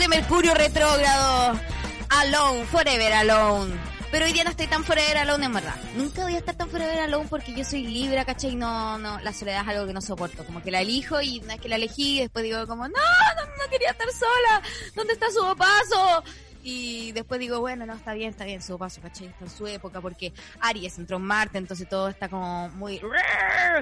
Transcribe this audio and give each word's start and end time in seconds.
De 0.00 0.08
Mercurio 0.08 0.54
Retrógrado. 0.54 1.60
Alone, 2.08 2.64
forever 2.66 3.12
alone. 3.12 3.78
Pero 4.10 4.24
hoy 4.24 4.32
día 4.32 4.44
no 4.44 4.50
estoy 4.50 4.66
tan 4.66 4.82
forever 4.82 5.18
alone 5.18 5.44
en 5.44 5.52
verdad. 5.52 5.74
Nunca 5.94 6.22
voy 6.22 6.36
a 6.36 6.38
estar 6.38 6.54
tan 6.54 6.70
forever 6.70 7.00
alone 7.00 7.26
porque 7.28 7.52
yo 7.54 7.64
soy 7.64 7.86
libre, 7.86 8.24
¿cachai? 8.24 8.56
No, 8.56 8.96
no, 8.96 9.20
la 9.20 9.32
soledad 9.34 9.62
es 9.62 9.68
algo 9.68 9.86
que 9.86 9.92
no 9.92 10.00
soporto. 10.00 10.44
Como 10.46 10.62
que 10.62 10.70
la 10.70 10.80
elijo 10.80 11.20
y 11.20 11.40
una 11.40 11.54
vez 11.54 11.60
que 11.60 11.68
la 11.68 11.76
elegí, 11.76 12.18
después 12.18 12.42
digo 12.42 12.66
como, 12.66 12.88
no, 12.88 12.94
no, 12.94 13.42
no 13.42 13.70
quería 13.70 13.90
estar 13.90 14.08
sola. 14.10 14.62
¿Dónde 14.94 15.12
está 15.12 15.30
su 15.30 15.54
paso? 15.54 16.24
Y 16.62 17.12
después 17.12 17.40
digo, 17.40 17.60
bueno, 17.60 17.86
no, 17.86 17.94
está 17.94 18.12
bien, 18.12 18.30
está 18.30 18.44
bien, 18.44 18.62
su 18.62 18.76
paso, 18.78 19.00
¿cachai? 19.00 19.28
Está 19.28 19.44
en 19.44 19.50
su 19.50 19.66
época, 19.66 20.00
porque 20.00 20.32
Aries 20.60 20.98
entró 20.98 21.16
en 21.16 21.22
Marte, 21.22 21.56
entonces 21.58 21.88
todo 21.88 22.08
está 22.08 22.28
como 22.28 22.68
muy... 22.70 23.00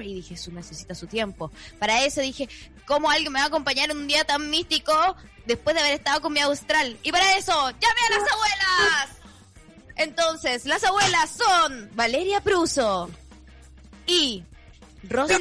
Y 0.01 0.13
dije, 0.13 0.35
eso 0.35 0.51
necesita 0.51 0.95
su 0.95 1.07
tiempo. 1.07 1.51
Para 1.77 2.05
eso 2.05 2.21
dije, 2.21 2.47
¿cómo 2.85 3.09
alguien 3.09 3.33
me 3.33 3.39
va 3.39 3.45
a 3.45 3.47
acompañar 3.47 3.91
un 3.91 4.07
día 4.07 4.23
tan 4.23 4.49
místico 4.49 4.93
después 5.45 5.73
de 5.75 5.81
haber 5.81 5.93
estado 5.95 6.21
con 6.21 6.31
mi 6.31 6.39
austral? 6.39 6.97
Y 7.03 7.11
para 7.11 7.37
eso, 7.37 7.51
llame 7.51 8.01
a 8.07 8.19
las 8.19 8.31
abuelas. 8.31 9.09
Entonces, 9.97 10.65
las 10.65 10.83
abuelas 10.85 11.29
son 11.29 11.89
Valeria 11.95 12.39
Pruso 12.39 13.09
y 14.07 14.45
Rosa. 15.03 15.37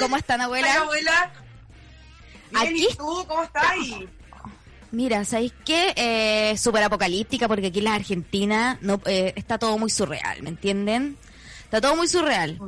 ¿Cómo 0.00 0.16
están, 0.16 0.40
abuela? 0.40 0.68
Hola, 0.68 0.80
abuela. 0.80 1.32
Bien, 2.50 2.66
Aquí 2.66 2.86
¿y 2.90 2.96
tú 2.96 3.24
cómo 3.26 3.42
estás? 3.42 3.64
Mira, 4.90 5.24
¿sabéis 5.24 5.52
qué? 5.66 5.92
Eh, 5.96 6.56
Súper 6.56 6.82
apocalíptica 6.82 7.46
porque 7.46 7.66
aquí 7.66 7.78
en 7.80 7.84
la 7.84 7.94
Argentina 7.94 8.78
no, 8.80 9.00
eh, 9.04 9.34
está 9.36 9.58
todo 9.58 9.76
muy 9.78 9.90
surreal, 9.90 10.42
¿me 10.42 10.48
entienden? 10.48 11.16
Está 11.64 11.80
todo 11.80 11.94
muy 11.96 12.08
surreal. 12.08 12.58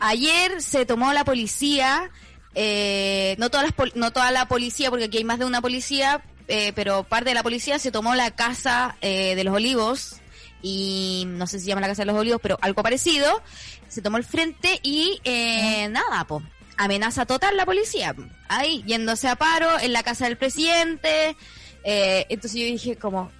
Ayer 0.00 0.60
se 0.60 0.84
tomó 0.84 1.12
la 1.12 1.24
policía, 1.24 2.10
eh, 2.56 3.36
no, 3.38 3.48
todas 3.50 3.66
las, 3.66 3.72
pol- 3.74 3.92
no 3.94 4.12
toda 4.12 4.32
la 4.32 4.48
policía, 4.48 4.90
porque 4.90 5.04
aquí 5.04 5.18
hay 5.18 5.24
más 5.24 5.38
de 5.38 5.44
una 5.44 5.60
policía, 5.62 6.20
eh, 6.48 6.72
pero 6.74 7.04
parte 7.04 7.30
de 7.30 7.34
la 7.34 7.44
policía 7.44 7.78
se 7.78 7.92
tomó 7.92 8.16
la 8.16 8.32
casa 8.32 8.96
eh, 9.00 9.36
de 9.36 9.44
los 9.44 9.54
olivos 9.54 10.16
y 10.60 11.22
no 11.28 11.46
sé 11.46 11.58
si 11.60 11.64
se 11.64 11.68
llama 11.68 11.80
la 11.82 11.86
casa 11.88 12.02
de 12.02 12.06
los 12.06 12.16
olivos, 12.16 12.40
pero 12.42 12.58
algo 12.60 12.82
parecido. 12.82 13.40
Se 13.86 14.02
tomó 14.02 14.16
el 14.16 14.24
frente 14.24 14.80
y 14.82 15.20
eh, 15.22 15.88
nada, 15.88 16.24
po. 16.24 16.42
Amenaza 16.76 17.26
total 17.26 17.56
la 17.56 17.64
policía. 17.66 18.14
Ahí, 18.48 18.82
yéndose 18.86 19.28
a 19.28 19.36
paro 19.36 19.78
en 19.80 19.92
la 19.92 20.02
casa 20.02 20.24
del 20.26 20.36
presidente. 20.36 21.36
Eh, 21.84 22.26
entonces 22.28 22.60
yo 22.60 22.66
dije 22.66 22.96
como, 22.96 23.30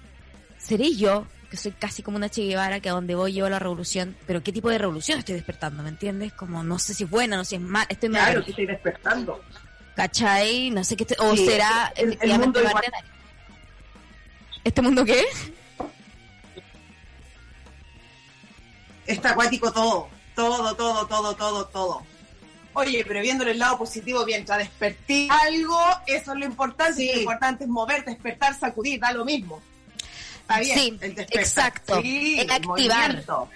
¿seré 0.57 0.93
yo? 0.95 1.25
Que 1.49 1.57
soy 1.57 1.71
casi 1.71 2.01
como 2.03 2.17
una 2.17 2.29
Che 2.29 2.43
Guevara, 2.43 2.79
que 2.79 2.89
a 2.89 2.93
donde 2.93 3.15
voy 3.15 3.33
llevo 3.33 3.49
la 3.49 3.59
revolución. 3.59 4.15
Pero 4.27 4.41
¿qué 4.43 4.51
tipo 4.51 4.69
de 4.69 4.77
revolución 4.77 5.19
estoy 5.19 5.35
despertando? 5.35 5.83
¿Me 5.83 5.89
entiendes? 5.89 6.33
Como 6.33 6.63
no 6.63 6.79
sé 6.79 6.93
si 6.93 7.03
es 7.03 7.09
buena, 7.09 7.37
no 7.37 7.43
sé 7.43 7.49
si 7.51 7.55
es 7.55 7.61
mala. 7.61 7.85
Estoy 7.89 8.09
Claro, 8.09 8.43
que 8.43 8.49
estoy 8.51 8.65
despertando. 8.65 9.43
¿Cachai? 9.95 10.71
No 10.71 10.83
sé 10.83 10.95
qué... 10.95 11.03
estoy- 11.03 11.17
o 11.27 11.35
Sí, 11.35 11.45
será 11.45 11.93
el- 11.95 12.17
el 12.21 12.39
mundo 12.39 12.59
igual. 12.63 12.83
¿Este 14.63 14.81
mundo 14.81 15.05
qué? 15.05 15.23
Está 19.05 19.31
acuático 19.31 19.71
todo. 19.71 20.07
Todo, 20.35 20.75
todo, 20.75 21.05
todo, 21.07 21.35
todo, 21.35 21.65
todo. 21.67 22.05
Oye, 22.73 23.03
pero 23.07 23.21
viéndole 23.21 23.51
el 23.51 23.59
lado 23.59 23.77
positivo, 23.77 24.25
mientras 24.25 24.57
desperté 24.57 25.27
algo, 25.29 25.79
eso 26.07 26.33
es 26.33 26.39
lo 26.39 26.45
importante. 26.45 27.05
Lo 27.13 27.19
importante 27.21 27.63
es 27.65 27.69
mover, 27.69 28.03
despertar, 28.03 28.57
sacudir, 28.57 28.99
da 28.99 29.11
lo 29.11 29.25
mismo. 29.25 29.61
Está 30.41 30.59
bien. 30.59 30.77
Sí, 30.79 30.87
el 31.01 31.15
despertar. 31.15 31.39
exacto. 31.43 32.01
Sí, 32.01 32.39
El 32.39 32.51
activar. 32.51 33.07
movimiento. 33.09 33.49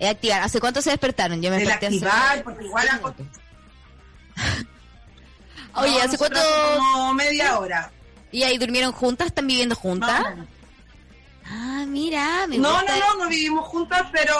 Activar. 0.00 0.42
¿Hace 0.42 0.60
cuánto 0.60 0.80
se 0.82 0.90
despertaron? 0.90 1.42
Yo 1.42 1.50
me 1.50 1.56
El 1.58 1.64
desperté 1.66 1.86
hace- 1.86 1.96
activar, 1.96 2.42
porque 2.44 2.64
igual 2.64 2.88
hago- 2.88 3.14
Oye, 5.74 5.92
No, 5.92 5.98
¿hace 6.04 6.18
cuánto...? 6.18 6.38
hace 6.40 6.78
como 6.78 7.14
media 7.14 7.58
hora. 7.58 7.92
¿Y 8.32 8.42
ahí 8.42 8.58
durmieron 8.58 8.92
juntas? 8.92 9.28
¿Están 9.28 9.46
viviendo 9.46 9.74
juntas? 9.74 10.36
No, 10.36 10.46
Ah, 11.50 11.84
mira, 11.88 12.46
me 12.46 12.58
no, 12.58 12.82
no, 12.82 12.96
no, 12.98 13.14
no 13.24 13.28
vivimos 13.30 13.66
juntas, 13.68 14.02
pero 14.12 14.34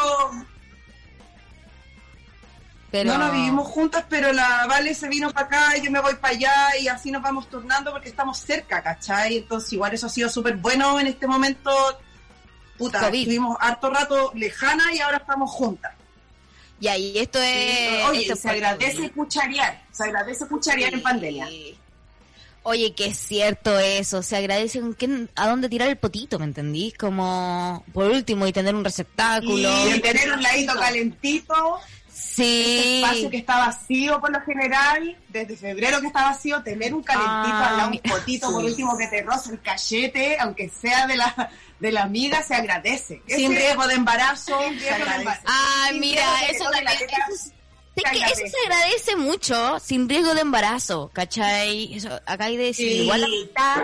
Pero... 2.90 3.12
No, 3.12 3.18
no 3.18 3.32
vivimos 3.32 3.68
juntas, 3.68 4.04
pero 4.08 4.32
la 4.32 4.66
Vale 4.66 4.94
se 4.94 5.08
vino 5.08 5.30
para 5.30 5.46
acá 5.46 5.76
y 5.76 5.84
yo 5.84 5.90
me 5.90 6.00
voy 6.00 6.14
para 6.14 6.34
allá 6.34 6.76
y 6.80 6.88
así 6.88 7.10
nos 7.10 7.22
vamos 7.22 7.48
turnando 7.48 7.92
porque 7.92 8.08
estamos 8.08 8.38
cerca, 8.38 8.82
¿cachai? 8.82 9.38
Entonces 9.38 9.72
igual 9.74 9.92
eso 9.92 10.06
ha 10.06 10.10
sido 10.10 10.28
súper 10.30 10.56
bueno 10.56 10.98
en 10.98 11.06
este 11.06 11.26
momento. 11.26 11.70
Puta, 12.78 13.00
COVID. 13.00 13.18
estuvimos 13.18 13.56
harto 13.60 13.90
rato 13.90 14.32
lejanas 14.34 14.94
y 14.94 15.00
ahora 15.00 15.18
estamos 15.18 15.50
juntas. 15.50 15.92
Y 16.80 16.88
ahí 16.88 17.18
esto 17.18 17.40
es... 17.40 18.04
Oye, 18.08 18.22
esto 18.22 18.36
se 18.36 18.50
agradece 18.50 19.10
cucharear, 19.10 19.82
se 19.90 20.04
agradece 20.04 20.46
cucharear 20.46 20.94
en 20.94 21.02
pandemia. 21.02 21.48
Oye, 22.62 22.94
que 22.94 23.06
es 23.06 23.18
cierto 23.18 23.78
eso, 23.78 24.22
se 24.22 24.36
agradece 24.36 24.82
a 25.36 25.48
dónde 25.48 25.68
tirar 25.68 25.88
el 25.88 25.96
potito, 25.96 26.38
¿me 26.38 26.44
entendís? 26.44 26.94
Como, 26.98 27.82
por 27.92 28.10
último, 28.10 28.46
y 28.46 28.52
tener 28.52 28.74
un 28.74 28.84
receptáculo. 28.84 29.70
Y 29.88 30.00
tener 30.00 30.30
un 30.30 30.42
ladito 30.42 30.74
calentito, 30.74 31.78
Sí. 32.38 33.02
espacio 33.02 33.30
que 33.30 33.36
está 33.38 33.58
vacío 33.58 34.20
por 34.20 34.30
lo 34.32 34.40
general, 34.42 35.16
desde 35.28 35.56
febrero 35.56 36.00
que 36.00 36.06
está 36.08 36.24
vacío, 36.24 36.62
tener 36.62 36.94
un 36.94 37.02
calentito 37.02 37.34
Ah, 37.34 37.74
lado, 37.76 37.90
un 37.90 37.98
potito 37.98 38.50
por 38.50 38.64
último 38.64 38.96
que 38.96 39.06
te 39.08 39.22
roce 39.22 39.52
el 39.52 39.60
cachete, 39.60 40.36
aunque 40.40 40.68
sea 40.68 41.06
de 41.06 41.16
la 41.16 41.50
de 41.80 41.92
la 41.92 42.02
amiga, 42.02 42.42
se 42.42 42.54
agradece. 42.56 43.22
Sin 43.28 43.52
Ese- 43.52 43.60
riesgo 43.60 43.86
de 43.86 43.94
embarazo, 43.94 44.58
sin 44.62 44.78
riesgo 44.80 45.04
de 45.04 45.14
embarazo. 45.16 45.42
Sin 45.90 46.00
mira, 46.00 46.40
eso 46.50 46.64
también, 46.64 46.86
teta, 46.98 47.16
eso, 47.28 47.34
es- 47.34 47.52
que 47.94 48.02
eso 48.02 48.08
agradece. 48.24 48.48
se 48.48 48.56
agradece 48.66 49.16
mucho, 49.16 49.78
sin 49.80 50.08
riesgo 50.08 50.34
de 50.34 50.40
embarazo, 50.40 51.10
¿cachai? 51.12 51.94
Eso, 51.94 52.08
acá 52.26 52.46
hay 52.46 52.56
de 52.56 52.64
decir, 52.64 52.88
Sí. 52.92 53.02
igual 53.02 53.20
la 53.20 53.26
amistad, 53.28 53.82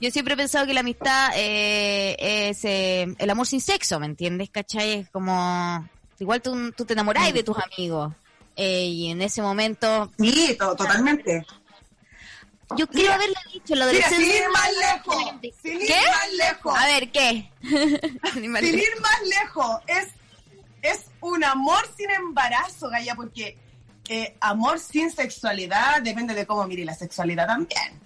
yo 0.00 0.10
siempre 0.10 0.34
he 0.34 0.36
pensado 0.38 0.66
que 0.66 0.72
la 0.74 0.80
amistad 0.80 1.32
eh, 1.36 2.16
es 2.50 2.64
eh, 2.64 3.06
el 3.18 3.30
amor 3.30 3.46
sin 3.46 3.60
sexo, 3.60 4.00
¿me 4.00 4.06
entiendes? 4.06 4.48
¿Cachai? 4.50 4.92
Es 5.00 5.10
como, 5.10 5.86
igual 6.22 6.40
tú, 6.40 6.72
tú 6.72 6.84
te 6.84 6.92
enamorás 6.94 7.32
de 7.32 7.42
tus 7.42 7.56
amigos, 7.58 8.12
eh, 8.56 8.84
y 8.86 9.10
en 9.10 9.20
ese 9.22 9.42
momento, 9.42 10.10
Sí, 10.18 10.56
to- 10.58 10.76
totalmente. 10.76 11.44
yo 12.76 12.86
quiero 12.86 13.12
haberle 13.12 13.34
dicho 13.52 13.74
la 13.74 13.86
Mira, 13.86 14.06
adolescencia. 14.06 14.32
sin 14.34 14.42
ir 14.42 14.48
más 14.50 14.70
lejos, 14.72 15.16
sin 15.62 15.80
ir 15.80 15.86
¿Qué? 15.88 16.00
más 16.10 16.32
lejos, 16.48 16.78
A 16.78 16.86
ver, 16.86 17.10
¿qué? 17.12 17.50
Sin 18.32 18.44
ir 18.44 18.50
más 18.50 18.62
sin 18.62 18.72
lejos. 18.72 18.88
ir 18.88 19.00
más 19.02 19.20
lejos, 19.40 19.76
es, 19.86 20.08
es 20.82 21.00
un 21.20 21.44
amor 21.44 21.82
sin 21.96 22.10
embarazo, 22.10 22.88
Gaya, 22.88 23.14
porque 23.14 23.58
eh, 24.08 24.36
amor 24.40 24.78
sin 24.78 25.10
sexualidad 25.10 26.02
depende 26.02 26.34
de 26.34 26.46
cómo 26.46 26.66
mire 26.66 26.84
la 26.84 26.94
sexualidad 26.94 27.46
también. 27.46 28.00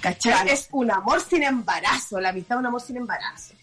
¿Cachai? 0.00 0.32
Claro. 0.32 0.50
Es 0.50 0.68
un 0.72 0.90
amor 0.90 1.20
sin 1.22 1.42
embarazo, 1.44 2.20
la 2.20 2.28
amistad 2.30 2.56
es 2.56 2.60
un 2.60 2.66
amor 2.66 2.80
sin 2.82 2.96
embarazo. 2.98 3.54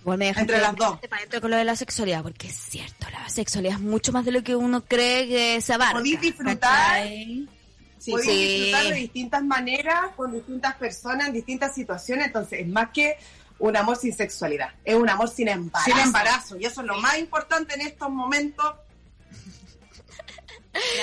Igual 0.00 0.18
me 0.18 0.26
deja 0.26 0.40
Entre 0.42 0.58
las 0.60 0.76
dos. 0.76 0.98
para 1.08 1.40
con 1.40 1.50
lo 1.50 1.56
de 1.56 1.64
la 1.64 1.76
sexualidad, 1.76 2.22
porque 2.22 2.48
es 2.48 2.56
cierto, 2.56 3.08
la 3.10 3.28
sexualidad 3.28 3.74
es 3.76 3.80
mucho 3.80 4.12
más 4.12 4.24
de 4.24 4.32
lo 4.32 4.42
que 4.42 4.54
uno 4.54 4.84
cree 4.84 5.26
que 5.28 5.60
se 5.62 5.72
abarca. 5.72 5.94
Podéis 5.94 6.20
disfrutar. 6.20 6.96
Podéis 6.98 7.48
disfrutar 8.04 8.84
de 8.92 8.94
distintas 9.00 9.42
maneras, 9.44 10.00
con 10.14 10.32
distintas 10.32 10.74
personas, 10.74 11.28
en 11.28 11.32
distintas 11.32 11.74
situaciones. 11.74 12.26
Entonces, 12.26 12.60
es 12.60 12.68
más 12.68 12.90
que 12.90 13.16
un 13.58 13.74
amor 13.76 13.96
sin 13.96 14.14
sexualidad, 14.14 14.74
es 14.84 14.94
un 14.94 15.08
amor 15.08 15.28
sin 15.30 15.48
embarazo. 15.48 15.90
Sin 15.90 15.98
embarazo, 15.98 16.56
y 16.58 16.66
eso 16.66 16.80
es 16.82 16.86
lo 16.86 17.00
más 17.00 17.16
importante 17.18 17.74
en 17.74 17.80
estos 17.82 18.10
momentos. 18.10 18.74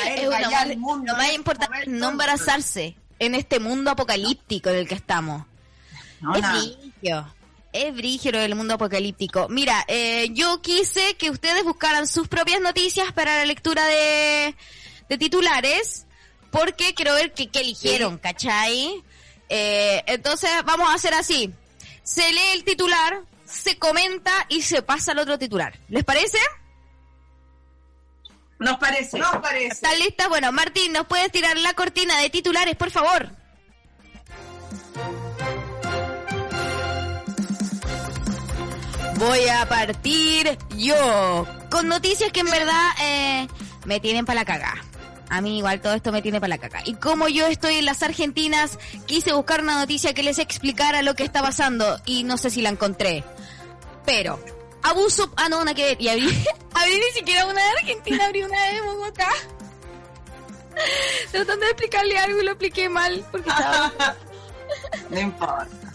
Es 0.06 0.28
un 0.28 0.34
amor- 0.34 1.04
lo 1.06 1.16
más 1.16 1.34
importante 1.34 1.78
es 1.82 1.88
no 1.88 2.10
embarazarse 2.10 2.96
en 3.20 3.36
este 3.36 3.60
mundo 3.60 3.90
apocalíptico 3.92 4.70
en 4.70 4.76
el 4.76 4.88
que 4.88 4.96
estamos. 4.96 5.46
No, 6.20 6.36
es 6.36 6.42
nada. 6.42 7.34
Es 7.74 7.94
brigio 7.96 8.32
lo 8.34 8.40
del 8.40 8.56
mundo 8.56 8.74
apocalíptico. 8.74 9.48
Mira, 9.48 9.86
eh, 9.88 10.30
yo 10.32 10.62
quise 10.62 11.16
que 11.16 11.30
ustedes 11.30 11.64
buscaran 11.64 12.08
sus 12.08 12.28
propias 12.28 12.60
noticias 12.60 13.12
para 13.14 13.38
la 13.38 13.46
lectura 13.46 13.86
de, 13.86 14.56
de 15.08 15.18
titulares, 15.18 16.06
porque 16.50 16.94
quiero 16.94 17.14
ver 17.14 17.34
qué 17.34 17.50
qué 17.50 17.62
eligieron, 17.62 18.18
¿cachai? 18.18 19.02
Eh, 19.48 20.04
entonces 20.08 20.50
vamos 20.66 20.90
a 20.90 20.96
hacer 20.96 21.14
así. 21.14 21.54
Se 22.04 22.32
lee 22.34 22.52
el 22.54 22.64
titular, 22.64 23.22
se 23.46 23.78
comenta 23.78 24.32
y 24.50 24.62
se 24.64 24.82
pasa 24.82 25.14
al 25.14 25.20
otro 25.20 25.40
titular. 25.40 25.78
¿Les 25.88 26.04
parece? 26.04 26.40
Nos 28.60 28.78
parece. 28.78 29.18
Nos 29.18 29.38
parece. 29.38 29.68
¿Están 29.68 29.98
listas? 29.98 30.30
Bueno, 30.30 30.52
Martín, 30.52 30.94
¿nos 30.94 31.08
puedes 31.08 31.32
tirar 31.32 31.58
la 31.58 31.74
cortina 31.74 32.20
de 32.20 32.30
titulares, 32.30 32.76
por 32.76 32.92
favor? 32.92 33.30
Voy 39.22 39.48
a 39.50 39.70
partir 39.70 40.58
yo 40.76 41.46
con 41.70 41.88
noticias 41.88 42.32
que 42.32 42.40
en 42.40 42.50
verdad 42.50 42.90
eh, 43.04 43.48
me 43.86 44.00
tienen 44.00 44.26
para 44.26 44.40
la 44.40 44.46
caga. 44.46 44.74
A 45.30 45.42
mí 45.42 45.60
igual 45.60 45.80
todo 45.80 45.94
esto 45.94 46.12
me 46.12 46.24
tiene 46.24 46.42
para 46.42 46.50
la 46.50 46.58
caca. 46.58 46.82
Y 46.86 46.96
como 46.96 47.28
yo 47.28 47.46
estoy 47.46 47.76
en 47.76 47.86
las 47.86 48.02
Argentinas, 48.02 48.80
quise 49.06 49.32
buscar 49.34 49.62
una 49.62 49.76
noticia 49.76 50.16
que 50.16 50.24
les 50.24 50.40
explicara 50.40 51.04
lo 51.04 51.14
que 51.14 51.24
está 51.24 51.44
pasando 51.44 52.02
y 52.08 52.24
no 52.24 52.36
sé 52.38 52.50
si 52.50 52.64
la 52.64 52.70
encontré. 52.70 53.24
Pero, 54.08 54.44
abuso... 54.82 55.32
Ah, 55.38 55.50
no, 55.50 55.62
una 55.62 55.76
que. 55.76 55.98
Y 56.00 56.08
abrí, 56.08 56.26
abrí 56.74 56.96
ni 56.96 57.12
siquiera 57.14 57.46
una 57.46 57.62
de 57.62 57.70
Argentina, 57.80 58.26
abrí 58.26 58.42
una 58.42 58.60
de 58.60 58.82
Bogotá. 58.82 59.30
Tratando 61.32 61.64
de 61.64 61.72
explicarle 61.72 62.18
algo 62.18 62.42
y 62.42 62.44
lo 62.44 62.52
expliqué 62.54 62.90
mal 62.90 63.24
porque 63.30 63.50
estaba... 63.50 63.94
No 65.12 65.20
importa. 65.20 65.91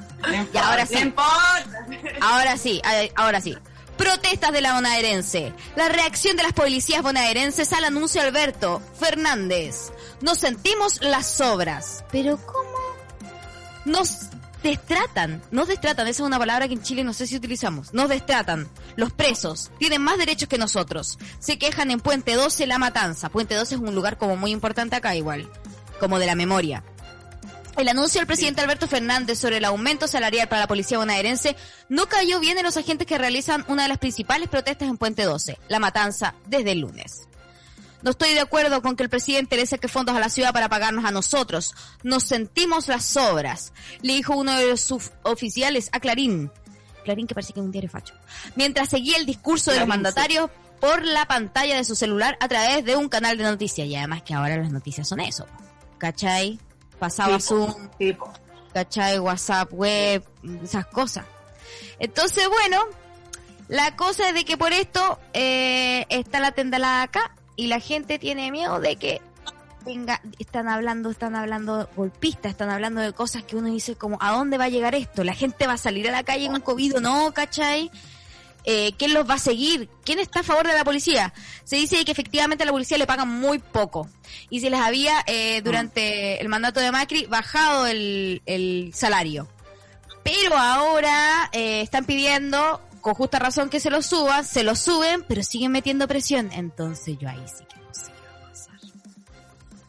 Y 0.52 0.56
ahora 0.58 0.86
sí. 0.86 1.14
Ahora 2.20 2.56
sí, 2.56 2.82
ahora 3.14 3.40
sí. 3.40 3.56
Protestas 3.96 4.52
de 4.52 4.60
la 4.60 4.74
bonaerense. 4.74 5.54
La 5.74 5.88
reacción 5.88 6.36
de 6.36 6.42
las 6.42 6.52
policías 6.52 7.02
bonaerenses 7.02 7.72
al 7.72 7.84
anuncio 7.84 8.20
de 8.20 8.28
Alberto 8.28 8.82
Fernández. 8.98 9.92
Nos 10.20 10.38
sentimos 10.38 11.00
las 11.00 11.26
sobras. 11.26 12.04
Pero 12.12 12.36
¿cómo? 12.36 12.76
Nos 13.86 14.28
destratan. 14.62 15.42
Nos 15.50 15.68
destratan. 15.68 16.06
Esa 16.08 16.22
es 16.22 16.26
una 16.26 16.38
palabra 16.38 16.68
que 16.68 16.74
en 16.74 16.82
Chile 16.82 17.04
no 17.04 17.14
sé 17.14 17.26
si 17.26 17.36
utilizamos. 17.36 17.94
Nos 17.94 18.08
destratan. 18.08 18.68
Los 18.96 19.12
presos 19.12 19.70
tienen 19.78 20.02
más 20.02 20.18
derechos 20.18 20.48
que 20.48 20.58
nosotros. 20.58 21.18
Se 21.38 21.58
quejan 21.58 21.90
en 21.90 22.00
Puente 22.00 22.34
12 22.34 22.66
La 22.66 22.78
Matanza. 22.78 23.30
Puente 23.30 23.54
12 23.54 23.76
es 23.76 23.80
un 23.80 23.94
lugar 23.94 24.18
como 24.18 24.36
muy 24.36 24.50
importante 24.50 24.96
acá 24.96 25.16
igual. 25.16 25.50
Como 26.00 26.18
de 26.18 26.26
la 26.26 26.34
memoria. 26.34 26.84
El 27.76 27.88
anuncio 27.88 28.20
del 28.20 28.26
presidente 28.26 28.62
Alberto 28.62 28.88
Fernández 28.88 29.38
sobre 29.38 29.58
el 29.58 29.64
aumento 29.66 30.08
salarial 30.08 30.48
para 30.48 30.62
la 30.62 30.66
policía 30.66 30.96
bonaerense 30.96 31.56
no 31.90 32.06
cayó 32.06 32.40
bien 32.40 32.56
en 32.56 32.64
los 32.64 32.78
agentes 32.78 33.06
que 33.06 33.18
realizan 33.18 33.66
una 33.68 33.82
de 33.82 33.90
las 33.90 33.98
principales 33.98 34.48
protestas 34.48 34.88
en 34.88 34.96
Puente 34.96 35.24
12, 35.24 35.58
la 35.68 35.78
matanza, 35.78 36.34
desde 36.46 36.72
el 36.72 36.80
lunes. 36.80 37.28
No 38.02 38.12
estoy 38.12 38.32
de 38.32 38.40
acuerdo 38.40 38.80
con 38.80 38.96
que 38.96 39.02
el 39.02 39.10
presidente 39.10 39.56
le 39.56 39.66
saque 39.66 39.88
fondos 39.88 40.16
a 40.16 40.20
la 40.20 40.30
ciudad 40.30 40.54
para 40.54 40.70
pagarnos 40.70 41.04
a 41.04 41.10
nosotros. 41.10 41.74
Nos 42.02 42.24
sentimos 42.24 42.88
las 42.88 43.04
sobras, 43.04 43.74
le 44.00 44.14
dijo 44.14 44.34
uno 44.34 44.56
de 44.56 44.68
los 44.68 44.80
suboficiales 44.80 45.90
a 45.92 46.00
Clarín. 46.00 46.50
Clarín 47.04 47.26
que 47.26 47.34
parece 47.34 47.52
que 47.52 47.60
es 47.60 47.66
un 47.66 47.72
diario 47.72 47.90
facho. 47.90 48.14
Mientras 48.54 48.88
seguía 48.88 49.18
el 49.18 49.26
discurso 49.26 49.70
de 49.70 49.80
los 49.80 49.86
Clarín, 49.86 50.00
sí. 50.00 50.02
mandatarios 50.02 50.50
por 50.80 51.04
la 51.04 51.26
pantalla 51.26 51.76
de 51.76 51.84
su 51.84 51.94
celular 51.94 52.38
a 52.40 52.48
través 52.48 52.86
de 52.86 52.96
un 52.96 53.10
canal 53.10 53.36
de 53.36 53.44
noticias. 53.44 53.86
Y 53.86 53.96
además 53.96 54.22
que 54.22 54.32
ahora 54.32 54.56
las 54.56 54.72
noticias 54.72 55.06
son 55.06 55.20
eso. 55.20 55.46
¿Cachai? 55.98 56.58
Pasaba 56.98 57.38
Zoom, 57.40 57.88
Tipo. 57.98 58.32
¿cachai? 58.72 59.18
WhatsApp, 59.18 59.72
web, 59.72 60.24
esas 60.62 60.86
cosas. 60.86 61.24
Entonces, 61.98 62.48
bueno, 62.48 62.78
la 63.68 63.96
cosa 63.96 64.28
es 64.28 64.34
de 64.34 64.44
que 64.44 64.56
por 64.56 64.72
esto 64.72 65.18
eh, 65.32 66.06
está 66.08 66.40
la 66.40 66.52
tendalada 66.52 67.02
acá 67.02 67.34
y 67.56 67.66
la 67.66 67.80
gente 67.80 68.18
tiene 68.18 68.50
miedo 68.50 68.80
de 68.80 68.96
que 68.96 69.20
venga, 69.84 70.20
están 70.38 70.68
hablando, 70.68 71.10
están 71.10 71.36
hablando 71.36 71.88
golpistas, 71.96 72.50
están 72.50 72.70
hablando 72.70 73.00
de 73.00 73.12
cosas 73.12 73.44
que 73.44 73.56
uno 73.56 73.68
dice 73.68 73.94
como, 73.94 74.18
¿a 74.20 74.32
dónde 74.32 74.58
va 74.58 74.64
a 74.64 74.68
llegar 74.68 74.94
esto? 74.94 75.24
¿La 75.24 75.34
gente 75.34 75.66
va 75.66 75.74
a 75.74 75.78
salir 75.78 76.08
a 76.08 76.12
la 76.12 76.24
calle 76.24 76.46
en 76.46 76.54
un 76.54 76.60
COVID 76.60 76.96
o 76.96 77.00
no, 77.00 77.32
cachai? 77.32 77.90
Eh, 78.68 78.92
¿Quién 78.98 79.14
los 79.14 79.28
va 79.28 79.34
a 79.34 79.38
seguir? 79.38 79.88
¿Quién 80.04 80.18
está 80.18 80.40
a 80.40 80.42
favor 80.42 80.66
de 80.66 80.74
la 80.74 80.84
policía? 80.84 81.32
Se 81.62 81.76
dice 81.76 82.04
que 82.04 82.10
efectivamente 82.10 82.64
a 82.64 82.66
la 82.66 82.72
policía 82.72 82.98
le 82.98 83.06
pagan 83.06 83.28
muy 83.28 83.60
poco. 83.60 84.08
Y 84.50 84.58
se 84.58 84.70
les 84.70 84.80
había, 84.80 85.22
eh, 85.26 85.62
durante 85.62 86.40
el 86.40 86.48
mandato 86.48 86.80
de 86.80 86.90
Macri, 86.90 87.26
bajado 87.26 87.86
el, 87.86 88.42
el 88.44 88.90
salario. 88.92 89.48
Pero 90.24 90.58
ahora 90.58 91.48
eh, 91.52 91.80
están 91.80 92.04
pidiendo, 92.04 92.82
con 93.00 93.14
justa 93.14 93.38
razón, 93.38 93.70
que 93.70 93.78
se 93.78 93.88
lo 93.88 94.02
suban, 94.02 94.44
se 94.44 94.64
lo 94.64 94.74
suben, 94.74 95.24
pero 95.28 95.44
siguen 95.44 95.70
metiendo 95.70 96.08
presión. 96.08 96.50
Entonces 96.52 97.16
yo 97.20 97.28
ahí 97.28 97.44
sí 97.46 97.64
que 97.72 97.80
no 97.80 97.94
sé 97.94 98.10
qué 98.10 98.28
va 98.28 98.46
a 98.46 98.50
pasar. 98.50 98.80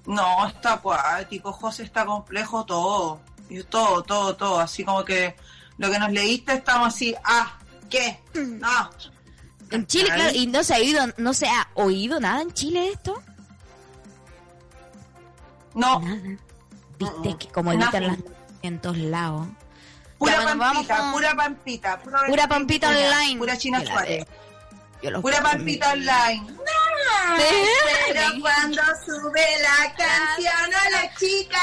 No, 0.06 0.48
está 0.48 0.74
acuático, 0.74 1.52
José, 1.52 1.82
está 1.82 2.06
complejo 2.06 2.64
todo. 2.64 3.22
Todo, 3.70 4.04
todo, 4.04 4.36
todo. 4.36 4.60
Así 4.60 4.84
como 4.84 5.04
que 5.04 5.36
lo 5.80 5.90
que 5.90 5.98
nos 5.98 6.12
leíste 6.12 6.54
estamos 6.54 6.90
así, 6.90 7.16
ah, 7.24 7.57
¿qué? 7.90 8.20
No. 8.34 8.90
En 9.72 9.86
Chile, 9.88 10.06
claro, 10.14 10.32
y 10.34 10.48
no 10.48 10.64
se 10.64 10.74
ha 10.76 10.78
oído, 10.78 11.06
no 11.18 11.34
se 11.34 11.48
ha 11.48 11.68
oído 11.74 12.20
nada 12.20 12.42
en 12.42 12.54
Chile 12.54 12.82
de 12.82 12.90
esto. 12.90 13.22
No, 15.74 16.00
Nada. 16.00 16.38
Viste 16.98 17.38
que 17.38 17.48
como 17.54 17.72
editan 17.74 18.08
las 18.08 18.18
en 18.64 18.80
todos 18.82 18.98
lados. 18.98 19.48
pura 20.18 20.42
bueno, 20.42 20.58
pampita, 20.60 20.98
con- 20.98 21.12
pura 21.12 21.36
pampita. 21.36 22.00
Pura, 22.02 22.20
Pura 22.28 22.48
pampita 22.48 22.90
online. 22.90 23.38
Pura 23.38 23.58
China 23.58 23.86
Suárez. 23.86 24.26
Pura 25.22 25.42
pampita 25.42 25.92
online. 25.94 26.48
No, 27.28 27.36
pero 28.08 28.42
cuando 28.42 28.82
sube 29.06 29.42
la 29.62 29.94
canción 29.96 30.74
a 30.74 30.90
la 30.90 31.14
chica. 31.16 31.60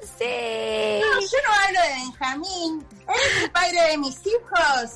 sí. 0.18 1.00
No, 1.00 1.20
yo 1.20 1.38
no 1.46 1.52
hablo 1.64 1.80
de 1.82 1.88
Benjamín. 1.94 2.86
Es 3.08 3.42
el 3.44 3.50
padre 3.50 3.82
de 3.90 3.98
mis 3.98 4.16
hijos. 4.26 4.90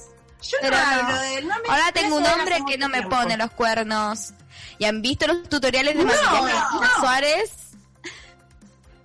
Yo 0.50 0.58
Pero 0.60 0.76
no 0.76 0.82
hablo 0.82 1.20
de 1.20 1.38
él. 1.38 1.48
No 1.48 1.54
me 1.58 1.68
Ahora 1.68 1.92
tengo 1.92 2.16
un 2.16 2.26
hombre 2.26 2.58
que 2.66 2.78
no 2.78 2.88
me 2.88 2.98
tiempo. 2.98 3.16
pone 3.16 3.36
los 3.36 3.50
cuernos. 3.52 4.32
¿Y 4.78 4.84
han 4.84 5.00
visto 5.02 5.26
los 5.26 5.48
tutoriales 5.48 5.96
de 5.96 6.04
No, 6.04 6.12
maquillaje 6.12 6.80
de 6.80 6.88
Suárez? 7.00 7.50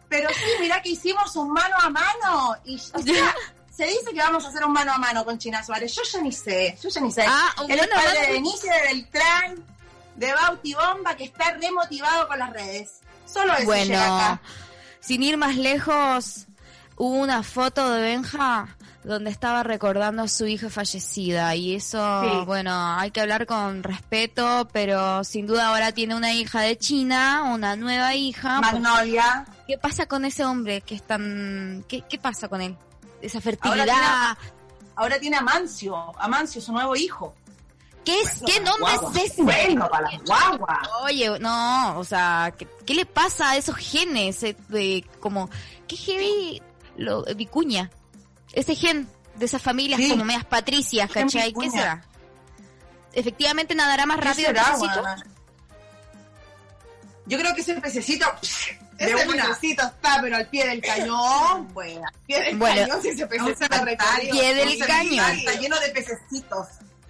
Pero 0.09 0.29
sí, 0.29 0.45
mirá 0.59 0.81
que 0.81 0.89
hicimos 0.89 1.35
un 1.35 1.51
mano 1.51 1.75
a 1.79 1.89
mano. 1.89 2.55
Y 2.65 2.75
o 2.75 3.01
sea, 3.01 3.35
se 3.75 3.85
dice 3.85 4.11
que 4.13 4.19
vamos 4.19 4.43
a 4.45 4.49
hacer 4.49 4.63
un 4.65 4.73
mano 4.73 4.91
a 4.93 4.97
mano 4.97 5.23
con 5.23 5.37
China 5.37 5.63
Suárez. 5.63 5.95
Yo 5.95 6.01
ya 6.11 6.21
ni 6.21 6.31
sé. 6.31 6.77
Yo 6.81 6.89
ya 6.89 7.01
ni 7.01 7.11
sé. 7.11 7.25
Ah, 7.27 7.53
un 7.63 7.71
Él 7.71 7.79
es 7.79 7.87
padre 7.87 8.07
mano. 8.07 8.19
de 8.21 8.31
Benicio 8.33 8.71
de 8.73 8.81
Beltrán, 8.81 9.65
de 10.15 10.33
Bauti 10.33 10.73
Bomba, 10.73 11.15
que 11.15 11.25
está 11.25 11.51
remotivado 11.51 12.27
con 12.27 12.39
las 12.39 12.51
redes. 12.51 12.99
Solo 13.25 13.53
eso 13.53 13.59
llega 13.61 13.65
Bueno, 13.65 14.15
acá. 14.15 14.41
sin 14.99 15.21
ir 15.21 15.37
más 15.37 15.55
lejos, 15.55 16.47
hubo 16.95 17.13
una 17.15 17.43
foto 17.43 17.91
de 17.91 18.01
Benja 18.01 18.75
donde 19.03 19.29
estaba 19.31 19.63
recordando 19.63 20.23
a 20.23 20.27
su 20.27 20.45
hija 20.45 20.69
fallecida 20.69 21.55
y 21.55 21.75
eso, 21.75 22.21
Sí. 22.23 22.45
bueno, 22.45 22.71
hay 22.97 23.11
que 23.11 23.21
hablar 23.21 23.45
con 23.45 23.81
respeto, 23.83 24.67
pero 24.73 25.23
sin 25.23 25.47
duda 25.47 25.69
ahora 25.69 25.91
tiene 25.93 26.15
una 26.15 26.33
hija 26.33 26.61
de 26.61 26.77
China, 26.77 27.43
una 27.53 27.75
nueva 27.75 28.13
hija. 28.15 28.59
Magnolia. 28.61 29.45
¿Qué 29.67 29.77
pasa 29.77 30.05
con 30.05 30.25
ese 30.25 30.43
hombre 30.45 30.81
que 30.81 30.95
es 30.95 31.03
tan... 31.03 31.85
¿Qué, 31.87 32.01
qué 32.09 32.17
pasa 32.19 32.47
con 32.49 32.61
él? 32.61 32.75
Esa 33.21 33.37
Ahora 33.37 33.43
fertilidad. 33.43 33.85
tiene, 33.85 34.51
ahora 34.95 35.19
tiene 35.19 35.37
a 35.37 35.41
Mancio. 35.41 35.95
A 36.19 36.27
Mancio, 36.27 36.61
su 36.61 36.71
nuevo 36.73 36.95
hijo. 36.95 37.33
¿Qué, 38.03 38.19
es, 38.21 38.41
¿Qué 38.45 38.59
nombre 38.61 38.93
Guagua. 38.99 39.11
es 39.21 39.31
ese? 39.31 39.43
Bueno, 39.43 39.87
para 39.89 40.09
las 40.09 40.21
guaguas. 40.23 40.77
Oye, 41.03 41.37
no, 41.39 41.99
o 41.99 42.03
sea, 42.03 42.51
¿qué, 42.57 42.67
qué 42.85 42.93
le 42.95 43.05
pasa 43.05 43.51
a 43.51 43.57
esos 43.57 43.75
genes? 43.75 44.41
eh, 44.43 44.55
de, 44.69 45.05
como, 45.19 45.49
¿qué 45.87 45.95
heavy? 45.95 46.61
Lo, 46.97 47.23
vicuña. 47.35 47.91
Ese 48.53 48.75
gen 48.75 49.07
de 49.35 49.45
esas 49.45 49.61
familias 49.61 49.99
Sí. 49.99 50.09
como 50.09 50.25
medias 50.25 50.45
patricias, 50.45 51.09
¿cachai? 51.11 51.53
¿Qué 51.53 51.69
será? 51.69 52.03
¿Efectivamente 53.13 53.73
nadará 53.75 54.05
más 54.05 54.17
¿Qué 54.19 54.25
rápido 54.25 54.49
el 54.49 54.55
pececito? 54.55 55.03
Yo 57.25 57.37
creo 57.37 57.53
que 57.53 57.61
ese 57.61 57.75
pececito 57.75 58.25
de 58.93 59.05
Ese 59.05 59.27
una. 59.27 59.45
pececito 59.45 59.83
está, 59.85 60.19
pero 60.21 60.35
al 60.35 60.47
pie 60.49 60.67
del 60.67 60.81
cañón, 60.81 61.67
pues. 61.73 61.97
Al 61.97 62.13
pie 62.25 62.41
del 62.41 62.57
Bueno. 62.57 62.81
cañón, 62.81 63.01
si 63.01 63.09
ese 63.09 63.27
pececito 63.27 63.75
Al 63.75 64.21
pie 64.31 64.55
del 64.55 64.69
Ese 64.69 64.85
cañón. 64.85 65.31
Está 65.31 65.53
lleno 65.53 65.79
de 65.79 65.89
pececitos. 65.89 66.67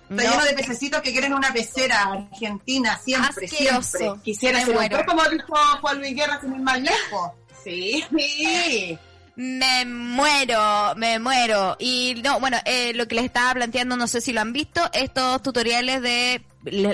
Está 0.10 0.24
No. 0.24 0.32
lleno 0.32 0.44
de 0.44 0.54
pececitos 0.54 1.02
que 1.02 1.12
quieren 1.12 1.34
una 1.34 1.54
pecera 1.54 2.02
argentina, 2.04 2.98
siempre, 3.04 3.46
Asqueroso. 3.46 3.98
siempre. 3.98 4.24
Quisiera 4.24 4.66
ser 4.66 4.78
un 4.78 5.04
como 5.06 5.24
dijo 5.30 5.54
Juan 5.82 6.00
Luis 6.00 6.16
Guerra 6.16 6.42
sin 6.42 6.54
ir 6.56 6.62
más 6.62 6.82
lejos. 6.82 7.32
Sí, 7.64 8.04
sí. 8.18 9.00
Me 9.42 9.86
muero, 9.86 10.94
me 10.98 11.18
muero. 11.18 11.78
Y 11.80 12.22
no, 12.22 12.42
bueno, 12.42 12.58
eh, 12.66 12.92
lo 12.94 13.08
que 13.08 13.16
les 13.16 13.24
estaba 13.24 13.54
planteando, 13.54 13.96
no 13.96 14.06
sé 14.06 14.20
si 14.20 14.34
lo 14.34 14.42
han 14.42 14.52
visto, 14.52 14.82
estos 14.92 15.42
tutoriales 15.42 16.02
de, 16.02 16.44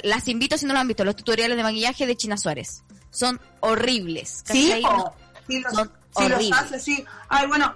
las 0.04 0.28
invito 0.28 0.56
si 0.56 0.68
no 0.68 0.74
lo 0.76 0.80
han 0.80 0.88
visto, 0.88 1.04
los 1.04 1.16
tutoriales 1.16 1.58
de 1.58 1.64
maquillaje 1.64 2.06
de 2.06 2.16
China 2.16 2.38
Suárez. 2.38 2.84
Son 3.10 3.42
horribles. 3.62 4.44
Sí, 4.46 4.68
¿cachai? 4.68 4.82
po. 4.84 5.16
sí, 5.48 5.60
los, 5.60 5.74
Son 5.74 5.88
sí 6.16 6.24
los 6.30 6.34
horribles. 6.34 6.60
hace, 6.62 6.80
sí. 6.80 7.06
Ay, 7.30 7.48
bueno, 7.48 7.76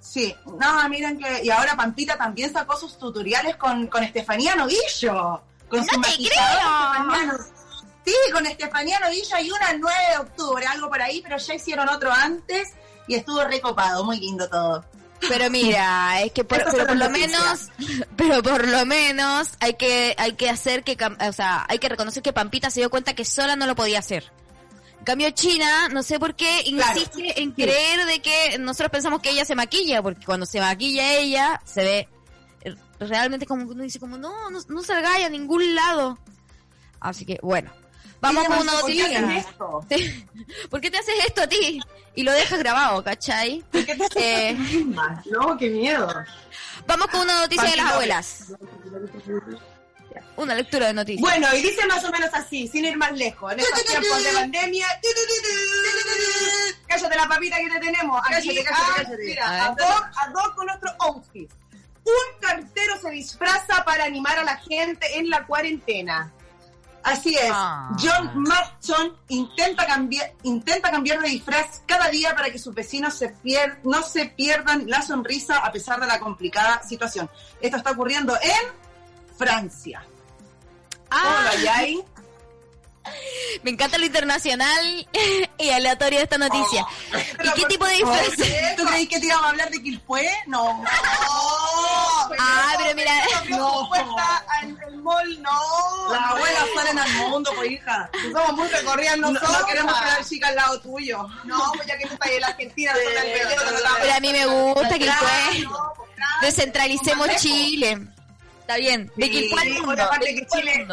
sí. 0.00 0.34
No, 0.60 0.86
miren 0.90 1.18
que... 1.18 1.42
Y 1.42 1.48
ahora 1.48 1.74
Pampita 1.74 2.18
también 2.18 2.52
sacó 2.52 2.76
sus 2.76 2.98
tutoriales 2.98 3.56
con, 3.56 3.86
con 3.86 4.04
Estefanía 4.04 4.54
Novillo. 4.54 5.42
Con 5.66 5.78
¡No 5.80 5.84
su 5.86 6.00
te 6.02 6.08
creo! 6.16 7.24
No- 7.26 7.38
Sí, 8.04 8.12
con 8.34 8.44
Estefanía 8.44 9.00
Novillo 9.00 9.34
hay 9.34 9.50
una 9.50 9.70
el 9.70 9.80
9 9.80 9.96
de 10.10 10.18
octubre, 10.18 10.66
algo 10.66 10.90
por 10.90 11.00
ahí, 11.00 11.22
pero 11.22 11.38
ya 11.38 11.54
hicieron 11.54 11.88
otro 11.88 12.12
antes 12.12 12.68
y 13.06 13.14
estuvo 13.14 13.42
recopado, 13.44 14.04
muy 14.04 14.18
lindo 14.20 14.48
todo. 14.48 14.84
Pero 15.28 15.50
mira, 15.50 16.20
es 16.22 16.32
que 16.32 16.44
por, 16.44 16.62
pero 16.70 16.94
lo 16.94 17.10
menos, 17.10 17.70
pero 18.16 18.42
por 18.42 18.68
lo 18.68 18.84
menos 18.84 19.50
hay 19.60 19.74
que 19.74 20.14
hay 20.18 20.32
que 20.32 20.50
hacer 20.50 20.84
que, 20.84 20.96
o 21.26 21.32
sea, 21.32 21.64
hay 21.68 21.78
que 21.78 21.88
reconocer 21.88 22.22
que 22.22 22.32
Pampita 22.32 22.70
se 22.70 22.80
dio 22.80 22.90
cuenta 22.90 23.14
que 23.14 23.24
sola 23.24 23.56
no 23.56 23.66
lo 23.66 23.74
podía 23.74 24.00
hacer. 24.00 24.30
En 24.98 25.04
cambio 25.04 25.30
China, 25.30 25.88
no 25.90 26.02
sé 26.02 26.18
por 26.18 26.34
qué 26.34 26.64
Claro, 26.66 26.98
insiste 26.98 27.40
en 27.40 27.52
creer 27.52 28.06
de 28.06 28.20
que 28.20 28.58
nosotros 28.58 28.90
pensamos 28.90 29.20
que 29.20 29.30
ella 29.30 29.44
se 29.44 29.54
maquilla, 29.54 30.02
porque 30.02 30.24
cuando 30.24 30.46
se 30.46 30.60
maquilla 30.60 31.14
ella 31.14 31.60
se 31.64 31.84
ve 31.84 32.08
realmente 32.98 33.46
como 33.46 33.64
uno 33.64 33.82
dice 33.82 33.98
como 33.98 34.16
no, 34.16 34.50
no, 34.50 34.58
no 34.68 34.82
salgáis 34.82 35.26
a 35.26 35.28
ningún 35.28 35.74
lado. 35.74 36.18
Así 37.00 37.26
que 37.26 37.38
bueno, 37.42 37.70
vamos 38.24 38.44
con 38.48 38.58
una 38.58 38.72
¿por 38.72 38.80
noticia. 38.82 39.36
esto? 39.38 39.80
Sí. 39.90 40.26
¿Por 40.70 40.80
qué 40.80 40.90
te 40.90 40.98
haces 40.98 41.14
esto 41.26 41.42
a 41.42 41.46
ti? 41.46 41.80
Y 42.14 42.22
lo 42.22 42.32
dejas 42.32 42.58
grabado, 42.58 43.02
¿cachai? 43.04 43.62
¿Por 43.70 43.84
qué 43.84 43.94
te 43.96 44.04
haces 44.04 44.16
Eh, 44.22 44.50
esto 44.50 44.62
a 44.62 44.66
ti 44.68 44.76
misma? 44.76 45.22
No, 45.26 45.56
qué 45.56 45.68
miedo. 45.70 46.08
Vamos 46.86 47.06
con 47.08 47.20
una 47.22 47.40
noticia 47.40 47.70
de 47.70 47.76
las 47.76 47.92
abuelas. 47.92 48.52
Una 50.36 50.54
lectura 50.54 50.86
de 50.88 50.94
noticias. 50.94 51.20
Bueno, 51.20 51.46
y 51.54 51.62
dice 51.62 51.86
más 51.86 52.04
o 52.04 52.10
menos 52.10 52.30
así, 52.32 52.66
sin 52.68 52.84
ir 52.84 52.96
más 52.96 53.12
lejos. 53.12 53.52
En 53.52 53.60
estos 53.60 53.84
tiempos 53.84 54.22
de 54.22 54.32
pandemia. 54.32 54.86
Cállate 56.86 57.16
la 57.16 57.28
papita 57.28 57.56
que 57.58 57.68
te 57.70 57.80
tenemos. 57.80 58.20
Aquí, 58.24 58.32
Cállate, 58.48 58.64
cállate, 58.64 58.70
ah, 58.74 58.92
cállate. 58.96 59.24
Mira, 59.24 59.46
A 59.48 59.52
ver. 59.52 59.60
ad 59.84 59.88
hoc, 59.96 60.06
ad 60.16 60.32
hoc 60.34 60.54
con 60.54 60.66
nuestro 60.66 60.90
outfit. 61.00 61.50
Un 62.04 62.40
cartero 62.40 63.00
se 63.00 63.10
disfraza 63.10 63.84
para 63.84 64.04
animar 64.04 64.38
a 64.38 64.44
la 64.44 64.56
gente 64.58 65.18
en 65.18 65.30
la 65.30 65.46
cuarentena. 65.46 66.32
Así 67.04 67.34
es. 67.36 67.50
Ah. 67.52 67.90
John 68.02 68.30
Matson 68.34 69.14
intenta 69.28 69.86
cambiar, 69.86 70.32
intenta 70.42 70.90
cambiar 70.90 71.20
de 71.20 71.28
disfraz 71.28 71.82
cada 71.86 72.08
día 72.08 72.34
para 72.34 72.50
que 72.50 72.58
sus 72.58 72.74
vecinos 72.74 73.14
se 73.14 73.34
pier- 73.42 73.78
no 73.84 74.02
se 74.02 74.26
pierdan 74.26 74.88
la 74.88 75.02
sonrisa 75.02 75.58
a 75.58 75.70
pesar 75.70 76.00
de 76.00 76.06
la 76.06 76.18
complicada 76.18 76.82
situación. 76.82 77.30
Esto 77.60 77.76
está 77.76 77.90
ocurriendo 77.90 78.34
en 78.40 79.36
Francia. 79.36 80.02
Ah, 81.10 81.50
Hola, 81.58 81.84
me 83.62 83.70
encanta 83.70 83.98
lo 83.98 84.06
internacional 84.06 85.06
y 85.58 85.68
aleatorio 85.70 86.18
de 86.20 86.24
esta 86.24 86.38
noticia. 86.38 86.86
¿Y 87.44 87.50
qué 87.50 87.66
tipo 87.66 87.84
de 87.84 88.02
Oh, 88.02 88.10
disfraz? 88.10 88.48
¿Tú 88.78 88.84
creí 88.86 89.06
que 89.06 89.20
te 89.20 89.26
íbamos 89.26 89.44
a 89.44 89.48
hablar 89.50 89.68
de 89.68 89.82
Quilpué? 89.82 90.26
No. 90.46 90.82
Ah, 92.38 92.74
pero 92.78 92.94
mira, 92.96 93.12
No, 93.50 93.90
el 95.20 95.42
no. 95.42 96.12
Las 96.12 96.30
abuelas 96.30 96.64
salen 96.74 96.98
al 96.98 97.12
mundo, 97.14 97.50
pues 97.56 97.70
hija. 97.72 98.10
Somos 98.32 98.52
muy 98.54 98.68
recorridas 98.68 99.18
No, 99.18 99.30
nosotros. 99.30 99.60
no 99.60 99.66
queremos 99.66 99.94
quedar 100.00 100.24
chica 100.24 100.48
al 100.48 100.54
lado 100.56 100.80
tuyo. 100.80 101.28
No, 101.44 101.72
pues 101.74 101.86
ya 101.86 101.98
que 101.98 102.06
tú 102.06 102.14
estás 102.14 102.30
en 102.30 102.40
la 102.40 102.46
Argentina, 102.48 102.92
Sí, 102.94 103.00
el 103.00 103.42
Pero 104.00 104.14
a 104.14 104.20
mí 104.20 104.32
me 104.32 104.46
gusta 104.46 104.98
que 104.98 105.06
pues. 105.06 105.64
Descentralicemos 106.42 107.28
Chile. 107.36 108.06
Está 108.60 108.76
bien. 108.76 109.10
De 109.16 109.24
al 109.26 109.32
sí, 109.32 109.80
mundo, 109.82 110.02
aparte 110.02 110.34
que 110.34 110.46
Chile-. 110.46 110.86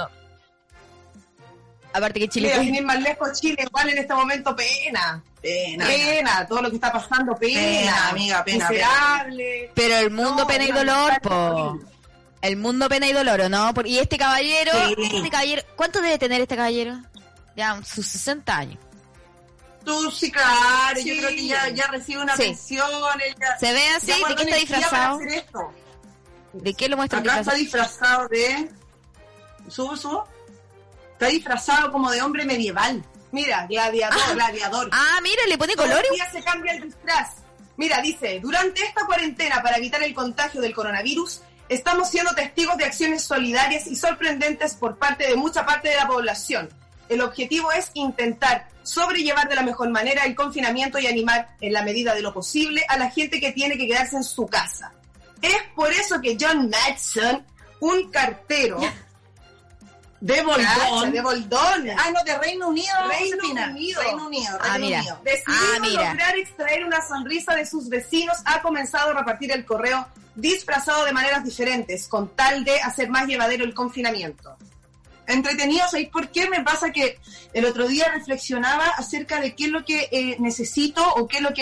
Aparte 1.93 2.19
que 2.21 2.27
Chile 2.29 2.57
Mira, 2.59 2.81
más 2.83 3.01
lejos, 3.01 3.39
Chile, 3.39 3.63
igual 3.67 3.89
en 3.89 3.97
este 3.97 4.13
momento 4.13 4.55
pena. 4.55 5.21
Pena. 5.41 5.85
Pena, 5.85 6.47
todo 6.47 6.61
lo 6.61 6.69
que 6.69 6.75
está 6.75 6.91
pasando, 6.91 7.35
pena. 7.35 7.59
Pena, 7.59 8.09
amiga, 8.09 8.43
pena, 8.45 8.69
Miserable. 8.69 9.71
Pero 9.73 9.97
el 9.97 10.11
mundo 10.11 10.35
No, 10.43 10.47
pena 10.47 10.63
y 10.65 10.71
dolor, 10.71 11.19
po. 11.21 11.79
El 12.41 12.57
mundo 12.57 12.89
pena 12.89 13.07
y 13.07 13.13
dolor, 13.13 13.41
¿o 13.41 13.49
¿no? 13.49 13.71
Y 13.85 13.99
este 13.99 14.17
caballero, 14.17 14.71
Sí. 14.87 14.95
este 15.17 15.29
caballero, 15.29 15.61
¿cuánto 15.75 16.01
debe 16.01 16.17
tener 16.17 16.41
este 16.41 16.55
caballero? 16.55 16.99
Ya, 17.55 17.79
sus 17.83 18.05
60 18.07 18.57
años. 18.57 18.79
Tú 19.85 20.11
sí, 20.11 20.31
claro, 20.31 20.99
Sí. 20.99 21.09
yo 21.09 21.17
creo 21.23 21.29
que 21.29 21.47
ya, 21.47 21.69
ya 21.69 21.87
recibe 21.87 22.21
una 22.21 22.35
Sí. 22.35 22.43
pensión. 22.43 22.87
Ella, 23.25 23.57
Se 23.59 23.73
ve 23.73 23.89
así, 23.89 24.07
ya 24.07 24.27
¿de 24.27 24.35
qué 24.35 24.43
está 24.43 24.55
disfrazado? 24.55 25.19
¿De 26.53 26.73
qué 26.73 26.89
lo 26.89 26.97
muestra 26.97 27.19
Acá 27.19 27.39
está 27.39 27.53
disfrazado? 27.53 28.27
disfrazado 28.27 28.27
de. 28.29 28.71
Subo, 29.69 29.95
subo. 29.95 30.27
Está 31.13 31.27
disfrazado 31.27 31.91
como 31.91 32.11
de 32.11 32.21
hombre 32.21 32.45
medieval. 32.45 33.03
Mira, 33.31 33.65
gladiador. 33.67 34.19
gladiador. 34.33 34.89
Ah, 34.91 35.19
mira, 35.23 35.41
le 35.47 35.57
pone 35.57 35.73
Todos 35.75 35.87
color. 35.89 36.03
los 36.09 36.15
días 36.15 36.31
se 36.31 36.43
cambia 36.43 36.73
el 36.73 36.83
disfraz. 36.83 37.29
Mira, 37.77 38.01
dice, 38.01 38.39
durante 38.41 38.83
esta 38.83 39.05
cuarentena 39.05 39.61
para 39.63 39.77
evitar 39.77 40.03
el 40.03 40.13
contagio 40.13 40.59
del 40.61 40.73
coronavirus, 40.73 41.41
estamos 41.71 42.09
siendo 42.09 42.35
testigos 42.35 42.75
de 42.75 42.83
acciones 42.83 43.23
solidarias 43.23 43.87
y 43.87 43.95
sorprendentes 43.95 44.73
por 44.73 44.97
parte 44.97 45.25
de 45.25 45.37
mucha 45.37 45.65
parte 45.65 45.87
de 45.87 45.95
la 45.95 46.05
población. 46.05 46.69
El 47.07 47.21
objetivo 47.21 47.71
es 47.71 47.91
intentar 47.93 48.67
sobrellevar 48.83 49.47
de 49.47 49.55
la 49.55 49.63
mejor 49.63 49.89
manera 49.89 50.25
el 50.25 50.35
confinamiento 50.35 50.99
y 50.99 51.07
animar 51.07 51.55
en 51.61 51.71
la 51.71 51.83
medida 51.83 52.13
de 52.13 52.21
lo 52.21 52.33
posible 52.33 52.83
a 52.89 52.97
la 52.97 53.09
gente 53.09 53.39
que 53.39 53.53
tiene 53.53 53.77
que 53.77 53.87
quedarse 53.87 54.17
en 54.17 54.23
su 54.23 54.47
casa. 54.47 54.91
Es 55.41 55.63
por 55.73 55.93
eso 55.93 56.19
que 56.19 56.37
John 56.39 56.69
Madson, 56.69 57.45
un 57.79 58.11
cartero 58.11 58.77
De 60.21 60.41
Boldón. 60.43 61.11
de 61.11 61.21
Boldón, 61.21 61.89
Ah, 61.97 62.11
no, 62.13 62.23
de 62.23 62.37
Reino 62.37 62.67
Unido. 62.69 62.93
Reino. 63.09 63.37
Unido. 63.73 64.01
Reino 64.01 64.27
Unido. 64.27 64.57
Ah, 64.61 64.73
Reino 64.77 64.85
mira. 64.85 64.99
Unido. 64.99 65.19
Decidido 65.23 65.57
Ah, 65.75 65.79
mira. 65.81 66.09
lograr 66.09 66.37
extraer 66.37 66.85
una 66.85 67.01
sonrisa 67.07 67.55
de 67.55 67.65
sus 67.65 67.89
vecinos, 67.89 68.37
ha 68.45 68.61
comenzado 68.61 69.09
a 69.09 69.13
repartir 69.19 69.51
el 69.51 69.65
correo 69.65 70.07
disfrazado 70.35 71.03
de 71.05 71.11
maneras 71.11 71.43
diferentes, 71.43 72.07
con 72.07 72.29
tal 72.35 72.63
de 72.63 72.79
hacer 72.81 73.09
más 73.09 73.25
llevadero 73.27 73.65
el 73.65 73.73
confinamiento. 73.73 74.55
entretenido. 75.27 75.87
¿Sabéis 75.87 76.09
por 76.09 76.29
qué? 76.29 76.49
Me 76.49 76.61
pasa 76.61 76.91
que 76.91 77.17
el 77.53 77.63
otro 77.65 77.87
día 77.87 78.11
reflexionaba 78.11 78.87
acerca 78.97 79.39
de 79.39 79.55
qué 79.55 79.65
es 79.65 79.69
lo 79.71 79.85
que 79.85 80.09
eh, 80.11 80.35
necesito 80.39 81.01
o 81.15 81.25
qué 81.27 81.37
es 81.37 81.43
lo 81.43 81.53
que 81.53 81.61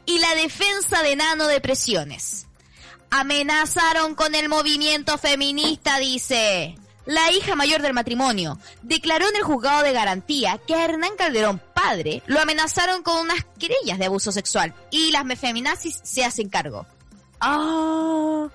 y 0.08 0.18
la 0.18 0.34
defensa 0.34 1.02
de 1.02 1.16
Nano 1.16 1.46
de 1.46 1.60
Presiones. 1.60 2.46
Amenazaron 3.10 4.14
con 4.14 4.34
el 4.34 4.48
movimiento 4.48 5.18
feminista, 5.18 5.98
dice. 5.98 6.76
La 7.04 7.30
hija 7.30 7.54
mayor 7.54 7.82
del 7.82 7.92
matrimonio 7.92 8.58
declaró 8.82 9.28
en 9.28 9.36
el 9.36 9.42
juzgado 9.42 9.82
de 9.82 9.92
garantía 9.92 10.58
que 10.66 10.74
a 10.74 10.84
Hernán 10.84 11.14
Calderón, 11.16 11.60
padre, 11.74 12.22
lo 12.26 12.40
amenazaron 12.40 13.02
con 13.02 13.18
unas 13.18 13.44
querellas 13.58 13.98
de 13.98 14.06
abuso 14.06 14.32
sexual 14.32 14.74
y 14.90 15.10
las 15.10 15.24
feminazis 15.38 16.00
se 16.02 16.24
hacen 16.24 16.48
cargo. 16.48 16.86
Oh. 17.42 18.50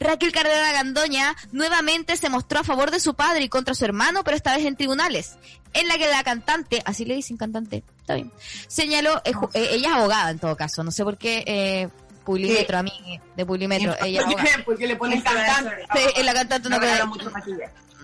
Raquel 0.00 0.32
Carrera 0.32 0.72
Gandoña 0.72 1.36
nuevamente 1.52 2.16
se 2.16 2.28
mostró 2.28 2.60
a 2.60 2.64
favor 2.64 2.90
de 2.90 3.00
su 3.00 3.14
padre 3.14 3.44
y 3.44 3.48
contra 3.48 3.74
su 3.74 3.84
hermano, 3.84 4.24
pero 4.24 4.36
esta 4.36 4.56
vez 4.56 4.64
en 4.66 4.76
tribunales, 4.76 5.36
en 5.72 5.88
la 5.88 5.98
que 5.98 6.06
la 6.08 6.24
cantante, 6.24 6.82
así 6.84 7.04
le 7.04 7.14
dicen 7.14 7.36
cantante, 7.36 7.84
está 8.00 8.14
bien, 8.14 8.32
señaló, 8.68 9.20
eh, 9.24 9.32
eh, 9.54 9.68
ella 9.72 9.88
es 9.88 9.94
abogada 9.94 10.30
en 10.30 10.38
todo 10.38 10.56
caso, 10.56 10.82
no 10.84 10.90
sé 10.90 11.04
por 11.04 11.18
qué, 11.18 11.44
eh, 11.46 11.88
Pulimetro, 12.24 12.78
a 12.78 12.82
mí, 12.82 13.20
de 13.36 13.44
Pulimetro, 13.46 13.94
ella 14.02 14.22
Porque 14.64 14.86
le 14.86 14.96
ponen 14.96 15.20
cantante. 15.20 15.86
Sí, 15.94 16.22
la 16.22 16.32
cantante 16.32 16.70
no, 16.70 16.78
no 16.78 17.06
mucho 17.06 17.30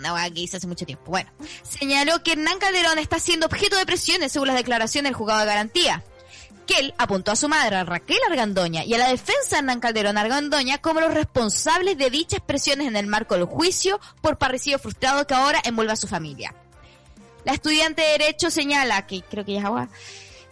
no, 0.01 0.17
hizo 0.35 0.57
hace 0.57 0.67
mucho 0.67 0.87
tiempo. 0.87 1.11
Bueno, 1.11 1.31
señaló 1.63 2.23
que 2.23 2.33
Hernán 2.33 2.59
Calderón 2.59 2.99
está 2.99 3.19
siendo 3.19 3.47
objeto 3.47 3.77
de 3.77 3.87
presiones 3.87 4.33
según 4.33 4.49
las 4.49 4.57
declaraciones 4.57 5.11
del 5.11 5.15
juzgado 5.15 5.41
de 5.41 5.47
garantía 5.47 6.03
que 6.71 6.79
él 6.79 6.95
apuntó 6.99 7.33
a 7.33 7.37
su 7.37 7.49
madre, 7.49 7.77
a 7.77 7.85
Raquel 7.85 8.19
Argandoña, 8.29 8.85
y 8.85 8.95
a 8.95 8.99
la 8.99 9.09
defensa 9.09 9.51
de 9.51 9.59
Hernán 9.59 9.81
Calderón 9.81 10.17
Argandoña 10.17 10.79
como 10.79 11.01
los 11.01 11.13
responsables 11.13 11.99
de 11.99 12.11
dichas 12.11 12.41
presiones 12.41 12.87
en 12.87 12.97
el 12.97 13.09
marco 13.09 13.35
del 13.35 13.45
juicio 13.45 14.01
por 14.21 14.39
parricidio 14.39 14.79
frustrado 14.79 15.27
que 15.27 15.35
ahora 15.35 15.61
envuelve 15.65 15.93
a 15.93 15.97
su 15.97 16.07
familia. 16.07 16.55
La 17.45 17.53
estudiante 17.53 18.03
de 18.03 18.19
Derecho 18.19 18.51
señala, 18.51 19.05
que 19.07 19.23
creo 19.23 19.45
que 19.45 19.55
ya 19.55 19.61
es 19.61 19.65
agua, 19.65 19.89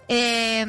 eh, 0.08 0.66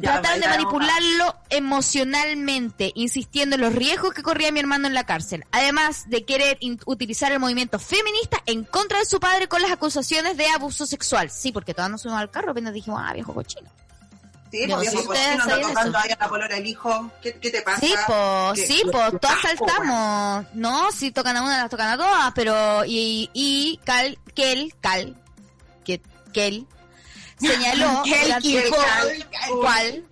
trataron 0.00 0.40
de 0.40 0.48
manipularlo 0.48 1.36
emocionalmente, 1.50 2.90
insistiendo 2.96 3.54
en 3.54 3.60
los 3.60 3.74
riesgos 3.74 4.14
que 4.14 4.22
corría 4.22 4.50
mi 4.50 4.58
hermano 4.58 4.88
en 4.88 4.94
la 4.94 5.04
cárcel, 5.04 5.44
además 5.52 6.10
de 6.10 6.24
querer 6.24 6.58
utilizar 6.86 7.30
el 7.30 7.38
movimiento 7.38 7.78
feminista 7.78 8.38
en 8.46 8.64
contra 8.64 8.98
de 8.98 9.04
su 9.04 9.20
padre 9.20 9.46
con 9.46 9.62
las 9.62 9.70
acusaciones 9.70 10.36
de 10.36 10.48
abuso 10.48 10.86
sexual. 10.86 11.30
Sí, 11.30 11.52
porque 11.52 11.74
todos 11.74 11.88
nos 11.88 12.02
subimos 12.02 12.20
al 12.20 12.30
carro 12.30 12.50
apenas 12.50 12.74
dijimos, 12.74 13.00
ah, 13.04 13.12
viejo 13.12 13.32
cochino. 13.32 13.70
Sí, 14.50 14.66
porque 14.68 14.90
si 14.90 14.96
ustedes 14.96 15.38
no 15.38 15.60
tocando 15.60 15.98
ahí 15.98 16.10
a 16.10 16.16
la 16.18 16.28
polora 16.28 16.56
el 16.56 16.66
hijo. 16.66 17.10
¿Qué, 17.22 17.34
¿Qué, 17.34 17.50
te 17.50 17.62
pasa? 17.62 17.80
Sí, 17.80 17.94
pues, 18.06 18.66
sí, 18.66 18.82
pues, 18.90 19.20
todas 19.20 19.40
saltamos. 19.42 20.46
No, 20.54 20.90
si 20.90 21.10
tocan 21.10 21.36
a 21.36 21.42
una, 21.42 21.58
las 21.58 21.70
tocan 21.70 21.88
a 21.88 21.96
todas, 21.96 22.32
pero, 22.34 22.84
y, 22.84 23.30
y, 23.34 23.78
Cal, 23.84 24.18
Kel, 24.34 24.74
Cal, 24.80 25.16
que, 25.84 26.00
Kel, 26.32 26.66
señaló, 27.38 28.02
durante, 28.04 28.70
cual, 29.60 30.04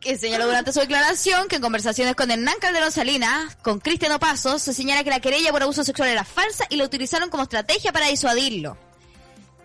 que 0.00 0.16
señaló 0.16 0.46
durante 0.46 0.72
su 0.72 0.80
declaración 0.80 1.48
que 1.48 1.56
en 1.56 1.62
conversaciones 1.62 2.14
con 2.14 2.30
Hernán 2.30 2.56
Calderón 2.60 2.92
Salinas, 2.92 3.56
con 3.56 3.80
Cristiano 3.80 4.18
Pasos, 4.18 4.62
se 4.62 4.72
señala 4.72 5.04
que 5.04 5.10
la 5.10 5.20
querella 5.20 5.52
por 5.52 5.62
abuso 5.62 5.84
sexual 5.84 6.08
era 6.08 6.24
falsa 6.24 6.64
y 6.70 6.76
la 6.76 6.84
utilizaron 6.84 7.28
como 7.28 7.42
estrategia 7.42 7.92
para 7.92 8.06
disuadirlo. 8.06 8.78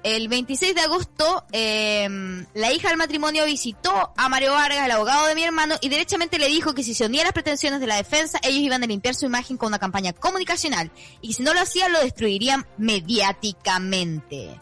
El 0.04 0.30
26 0.30 0.74
de 0.74 0.82
agosto, 0.82 1.46
em, 1.52 2.46
la 2.56 2.72
hija 2.72 2.90
del 2.90 2.98
matrimonio 2.98 3.46
visitó 3.46 4.12
a 4.18 4.30
Mario 4.30 4.54
Vargas, 4.54 4.86
el 4.86 4.92
abogado 4.92 5.28
de 5.28 5.36
mi 5.36 5.44
hermano, 5.44 5.76
y 5.80 5.90
derechamente 5.90 6.40
le 6.40 6.48
dijo 6.48 6.74
que 6.74 6.84
si 6.84 6.96
se 6.96 7.06
unía 7.06 7.22
a 7.22 7.26
las 7.26 7.34
pretensiones 7.34 7.80
de 7.80 7.88
la 7.88 7.98
defensa, 7.98 8.40
ellos 8.42 8.62
iban 8.62 8.84
a 8.84 8.88
limpiar 8.88 9.14
su 9.14 9.28
imagen 9.28 9.58
con 9.58 9.68
una 9.68 9.78
campaña 9.78 10.14
comunicacional, 10.14 10.92
y 11.22 11.34
si 11.34 11.44
no 11.44 11.54
lo 11.54 11.62
hacían, 11.62 11.92
lo 11.92 12.00
destruirían 12.00 12.66
mediáticamente. 12.78 14.60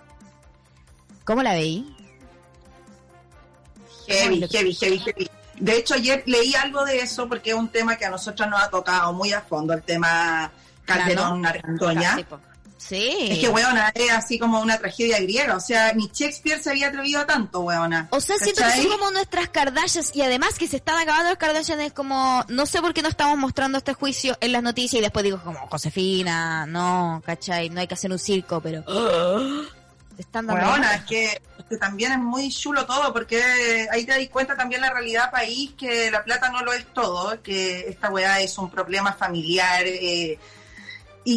¿Cómo 1.23 1.41
la 1.41 1.53
veí? 1.53 1.95
Heavy, 4.07 4.45
heavy, 4.51 4.73
heavy, 4.73 4.99
heavy. 4.99 5.29
De 5.57 5.77
hecho, 5.77 5.93
ayer 5.93 6.23
leí 6.25 6.55
algo 6.55 6.83
de 6.83 6.99
eso 6.99 7.29
porque 7.29 7.51
es 7.51 7.55
un 7.55 7.69
tema 7.69 7.95
que 7.97 8.05
a 8.05 8.09
nosotros 8.09 8.49
nos 8.49 8.61
ha 8.61 8.69
tocado 8.69 9.13
muy 9.13 9.31
a 9.31 9.41
fondo, 9.41 9.73
el 9.73 9.83
tema 9.83 10.51
Calderón 10.85 11.45
Argandoña. 11.45 12.17
Sí. 12.79 13.27
Es 13.29 13.39
que, 13.39 13.49
weona, 13.49 13.91
es 13.93 14.11
así 14.11 14.39
como 14.39 14.61
una 14.61 14.77
tragedia 14.77 15.19
griega. 15.19 15.55
O 15.55 15.59
sea, 15.59 15.93
ni 15.93 16.07
Shakespeare 16.07 16.61
se 16.61 16.71
había 16.71 16.87
atrevido 16.87 17.19
a 17.21 17.27
tanto, 17.27 17.59
weona. 17.61 18.07
O 18.11 18.21
sea, 18.21 18.37
siento 18.37 18.63
que 18.63 18.81
son 18.81 18.91
como 18.91 19.11
nuestras 19.11 19.49
Kardashians 19.49 20.15
y 20.15 20.21
además 20.21 20.57
que 20.57 20.67
se 20.67 20.77
están 20.77 20.97
acabando 20.97 21.29
las 21.29 21.37
Kardashians 21.37 21.81
es 21.83 21.93
como, 21.93 22.43
no 22.47 22.65
sé 22.65 22.81
por 22.81 22.93
qué 22.93 23.01
no 23.01 23.09
estamos 23.09 23.37
mostrando 23.37 23.77
este 23.77 23.93
juicio 23.93 24.37
en 24.39 24.53
las 24.53 24.63
noticias 24.63 24.99
y 24.99 25.03
después 25.03 25.23
digo 25.23 25.41
como, 25.43 25.59
Josefina, 25.67 26.65
no, 26.65 27.21
¿cachai? 27.25 27.69
No 27.69 27.81
hay 27.81 27.87
que 27.87 27.93
hacer 27.93 28.11
un 28.11 28.19
circo, 28.19 28.61
pero... 28.61 28.83
Están 30.17 30.49
weona, 30.49 30.95
es 30.95 31.03
que, 31.05 31.41
también 31.79 32.11
es 32.11 32.17
muy 32.17 32.49
chulo 32.49 32.85
todo 32.85 33.13
porque 33.13 33.87
ahí 33.89 34.05
te 34.05 34.11
das 34.11 34.27
cuenta 34.29 34.57
también 34.57 34.81
la 34.81 34.89
realidad 34.89 35.31
país 35.31 35.71
que 35.77 36.11
la 36.11 36.25
plata 36.25 36.49
no 36.49 36.61
lo 36.61 36.73
es 36.73 36.85
todo, 36.93 37.41
que 37.41 37.87
esta 37.87 38.09
weá 38.09 38.41
es 38.41 38.57
un 38.57 38.69
problema 38.69 39.13
familiar, 39.13 39.83
eh, 39.85 40.37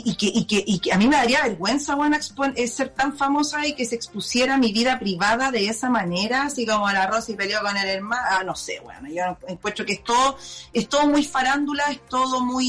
y, 0.05 0.15
que, 0.15 0.27
y, 0.27 0.45
que, 0.45 0.65
y 0.67 0.79
que 0.79 0.93
a 0.93 0.97
mí 0.97 1.07
me 1.07 1.17
daría 1.17 1.43
vergüenza, 1.43 1.95
bueno, 1.95 2.17
eh, 2.55 2.67
ser 2.69 2.91
tan 2.91 3.17
famosa 3.17 3.67
y 3.67 3.75
que 3.75 3.85
se 3.85 3.95
expusiera 3.95 4.57
mi 4.57 4.73
vida 4.73 4.99
privada 4.99 5.51
de 5.51 5.67
esa 5.67 5.91
manera, 5.91 6.45
así 6.45 6.65
como 6.65 6.91
la 6.91 7.07
Rosy 7.07 7.35
peleó 7.35 7.61
con 7.61 7.77
el 7.77 7.89
hermano, 7.89 8.23
ah, 8.31 8.43
no 8.45 8.55
sé, 8.55 8.81
bueno, 8.81 9.09
yo 9.09 9.37
encuentro 9.49 9.85
que 9.85 9.95
es 9.95 10.05
todo, 10.05 10.37
es 10.73 10.89
todo 10.89 11.07
muy 11.07 11.25
farándula, 11.25 11.85
es 11.91 12.07
todo 12.07 12.41
muy, 12.41 12.67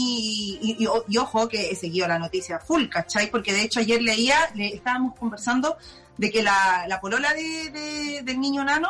y, 0.61 0.87
ojo 1.17 1.47
que 1.47 1.71
he 1.71 1.75
seguido 1.75 2.07
la 2.07 2.19
noticia 2.19 2.59
full, 2.59 2.87
¿cachai? 2.87 3.29
Porque 3.29 3.53
de 3.53 3.63
hecho 3.63 3.79
ayer 3.79 4.01
leía, 4.01 4.37
le, 4.55 4.75
estábamos 4.75 5.17
conversando 5.17 5.77
de 6.17 6.31
que 6.31 6.43
la, 6.43 6.85
la 6.87 6.99
polola 6.99 7.33
de, 7.33 8.21
del 8.23 8.39
niño 8.39 8.63
nano, 8.63 8.89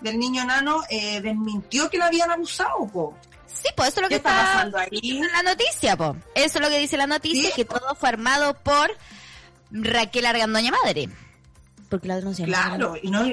del 0.00 0.18
niño 0.18 0.44
nano, 0.44 0.82
eh, 0.90 1.20
desmintió 1.20 1.88
que 1.88 1.98
la 1.98 2.06
habían 2.06 2.30
abusado, 2.30 2.86
po. 2.92 3.14
Sí, 3.54 3.68
pues 3.76 3.90
eso 3.90 4.00
es 4.00 4.02
lo 4.02 4.08
que 4.08 4.16
está, 4.16 4.30
pasando 4.30 4.78
ahí? 4.78 5.18
en 5.18 5.32
la 5.32 5.42
noticia, 5.42 5.96
po. 5.96 6.16
Eso 6.34 6.58
es 6.58 6.60
lo 6.60 6.68
que 6.68 6.78
dice 6.78 6.96
la 6.96 7.06
noticia, 7.06 7.50
que 7.54 7.64
todo 7.64 7.94
fue 7.94 8.08
armado 8.08 8.54
por 8.54 8.90
Raquel 9.70 10.26
Argandoña 10.26 10.72
Madre. 10.72 11.08
Porque 11.88 12.08
la 12.08 12.16
denuncia. 12.16 12.46
Claro, 12.46 12.94
y 13.00 13.10
no... 13.10 13.24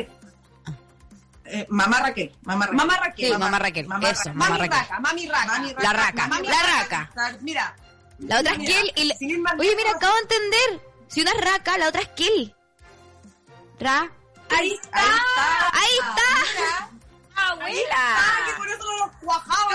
Eh, 1.52 1.66
mamá 1.70 2.00
Raquel, 2.00 2.32
mamá 2.44 2.68
Raquel. 2.68 2.78
Mamá 2.78 2.98
Raquel. 2.98 3.32
mamá, 3.34 3.60
Raquel. 3.60 4.12
eso, 4.12 4.30
mamá 4.30 4.50
mami 4.50 4.60
Raquel. 4.60 4.70
Raca, 4.70 5.00
mami 5.00 5.26
Raca. 5.28 5.82
La 5.82 5.94
Raca, 5.94 6.30
la 6.44 6.64
Raca. 6.64 7.38
Mira. 7.42 7.76
La 8.20 8.40
otra 8.40 8.52
es 8.54 8.60
Kel 8.60 8.92
y 8.96 9.12
Oye, 9.58 9.76
mira, 9.76 9.92
acabo 9.96 10.14
de 10.14 10.22
entender. 10.22 10.90
Si 11.08 11.22
una 11.22 11.32
es 11.32 11.42
Raca, 11.42 11.78
la 11.78 11.88
otra 11.88 12.02
es 12.02 12.10
Kel. 12.10 12.56
Ra. 13.80 14.12
Ahí 14.50 14.74
está. 14.74 15.00
Ahí 15.72 15.96
está 16.02 16.99
abuela. 17.48 17.80
Ah, 17.92 18.38
que 18.46 18.54
por 18.54 18.70
eso 18.70 18.98
los 18.98 19.12
cuajaba 19.22 19.70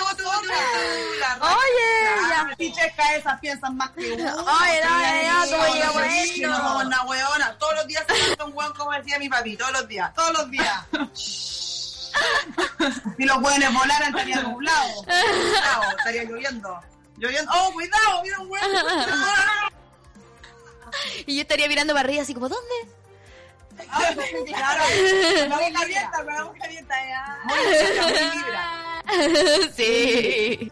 Oye, 1.40 2.28
ya. 2.28 2.50
Pichesca 2.56 3.16
esas 3.16 3.40
piensan 3.40 3.76
más 3.76 3.90
que 3.90 4.12
uno. 4.12 4.24
Oye, 4.24 4.80
no, 4.82 5.00
ya, 5.00 5.22
ya, 5.22 5.44
bueno. 5.92 6.48
No 6.48 6.78
una 6.78 7.02
hueona. 7.04 7.56
Todos 7.58 7.74
los 7.76 7.86
días 7.86 8.04
se 8.06 8.14
un 8.42 8.52
hueón, 8.54 8.72
como 8.74 8.92
decía 8.92 9.18
mi 9.18 9.28
papi. 9.28 9.54
Todos 9.56 9.72
los 9.72 9.86
días. 9.88 10.14
Todos 10.14 10.32
los 10.32 10.50
días. 10.50 10.86
si 13.16 13.24
los 13.24 13.38
hueones 13.38 13.74
volaran, 13.74 14.10
estaría 14.10 14.40
nublado. 14.42 15.04
Estaría 15.98 16.24
lloviendo. 16.24 16.80
Lloviendo. 17.16 17.52
Oh, 17.54 17.72
cuidado, 17.72 18.22
mira 18.22 18.38
un 18.40 18.50
hueón. 18.50 18.70
y 21.26 21.36
yo 21.36 21.42
estaría 21.42 21.68
mirando 21.68 21.92
para 21.92 22.06
arriba 22.06 22.22
así 22.22 22.34
como, 22.34 22.48
¿dónde? 22.48 22.74
Claro, 23.76 24.82
la 25.48 25.56
boca 25.56 25.80
abierta, 25.82 26.24
con 26.24 26.34
la 26.34 26.44
boca 26.44 26.64
abierta 26.64 26.94
ya. 27.08 27.40
Sí. 29.76 30.70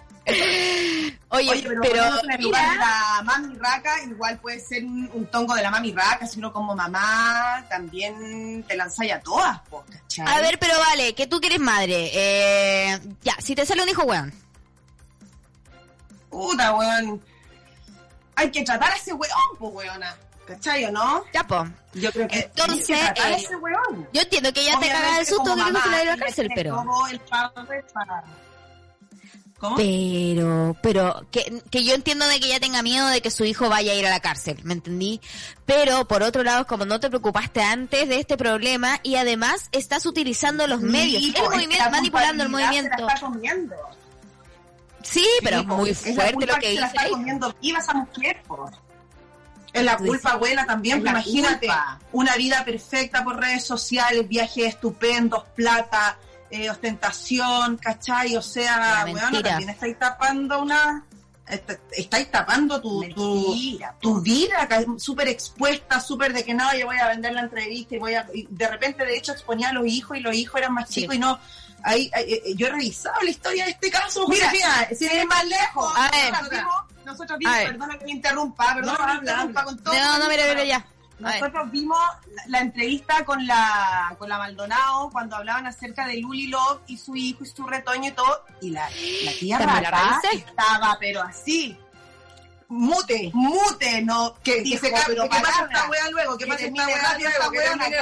Oye, 1.30 1.62
pero, 1.66 1.80
pero 1.82 2.04
mira, 2.38 2.76
la 2.76 3.22
mami 3.24 3.56
raca 3.56 4.02
igual 4.04 4.38
puede 4.38 4.60
ser 4.60 4.84
un, 4.84 5.26
tongo 5.30 5.54
de 5.54 5.62
la 5.62 5.70
mami 5.70 5.92
raca, 5.92 6.26
sino 6.26 6.52
como 6.52 6.76
mamá 6.76 7.64
también 7.68 8.62
te 8.68 8.76
lanzáis 8.76 9.12
a 9.14 9.20
todas, 9.20 9.60
A 10.24 10.40
ver, 10.40 10.58
pero 10.58 10.78
vale, 10.78 11.14
que 11.14 11.26
tú 11.26 11.40
quieres 11.40 11.58
madre. 11.58 12.10
Eh, 12.12 13.00
ya, 13.22 13.34
si 13.40 13.54
te 13.54 13.66
sale 13.66 13.82
un 13.82 13.88
hijo 13.88 14.04
weón. 14.04 14.32
Puta, 16.30 16.74
weón. 16.74 17.22
Hay 18.36 18.50
que 18.50 18.62
tratar 18.62 18.92
a 18.92 18.96
ese 18.96 19.12
weón, 19.12 19.56
pues 19.58 19.72
weona. 19.74 20.16
¿Cachai 20.46 20.84
o 20.86 20.92
no? 20.92 21.24
Ya, 21.32 21.44
po. 21.44 21.66
Yo 21.94 22.10
creo 22.10 22.28
que. 22.28 22.40
Entonces, 22.40 22.90
eh, 22.90 23.48
yo 24.12 24.22
entiendo 24.22 24.52
que 24.52 24.62
ella 24.62 24.78
te 24.80 24.88
caga 24.88 25.20
el 25.20 25.26
susto 25.26 25.54
que 25.54 25.72
no 25.72 25.82
se 25.82 25.90
la 25.90 26.00
dio 26.00 26.12
a 26.12 26.16
la 26.16 26.24
cárcel, 26.24 26.48
pero. 26.54 26.84
¿Cómo? 29.58 29.76
Pero, 29.76 30.76
pero, 30.82 31.24
que, 31.30 31.62
que 31.70 31.84
yo 31.84 31.94
entiendo 31.94 32.26
de 32.26 32.40
que 32.40 32.46
ella 32.46 32.58
tenga 32.58 32.82
miedo 32.82 33.06
de 33.06 33.22
que 33.22 33.30
su 33.30 33.44
hijo 33.44 33.68
vaya 33.68 33.92
a 33.92 33.94
ir 33.94 34.04
a 34.04 34.10
la 34.10 34.18
cárcel, 34.18 34.58
¿me 34.64 34.72
entendí? 34.72 35.20
Pero, 35.66 36.08
por 36.08 36.24
otro 36.24 36.42
lado, 36.42 36.66
como 36.66 36.84
no 36.84 36.98
te 36.98 37.08
preocupaste 37.08 37.62
antes 37.62 38.08
de 38.08 38.18
este 38.18 38.36
problema 38.36 38.98
y 39.04 39.14
además 39.14 39.68
estás 39.70 40.04
utilizando 40.04 40.66
los 40.66 40.80
medios, 40.80 41.22
el 41.22 41.44
movimiento, 41.44 41.90
manipulando 41.92 42.42
el 42.42 42.48
movimiento. 42.48 43.06
Sí, 45.04 45.26
pero 45.44 45.60
es 45.60 45.66
muy 45.66 45.94
fuerte 45.94 46.44
lo 46.44 46.54
que 46.56 46.70
dice. 46.70 46.74
Se 46.74 46.80
la 46.80 46.86
está 46.86 47.08
comiendo 47.10 47.54
viva 47.62 47.78
esa 47.78 47.94
mujer, 47.94 48.42
por. 48.48 48.72
Es 49.72 49.82
la 49.84 49.96
culpa, 49.96 50.32
abuela, 50.32 50.66
también. 50.66 50.98
es 50.98 51.10
imagínate, 51.10 51.66
culpa. 51.66 51.98
una 52.12 52.36
vida 52.36 52.64
perfecta 52.64 53.24
por 53.24 53.38
redes 53.40 53.64
sociales, 53.64 54.28
viajes 54.28 54.66
estupendos, 54.66 55.44
plata, 55.56 56.18
eh, 56.50 56.68
ostentación, 56.70 57.78
¿cachai? 57.78 58.36
O 58.36 58.42
sea, 58.42 59.04
mentira. 59.06 59.42
también 59.50 59.70
estáis 59.70 59.98
tapando 59.98 60.60
una... 60.62 61.04
est- 61.48 61.70
Estáis 61.92 62.30
tapando 62.30 62.80
tu, 62.80 63.02
tu, 63.14 63.56
tu 64.00 64.20
vida 64.20 64.68
súper 64.98 65.28
expuesta, 65.28 66.00
súper 66.00 66.32
de 66.34 66.44
que 66.44 66.52
no, 66.54 66.72
yo 66.76 66.86
voy 66.86 66.98
a 66.98 67.08
vender 67.08 67.32
la 67.32 67.40
entrevista 67.40 67.96
y 67.96 67.98
voy 67.98 68.14
a... 68.14 68.26
y 68.34 68.46
de 68.50 68.68
repente, 68.68 69.04
de 69.06 69.16
hecho, 69.16 69.32
exponía 69.32 69.70
a 69.70 69.72
los 69.72 69.86
hijos 69.86 70.16
y 70.18 70.20
los 70.20 70.34
hijos 70.34 70.60
eran 70.60 70.74
más 70.74 70.88
Sí. 70.90 71.00
chicos 71.00 71.16
y 71.16 71.18
no... 71.18 71.38
Ahí, 71.84 72.10
ahí, 72.14 72.32
eh, 72.32 72.54
yo 72.56 72.66
he 72.66 72.70
revisado 72.70 73.20
la 73.22 73.30
historia 73.30 73.64
de 73.64 73.70
este 73.72 73.90
caso. 73.90 74.26
Mira, 74.28 74.46
Josefina, 74.46 74.88
sin 74.96 75.10
ir 75.20 75.26
más 75.26 75.44
lejos, 75.44 75.92
A 75.96 76.10
ver. 76.10 76.32
nosotros 76.32 76.50
vimos, 76.50 77.04
nosotros 77.04 77.38
vimos 77.38 77.56
perdona 77.56 77.98
que 77.98 78.04
me 78.04 78.10
interrumpa, 78.12 78.74
perdona 78.74 78.92
No, 78.98 79.06
que 79.06 79.12
me 79.12 79.18
interrumpa 79.18 79.64
con 79.64 79.82
todo. 79.82 79.94
No, 79.94 80.18
no, 80.18 80.28
mira, 80.28 80.44
mira, 80.48 80.64
ya. 80.64 80.86
Nosotros 81.18 81.70
vimos 81.70 81.98
la, 82.34 82.42
la 82.48 82.58
entrevista 82.60 83.24
con 83.24 83.46
la, 83.46 84.14
con 84.18 84.28
la 84.28 84.38
Maldonado 84.38 85.08
cuando 85.10 85.36
hablaban 85.36 85.66
acerca 85.68 86.06
de 86.06 86.16
Luli 86.16 86.48
Love 86.48 86.80
y 86.88 86.96
su 86.98 87.14
hijo 87.14 87.44
y 87.44 87.46
su 87.46 87.64
retoño 87.64 88.08
y 88.08 88.12
todo. 88.12 88.44
Y 88.60 88.70
la, 88.70 88.88
la 89.24 89.32
tía 89.38 89.58
¿También 89.58 89.82
la 89.84 89.90
Rata 89.90 90.28
estaba, 90.32 90.96
pero 90.98 91.22
así, 91.22 91.78
mute. 92.72 93.30
mute, 93.34 94.02
no, 94.02 94.34
Que, 94.42 94.56
que 94.56 94.62
dijo, 94.62 94.86
se 94.86 94.92
ca- 94.92 95.04
pero 95.06 95.22
que 95.24 95.28
palabra. 95.28 95.68
esta 95.70 95.88
wea 95.90 96.10
luego, 96.10 96.36
que 96.38 96.44
Que 96.44 96.50
pase 96.50 96.66
esta 96.66 96.86
rápido 96.86 97.30
luego, 97.30 97.50
que 97.52 97.58
wea, 97.58 97.68
termine 97.68 97.90
que 97.90 97.96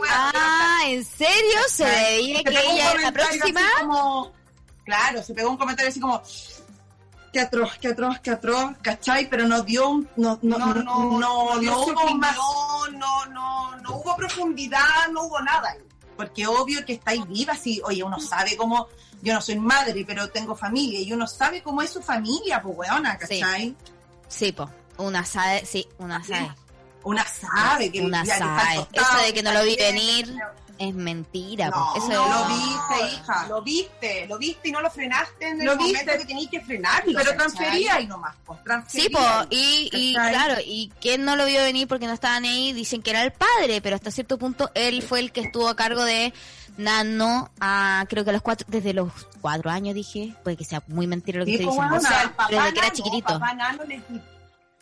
wea. 0.00 0.30
Ah, 0.34 0.80
¿en 0.86 1.04
serio? 1.04 1.58
Se 1.68 1.84
veía 1.84 2.38
Se 2.38 2.44
que 2.44 2.50
ella 2.50 2.90
era 2.92 3.00
la 3.02 3.12
próxima. 3.12 3.60
como- 3.80 4.32
claro, 4.84 5.22
se 5.22 5.34
pegó 5.34 5.50
un 5.50 5.56
comentario 5.56 5.90
así 5.90 6.00
como, 6.00 6.22
qué 7.32 7.40
atroz, 7.40 7.76
qué 7.80 7.88
atroz, 7.88 8.18
qué 8.20 8.30
atroz, 8.30 8.72
¿cachai? 8.82 9.28
Pero 9.28 9.46
no 9.46 9.62
dio, 9.62 9.88
un- 9.88 10.08
no, 10.16 10.38
no, 10.42 10.58
no, 10.58 10.74
no, 10.74 11.60
no, 11.60 11.84
su 11.84 11.90
hubo 11.92 12.14
más. 12.16 12.36
no, 12.36 13.26
no, 13.26 13.76
no 13.76 13.96
hubo 13.96 14.16
profundidad, 14.16 15.08
no 15.12 15.24
hubo 15.24 15.40
nada. 15.42 15.76
Porque 16.16 16.46
obvio 16.46 16.82
que 16.86 16.94
estáis 16.94 17.26
vivas 17.28 17.66
y, 17.66 17.80
oye, 17.84 18.02
uno 18.02 18.18
sabe 18.18 18.56
cómo, 18.56 18.88
yo 19.20 19.34
no 19.34 19.42
soy 19.42 19.58
madre, 19.58 20.02
pero 20.06 20.30
tengo 20.30 20.56
familia, 20.56 20.98
y 21.00 21.12
uno 21.12 21.26
sabe 21.26 21.62
cómo 21.62 21.82
es 21.82 21.90
su 21.90 22.00
familia, 22.00 22.62
pues 22.62 22.74
weona, 22.78 23.18
¿cachai? 23.18 23.42
Sí, 23.60 23.76
po. 24.52 24.70
Una 24.98 25.24
sabe, 25.24 25.64
sí, 25.66 25.86
una 25.98 26.22
sabe. 26.24 26.50
Una 27.04 27.24
sabe 27.24 27.92
que 27.92 28.00
Una 28.00 28.22
que 28.22 28.30
sabe. 28.30 28.86
Eso 28.92 29.18
de 29.24 29.32
que 29.32 29.42
no 29.42 29.52
lo 29.52 29.62
vi 29.64 29.76
venir 29.76 30.34
es 30.78 30.94
mentira, 30.94 31.70
po. 31.70 31.78
No, 31.78 31.96
Eso 31.96 32.08
no 32.08 32.24
es- 32.24 32.30
lo 32.30 32.48
viste, 32.48 33.14
hija. 33.14 33.46
Lo 33.48 33.62
viste, 33.62 34.26
lo 34.26 34.38
viste 34.38 34.68
y 34.68 34.72
no 34.72 34.80
lo 34.82 34.90
frenaste 34.90 35.48
en 35.48 35.60
el 35.60 35.66
Lo 35.66 35.76
momento 35.76 35.98
viste. 36.00 36.18
que 36.18 36.24
tenías 36.26 36.50
que 36.50 36.60
frenarlo. 36.60 37.12
Pero 37.18 37.34
transfería 37.36 38.00
y 38.00 38.06
nomás, 38.06 38.34
pues, 38.44 38.62
transfería. 38.64 39.04
Sí, 39.06 39.10
po, 39.10 39.46
y, 39.50 40.12
claro, 40.14 40.56
y 40.64 40.92
quién 41.00 41.24
no 41.24 41.36
lo 41.36 41.46
vio 41.46 41.60
venir 41.62 41.86
porque 41.88 42.06
no 42.06 42.12
estaban 42.12 42.44
ahí, 42.44 42.72
dicen 42.72 43.00
que 43.02 43.10
era 43.10 43.22
el 43.22 43.32
padre, 43.32 43.80
pero 43.80 43.96
hasta 43.96 44.10
cierto 44.10 44.36
punto 44.38 44.70
él 44.74 45.02
fue 45.02 45.20
el 45.20 45.32
que 45.32 45.42
estuvo 45.42 45.68
a 45.68 45.76
cargo 45.76 46.04
de 46.04 46.34
Nano, 46.76 47.50
a, 47.60 48.04
creo 48.08 48.24
que 48.24 48.30
a 48.30 48.32
los 48.34 48.42
cuatro, 48.42 48.66
desde 48.70 48.92
los 48.92 49.10
cuatro 49.40 49.70
años 49.70 49.94
dije, 49.94 50.34
puede 50.44 50.56
que 50.56 50.64
sea 50.64 50.82
muy 50.88 51.06
mentira 51.06 51.38
lo 51.38 51.44
que 51.44 51.56
Sí, 51.56 51.64
estoy 51.64 51.74
diciendo. 51.74 51.96
O 51.96 52.00
sea, 52.00 52.22
el 52.22 52.30
papá 52.30 52.46
Pero 52.48 52.62
desde 52.62 52.72
que 52.74 52.78
era 52.78 52.86
Nano, 52.88 52.96
chiquitito. 52.96 53.32
Papá 53.34 53.54
Nano, 53.54 53.84
le, 53.84 54.02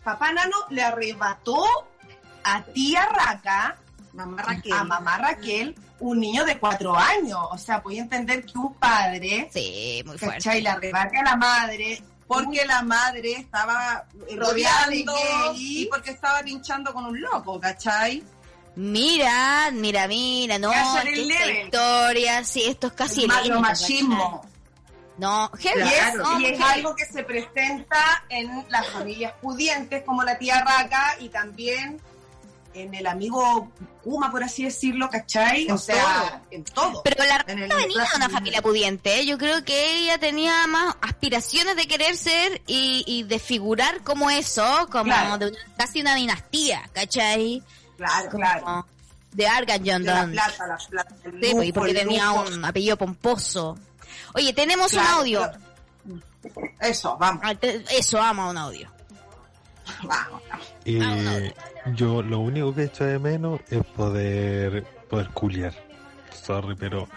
papá 0.03 0.33
Nano 0.33 0.57
le 0.71 0.83
arrebató 0.83 1.65
a 2.43 2.63
tía 2.63 3.07
Raca, 3.07 3.77
Mamá 4.13 4.43
Raquel. 4.43 4.73
a 4.73 4.85
mamá 4.85 5.19
Raquel, 5.19 5.75
un 6.01 6.21
niño 6.21 6.45
de 6.45 6.59
cuatro 6.59 6.97
años. 6.97 7.41
O 7.51 7.59
sea, 7.59 7.83
podía 7.83 8.03
entender 8.03 8.45
que 8.45 8.59
un 8.59 8.75
padre, 8.75 9.49
Sí, 9.53 10.03
muy 10.07 10.19
fuerte. 10.19 10.37
¿cachai? 10.37 10.63
Le 10.63 10.69
arrebate 10.69 11.19
a 11.19 11.23
la 11.23 11.37
madre. 11.37 12.03
Porque 12.27 12.65
la 12.65 12.83
madre 12.83 13.33
estaba 13.33 14.07
Rodeada 14.15 14.87
de 14.89 15.05
rodeando 15.05 15.15
y 15.57 15.87
porque 15.91 16.11
estaba 16.13 16.41
pinchando 16.41 16.93
con 16.95 17.05
un 17.05 17.21
loco, 17.21 17.61
¿cachai? 17.61 18.25
Mira, 18.77 19.71
mira, 19.73 20.09
mira, 20.09 20.59
no, 20.59 20.73
es 20.73 20.79
esta 21.19 21.51
historia, 21.53 22.45
sí, 22.45 22.65
esto 22.67 22.89
es 22.89 22.93
casi 22.95 23.25
El 23.25 23.31
helénico, 23.31 23.61
machismo. 23.61 24.45
No, 25.17 25.49
heavy, 25.61 25.81
Y 25.81 25.83
es, 25.85 26.41
y 26.41 26.45
es 26.47 26.59
heavy. 26.59 26.63
algo 26.81 26.97
que 26.97 27.05
se 27.07 27.23
presenta 27.23 28.25
en 28.29 28.65
las 28.69 28.89
familias 28.89 29.33
pudientes 29.41 30.03
como 30.03 30.25
la 30.25 30.37
tía 30.39 30.61
Raca 30.65 31.15
y 31.21 31.29
también 31.29 32.01
en 32.75 32.93
el 32.95 33.07
amigo 33.07 33.71
Kuma, 34.03 34.33
por 34.33 34.43
así 34.43 34.65
decirlo, 34.65 35.09
¿cachai? 35.09 35.67
En 35.67 35.73
o 35.73 35.79
sea, 35.79 36.43
en 36.51 36.65
todo. 36.65 37.01
Pero 37.05 37.25
la 37.25 37.39
Rita 37.39 37.55
venía 37.55 37.77
de 38.03 38.17
una 38.17 38.29
familia 38.29 38.61
pudiente. 38.61 39.21
¿eh? 39.21 39.25
Yo 39.27 39.39
creo 39.39 39.65
que 39.65 39.99
ella 40.01 40.19
tenía 40.19 40.67
más 40.67 40.97
aspiraciones 41.01 41.77
de 41.77 41.87
querer 41.87 42.17
ser 42.17 42.61
y, 42.67 43.05
y 43.07 43.23
de 43.23 43.39
figurar 43.39 44.03
como 44.03 44.29
eso, 44.31 44.89
como 44.91 45.05
Claro. 45.05 45.39
de 45.39 45.47
una- 45.51 45.59
casi 45.79 46.01
una 46.01 46.17
dinastía, 46.17 46.91
¿cachai? 46.93 47.63
Claro, 47.97 48.31
Como 48.31 48.43
claro. 48.45 48.87
de 49.33 49.47
Argan 49.47 49.85
la 50.05 50.27
plata, 50.27 50.67
la 50.67 50.77
plata. 50.89 51.15
el 51.25 51.41
Sí, 51.43 51.53
pues, 51.55 51.73
porque 51.73 51.91
el 51.93 51.97
tenía 51.99 52.31
un 52.33 52.65
apellido 52.65 52.97
pomposo. 52.97 53.77
Oye, 54.35 54.53
tenemos 54.53 54.93
un 54.93 54.99
Claro, 55.01 55.17
audio. 55.19 55.39
claro. 55.41 55.59
Eso, 56.81 57.17
vamos, 57.19 57.43
Ah, 57.45 57.55
Eso, 57.91 58.21
amo 58.21 58.51
un 58.51 58.59
audio. 58.59 58.91
vamos. 60.03 60.43
Y 60.85 61.01
Ah, 61.03 61.13
una 61.13 61.95
yo 61.95 62.23
lo 62.23 62.39
único 62.41 62.75
que 62.75 62.85
echo 62.85 63.05
de 63.05 63.19
menos 63.19 63.61
es 63.71 63.85
poder 63.85 64.85
poder 65.09 65.29
culiar. 65.31 65.75
Sorry, 66.33 66.75
pero 66.77 67.09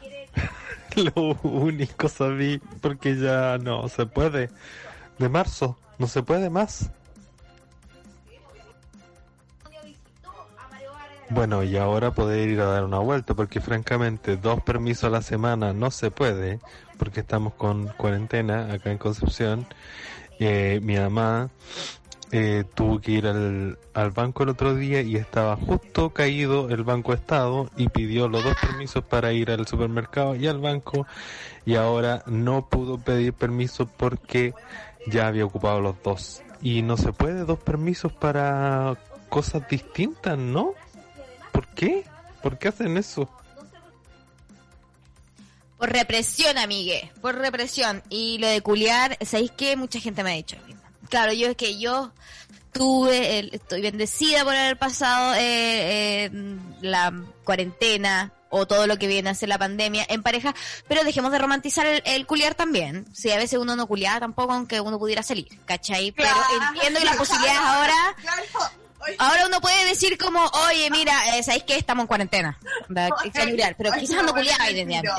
lo 0.96 1.12
único 1.42 2.08
sabí 2.08 2.58
porque 2.80 3.16
ya 3.16 3.58
no 3.58 3.88
se 3.88 4.06
puede. 4.06 4.50
De 5.18 5.28
marzo, 5.28 5.78
no 5.98 6.06
se 6.06 6.22
puede 6.22 6.50
más. 6.50 6.90
Bueno, 11.34 11.62
y 11.64 11.78
ahora 11.78 12.10
poder 12.10 12.50
ir 12.50 12.60
a 12.60 12.66
dar 12.66 12.84
una 12.84 12.98
vuelta, 12.98 13.32
porque 13.32 13.62
francamente 13.62 14.36
dos 14.36 14.60
permisos 14.60 15.04
a 15.04 15.08
la 15.08 15.22
semana 15.22 15.72
no 15.72 15.90
se 15.90 16.10
puede, 16.10 16.60
porque 16.98 17.20
estamos 17.20 17.54
con 17.54 17.86
cuarentena 17.96 18.70
acá 18.70 18.90
en 18.90 18.98
Concepción. 18.98 19.66
Eh, 20.38 20.80
mi 20.82 20.94
mamá 20.98 21.48
eh, 22.32 22.64
tuvo 22.74 23.00
que 23.00 23.12
ir 23.12 23.26
al, 23.26 23.78
al 23.94 24.10
banco 24.10 24.42
el 24.42 24.50
otro 24.50 24.74
día 24.74 25.00
y 25.00 25.16
estaba 25.16 25.56
justo 25.56 26.10
caído 26.10 26.68
el 26.68 26.84
Banco 26.84 27.14
Estado 27.14 27.70
y 27.78 27.88
pidió 27.88 28.28
los 28.28 28.44
dos 28.44 28.56
permisos 28.60 29.02
para 29.02 29.32
ir 29.32 29.50
al 29.50 29.66
supermercado 29.66 30.36
y 30.36 30.46
al 30.48 30.58
banco 30.58 31.06
y 31.64 31.76
ahora 31.76 32.24
no 32.26 32.68
pudo 32.68 32.98
pedir 32.98 33.32
permiso 33.32 33.86
porque 33.86 34.52
ya 35.06 35.28
había 35.28 35.46
ocupado 35.46 35.80
los 35.80 35.94
dos. 36.02 36.42
Y 36.60 36.82
no 36.82 36.98
se 36.98 37.14
puede 37.14 37.46
dos 37.46 37.58
permisos 37.58 38.12
para 38.12 38.98
cosas 39.30 39.66
distintas, 39.66 40.36
¿no? 40.36 40.74
¿Por 41.72 41.74
qué? 41.74 42.04
¿Por 42.42 42.58
qué 42.58 42.68
hacen 42.68 42.96
eso? 42.96 43.28
Por 45.78 45.90
represión, 45.90 46.58
amigue. 46.58 47.10
Por 47.20 47.36
represión. 47.36 48.02
Y 48.08 48.38
lo 48.38 48.46
de 48.46 48.60
culiar, 48.60 49.18
¿sabéis 49.24 49.50
qué? 49.56 49.76
Mucha 49.76 49.98
gente 50.00 50.22
me 50.22 50.32
ha 50.32 50.36
dicho. 50.36 50.56
Claro, 51.08 51.32
yo 51.32 51.48
es 51.48 51.56
que 51.56 51.78
yo 51.78 52.12
tuve, 52.72 53.38
el- 53.38 53.50
estoy 53.52 53.82
bendecida 53.82 54.44
por 54.44 54.54
haber 54.54 54.78
pasado 54.78 55.34
eh, 55.34 55.40
eh, 56.26 56.30
la 56.80 57.12
cuarentena 57.44 58.32
o 58.48 58.66
todo 58.66 58.86
lo 58.86 58.96
que 58.98 59.06
viene 59.08 59.30
a 59.30 59.34
ser 59.34 59.48
la 59.48 59.58
pandemia 59.58 60.06
en 60.08 60.22
pareja, 60.22 60.54
pero 60.88 61.04
dejemos 61.04 61.32
de 61.32 61.38
romantizar 61.38 61.86
el, 61.86 62.02
el 62.04 62.26
culiar 62.26 62.54
también. 62.54 63.06
Si 63.14 63.30
a 63.30 63.36
veces 63.36 63.58
uno 63.58 63.76
no 63.76 63.86
culiaba 63.86 64.20
tampoco, 64.20 64.52
aunque 64.52 64.80
uno 64.80 64.98
pudiera 64.98 65.22
salir, 65.22 65.48
¿cachai? 65.64 66.12
Pero 66.12 66.28
Claro, 66.28 66.66
entiendo 66.74 66.98
que 67.00 67.04
las 67.06 67.14
claro, 67.16 67.18
posibilidades 67.18 67.60
ahora 67.60 68.16
Claro. 68.20 68.42
Ahora 69.18 69.46
uno 69.46 69.60
puede 69.60 69.84
decir 69.86 70.16
como, 70.18 70.44
oye, 70.68 70.90
mira, 70.90 71.36
eh, 71.36 71.42
¿sabéis 71.42 71.64
que 71.64 71.76
estamos 71.76 72.04
en 72.04 72.06
cuarentena? 72.08 72.58
Pero 73.76 73.92
quizás 73.92 74.22
no 74.24 74.32
culiaba 74.32 74.64
oye, 74.64 74.84
desde 74.84 74.96
antes. 74.96 75.12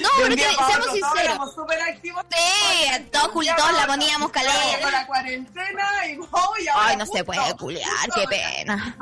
No, 0.00 0.08
pero 0.18 0.36
que, 0.36 0.42
seamos 0.42 0.86
sinceros. 0.92 1.54
súper 1.54 1.80
activos. 1.82 2.24
Sí, 2.30 3.04
todos 3.12 3.30
todos 3.32 3.72
la 3.72 3.86
poníamos 3.86 4.30
Con 4.30 4.42
calera. 4.42 4.90
la 4.90 5.06
cuarentena 5.06 6.06
y 6.06 6.16
voy 6.16 6.68
Ay, 6.74 6.96
no 6.96 7.06
se 7.06 7.24
puede 7.24 7.54
culiar, 7.56 7.88
qué 8.14 8.24
pena. 8.28 8.96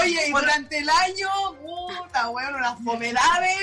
Oye, 0.00 0.28
y 0.28 0.30
durante 0.32 0.78
el 0.78 0.88
año, 0.88 1.28
puta, 1.62 2.28
weón, 2.30 2.54
unas 2.54 2.78
fomedades, 2.84 3.56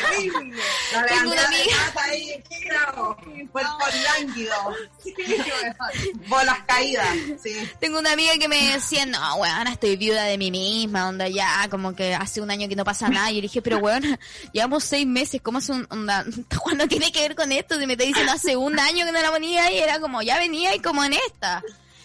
terrible. 0.00 0.62
La 0.92 1.06
Tengo 1.06 1.30
una 1.32 1.34
levantada 1.34 1.46
amiga- 1.46 1.84
de 1.84 1.92
pata 1.92 2.04
ahí, 2.10 3.46
cuerpo 3.48 3.78
lánguido, 4.04 4.76
bolas 6.28 6.58
caídas, 6.66 7.06
sí. 7.42 7.68
Tengo 7.80 7.98
una 7.98 8.12
amiga 8.12 8.32
que 8.38 8.48
me 8.48 8.72
decía, 8.72 9.06
no, 9.06 9.36
weón, 9.36 9.66
estoy 9.68 9.96
viuda 9.96 10.24
de 10.24 10.38
mí 10.38 10.50
misma, 10.50 11.08
onda 11.08 11.28
ya, 11.28 11.68
como 11.70 11.94
que 11.94 12.14
hace 12.14 12.40
un 12.40 12.50
año 12.50 12.68
que 12.68 12.76
no 12.76 12.84
pasa 12.84 13.08
nada. 13.08 13.30
Y 13.30 13.34
yo 13.36 13.40
le 13.40 13.42
dije, 13.48 13.62
pero 13.62 13.78
weón, 13.78 13.99
llevamos 14.52 14.84
seis 14.84 15.06
meses, 15.06 15.40
¿cómo 15.42 15.58
hace 15.58 15.72
un, 15.72 15.86
onda, 15.90 16.24
cuando 16.62 16.86
tiene 16.88 17.12
que 17.12 17.20
ver 17.20 17.34
con 17.34 17.52
esto? 17.52 17.78
Si 17.78 17.86
me 17.86 17.94
está 17.94 18.04
diciendo 18.04 18.32
hace 18.32 18.56
un 18.56 18.78
año 18.78 19.06
que 19.06 19.12
no 19.12 19.20
la 19.20 19.30
ponía 19.30 19.70
y 19.70 19.78
era 19.78 20.00
como, 20.00 20.22
ya 20.22 20.38
venía 20.38 20.74
y 20.74 20.80
como 20.80 21.04
en 21.04 21.14
esta. 21.14 21.62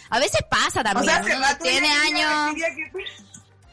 A 0.09 0.19
veces 0.19 0.41
pasa 0.49 0.81
O 0.81 0.83
también, 0.83 1.05
sea, 1.05 1.23
uno 1.23 1.45
rato 1.45 1.63
tiene 1.63 1.91
años, 1.91 2.55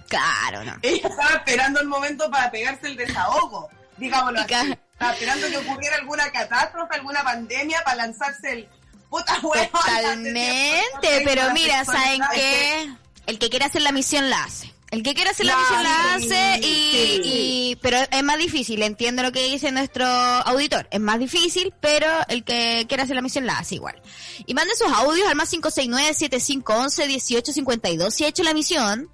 claro, 0.09 0.65
¿no? 0.65 0.77
Ella 0.83 1.09
estaba 1.09 1.35
esperando 1.37 1.81
el 1.81 1.87
momento 1.87 2.31
para 2.31 2.51
pegarse 2.51 2.87
el 2.87 2.97
desahogo, 2.97 3.69
digámoslo 3.99 4.41
así. 4.41 4.73
Estaba 4.93 5.13
esperando 5.13 5.49
que 5.49 5.57
ocurriera 5.59 5.97
alguna 5.97 6.31
catástrofe, 6.31 6.95
alguna 6.95 7.23
pandemia 7.23 7.83
para 7.85 7.97
lanzarse 7.97 8.53
el 8.53 8.69
Puta 9.13 9.39
huevona. 9.43 9.69
Totalmente, 9.69 11.23
pero 11.23 11.53
mira, 11.53 11.85
¿saben 11.85 12.23
qué? 12.33 12.91
El 13.27 13.39
que 13.39 13.51
quiere 13.51 13.67
hacer 13.67 13.83
la 13.83 13.93
misión 13.93 14.31
la 14.31 14.45
hace. 14.45 14.73
El 14.93 15.03
que 15.03 15.15
quiere 15.15 15.31
hacer 15.31 15.47
la 15.47 15.57
misión 15.57 15.83
la 15.83 16.15
hace 16.15 16.59
y, 16.61 16.65
sí. 16.65 17.21
y- 17.25 17.77
pero 17.81 17.97
es 18.11 18.23
más 18.23 18.37
difícil, 18.39 18.83
entiendo 18.83 19.23
lo 19.23 19.33
que 19.33 19.43
dice 19.49 19.73
nuestro 19.73 20.05
auditor, 20.07 20.87
es 20.91 21.01
más 21.01 21.19
difícil, 21.19 21.73
pero 21.81 22.07
el 22.29 22.45
que 22.45 22.85
quiere 22.87 23.03
hacer 23.03 23.17
la 23.17 23.23
misión 23.23 23.47
la 23.47 23.59
hace 23.59 23.77
igual. 23.77 24.01
Y 24.47 24.53
mande 24.55 24.75
sus 24.77 24.93
audios 24.93 25.27
al 25.29 25.35
más 25.35 25.51
569-7511-1852 25.55 28.11
si 28.11 28.25
ha 28.25 28.29
hecho 28.29 28.43
la 28.43 28.55
misión, 28.55 29.09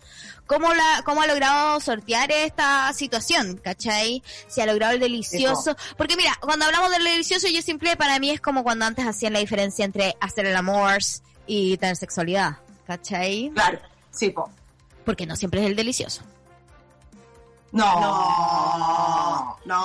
cómo 0.46 0.72
la, 0.74 1.02
cómo 1.04 1.22
ha 1.22 1.26
logrado 1.26 1.80
sortear 1.80 2.30
esta 2.32 2.92
situación, 2.92 3.60
¿cachai? 3.62 4.22
Si 4.48 4.60
ha 4.60 4.66
logrado 4.66 4.94
el 4.94 5.00
delicioso, 5.00 5.76
porque 5.96 6.16
mira, 6.16 6.36
cuando 6.40 6.64
hablamos 6.64 6.90
del 6.90 7.04
delicioso 7.04 7.48
yo 7.48 7.62
siempre 7.62 7.96
para 7.96 8.18
mí 8.18 8.30
es 8.30 8.40
como 8.40 8.64
cuando 8.64 8.84
antes 8.84 9.06
hacían 9.06 9.32
la 9.32 9.38
diferencia 9.38 9.84
entre 9.84 10.16
hacer 10.20 10.46
el 10.46 10.56
amor 10.56 10.98
y 11.46 11.76
tener 11.76 11.96
sexualidad, 11.96 12.56
¿cachai? 12.86 13.50
Claro, 13.54 13.78
sí, 14.10 14.30
po. 14.30 14.50
Porque 15.08 15.24
no 15.24 15.36
siempre 15.36 15.62
es 15.62 15.66
el 15.68 15.74
delicioso. 15.74 16.20
No. 17.72 17.98
No, 17.98 19.58
no, 19.64 19.84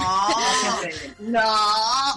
siempre. 0.82 1.16
no, 1.20 1.42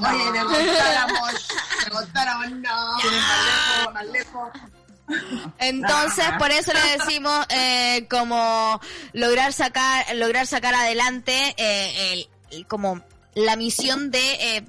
No. 0.01 0.09
oye, 0.11 0.33
le 0.33 0.40
contáramos, 0.45 1.49
le 1.85 1.90
contáramos, 1.92 2.51
no, 2.51 2.92
más 2.97 3.05
lejos, 3.05 3.95
más 3.95 4.07
lejos. 4.07 4.51
Entonces, 5.59 6.25
por 6.37 6.51
eso 6.51 6.73
le 6.73 6.99
decimos 6.99 7.47
eh, 7.51 8.09
como 8.11 8.81
lograr 9.12 9.53
sacar, 9.53 10.05
lograr 10.16 10.49
sacar 10.49 10.75
adelante 10.75 11.55
eh, 11.57 12.12
el, 12.12 12.29
el- 12.51 12.66
como 12.66 13.03
la 13.37 13.55
misión 13.55 14.11
de 14.11 14.57
eh, 14.57 14.64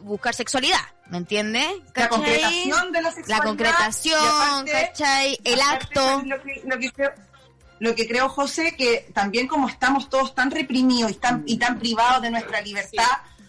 buscar 0.00 0.34
sexualidad, 0.34 0.80
¿me 1.06 1.18
entiende? 1.18 1.64
La 1.94 2.08
concretación 2.08 2.90
de 2.92 3.02
la 3.02 3.10
La 3.10 3.14
sexualidad. 3.14 3.44
concretación, 3.44 4.22
y 4.66 4.70
aparte- 4.70 4.72
¿cachai? 4.88 5.38
El 5.44 5.60
aparte, 5.60 5.84
acto. 5.84 6.00
¿sabes 6.04 6.26
Lo 6.26 6.42
que, 6.42 6.62
lo 6.64 6.78
que 6.78 6.90
lo 7.78 7.94
que 7.94 8.06
creo, 8.06 8.28
José, 8.28 8.74
que 8.76 9.10
también 9.12 9.46
como 9.46 9.68
estamos 9.68 10.08
todos 10.08 10.34
tan 10.34 10.50
reprimidos 10.50 11.10
y 11.10 11.14
tan, 11.14 11.44
y 11.46 11.58
tan 11.58 11.78
privados 11.78 12.22
de 12.22 12.30
nuestra 12.30 12.60
libertad, 12.60 13.04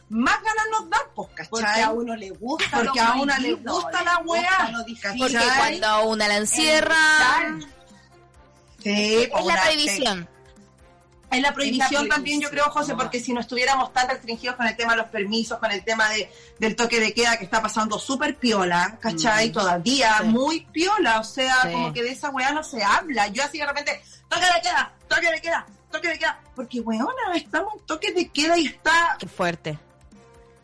más 0.10 0.36
ganas 0.42 0.66
nos 0.72 0.90
dan, 0.90 1.02
pues, 1.16 1.30
Porque 1.50 1.66
¿cachai? 1.66 1.82
a 1.82 1.92
uno 1.92 2.16
le 2.16 2.30
gusta 2.32 2.78
Porque 2.78 3.00
a 3.00 3.14
una 3.14 3.40
le 3.40 3.54
gusta 3.54 4.04
la 4.04 4.20
weá. 4.20 4.72
Porque 5.18 5.38
cuando 5.58 5.88
a 5.88 6.02
una 6.02 6.28
la 6.28 6.38
encierran, 6.38 7.66
Sí, 8.84 9.30
es 9.34 9.46
la 9.46 9.62
prohibición. 9.62 10.30
Es 11.30 11.42
la 11.42 11.54
prohibición 11.54 12.04
Es 12.04 12.10
la 12.10 12.16
también, 12.16 12.40
yo 12.40 12.50
creo. 12.50 12.66
José, 12.72 12.96
porque 12.96 13.20
si 13.20 13.34
no 13.34 13.42
estuviéramos 13.42 13.92
tan 13.92 14.08
restringidos 14.08 14.56
con 14.56 14.66
el 14.66 14.78
tema 14.78 14.94
de 14.94 15.00
los 15.00 15.08
permisos, 15.08 15.60
con 15.60 15.70
el 15.72 15.84
tema 15.84 16.08
de, 16.10 16.32
del 16.60 16.76
toque 16.76 17.00
de 17.02 17.14
queda 17.14 17.38
que 17.38 17.44
está 17.44 17.62
pasando 17.62 18.00
súper 18.00 18.38
piola, 18.38 18.98
¿cachai? 19.02 19.52
Todavía 19.52 20.20
Sí. 20.22 20.28
muy 20.28 20.62
piola, 20.72 21.20
o 21.20 21.24
sea, 21.26 21.64
Sí. 21.64 21.72
como 21.74 21.92
que 21.92 22.02
de 22.04 22.12
esa 22.12 22.30
weá 22.30 22.52
no 22.52 22.64
se 22.64 22.82
habla. 22.84 23.28
Yo 23.28 23.44
así 23.44 23.58
de 23.58 23.66
repente, 23.66 24.02
toque 24.30 24.46
de 24.46 24.62
queda, 24.62 24.94
toque 25.10 25.30
de 25.32 25.42
queda, 25.42 25.66
toque 25.92 26.08
de 26.08 26.20
queda, 26.20 26.40
porque 26.56 26.80
weona, 26.80 27.12
estamos 27.36 27.74
en 27.76 27.80
toque 27.82 28.14
de 28.14 28.30
queda 28.30 28.58
y 28.58 28.68
está 28.68 29.18
Qué 29.20 29.28
fuerte. 29.28 29.78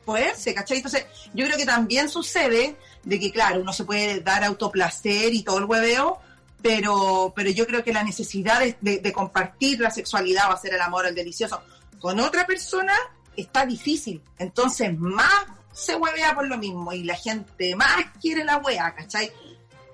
poderse, 0.05 0.53
¿cachai? 0.53 0.77
Entonces, 0.77 1.05
yo 1.33 1.45
creo 1.45 1.57
que 1.57 1.65
también 1.65 2.09
sucede 2.09 2.75
de 3.03 3.19
que, 3.19 3.31
claro, 3.31 3.61
uno 3.61 3.71
se 3.73 3.83
puede 3.85 4.19
dar 4.21 4.43
autoplacer 4.43 5.33
y 5.33 5.43
todo 5.43 5.57
el 5.59 5.65
hueveo, 5.65 6.19
pero, 6.63 7.31
pero 7.35 7.51
yo 7.51 7.67
creo 7.67 7.83
que 7.83 7.93
la 7.93 8.03
necesidad 8.03 8.59
de, 8.61 8.75
de- 8.81 8.99
de 8.99 9.11
compartir 9.13 9.79
la 9.81 9.91
sexualidad 9.91 10.49
o 10.49 10.53
hacer 10.53 10.73
el 10.73 10.81
amor, 10.81 11.05
el 11.05 11.13
delicioso, 11.13 11.61
con 11.99 12.19
otra 12.19 12.47
persona 12.47 12.93
está 13.37 13.65
difícil. 13.65 14.21
Entonces, 14.39 14.97
más 14.97 15.29
se 15.73 15.95
huevea 15.95 16.33
por 16.33 16.47
lo 16.47 16.57
mismo 16.57 16.93
y 16.93 17.03
la 17.03 17.15
gente 17.15 17.75
más 17.75 18.05
quiere 18.21 18.43
la 18.43 18.57
wea, 18.57 18.93
¿cachai? 18.95 19.31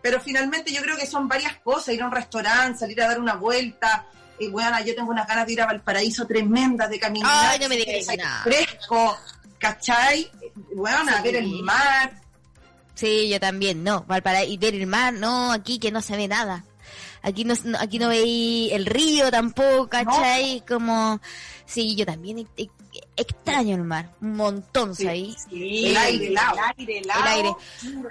Pero 0.02 0.22
finalmente 0.22 0.72
yo 0.72 0.82
creo 0.82 0.96
que 0.96 1.06
son 1.06 1.28
varias 1.28 1.56
cosas, 1.58 1.94
ir 1.94 2.02
a 2.02 2.06
un 2.06 2.12
restaurante, 2.12 2.80
salir 2.80 3.02
a 3.02 3.08
dar 3.08 3.20
una 3.20 3.36
vuelta. 3.36 4.06
Y 4.40 4.48
bueno, 4.48 4.78
yo 4.86 4.96
tengo 4.96 5.12
unas 5.12 5.28
ganas 5.28 5.46
de 5.46 5.54
ir 5.54 5.62
a 5.62 5.66
Valparaíso 5.66 6.26
tremendas, 6.26 6.90
de 6.90 7.00
caminar. 7.00 7.52
Ay, 7.52 7.60
no 7.60 7.68
me 7.68 7.76
digas 7.76 8.08
nada. 8.18 8.42
Fresco, 8.44 9.18
¿cachai? 9.58 10.32
Bueno, 10.76 11.00
a 11.18 11.22
ver 11.22 11.36
el 11.36 11.50
mar. 11.64 12.14
Sí, 13.00 13.30
yo 13.30 13.40
también, 13.40 13.82
no. 13.84 14.04
Valparaíso 14.08 14.52
y 14.52 14.58
ver 14.58 14.76
el 14.76 14.86
mar, 14.88 15.14
no, 15.14 15.54
aquí 15.54 15.80
que 15.80 15.90
no 15.90 16.02
se 16.02 16.18
ve 16.18 16.28
nada. 16.28 16.66
Aquí 17.22 17.46
no, 17.46 17.54
aquí 17.80 17.98
no 17.98 18.10
veí 18.10 18.70
el 18.74 18.86
río 18.86 19.32
tampoco, 19.32 19.88
¿cachai? 19.90 20.64
Como, 20.68 21.20
sí, 21.66 21.96
yo 21.96 22.06
también 22.06 22.40
e- 22.40 22.48
e- 22.58 22.70
extraño 23.16 23.76
el 23.76 23.84
mar, 23.84 24.10
un 24.22 24.36
montón, 24.36 24.96
¿sabí? 24.96 25.34
Sí, 25.50 25.88
El 25.88 25.98
aire. 25.98 26.28
El 26.28 26.38
aire. 26.38 26.98
El 27.00 27.12
aire. 27.12 27.56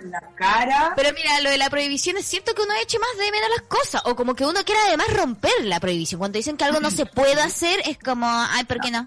La 0.04 0.20
cara. 0.36 0.92
Pero 0.96 1.10
mira, 1.14 1.40
lo 1.40 1.50
de 1.50 1.58
la 1.58 1.68
prohibición 1.68 2.16
es 2.16 2.24
cierto 2.26 2.54
que 2.54 2.62
uno 2.62 2.72
eche 2.82 2.98
más 2.98 3.10
de 3.18 3.30
menos 3.30 3.48
las 3.58 3.66
cosas, 3.68 4.02
o 4.06 4.16
como 4.16 4.34
que 4.34 4.46
uno 4.46 4.64
quiere 4.64 4.80
además 4.86 5.08
romper 5.14 5.64
la 5.64 5.80
prohibición. 5.80 6.18
Cuando 6.18 6.38
dicen 6.38 6.56
que 6.56 6.64
algo 6.64 6.80
no 6.80 6.90
se 6.90 7.04
puede 7.14 7.40
hacer, 7.42 7.80
es 7.84 7.98
como, 7.98 8.26
ay, 8.26 8.64
¿por 8.64 8.80
qué 8.80 8.90
no? 8.90 9.06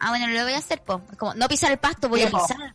Ah, 0.00 0.10
bueno, 0.10 0.26
lo 0.28 0.42
voy 0.44 0.52
a 0.54 0.58
hacer, 0.58 0.80
po. 0.82 1.02
Es 1.10 1.18
como, 1.18 1.34
no 1.34 1.48
pisar 1.48 1.70
el 1.72 1.78
pasto, 1.78 2.08
voy 2.08 2.22
a 2.22 2.30
pisar. 2.30 2.74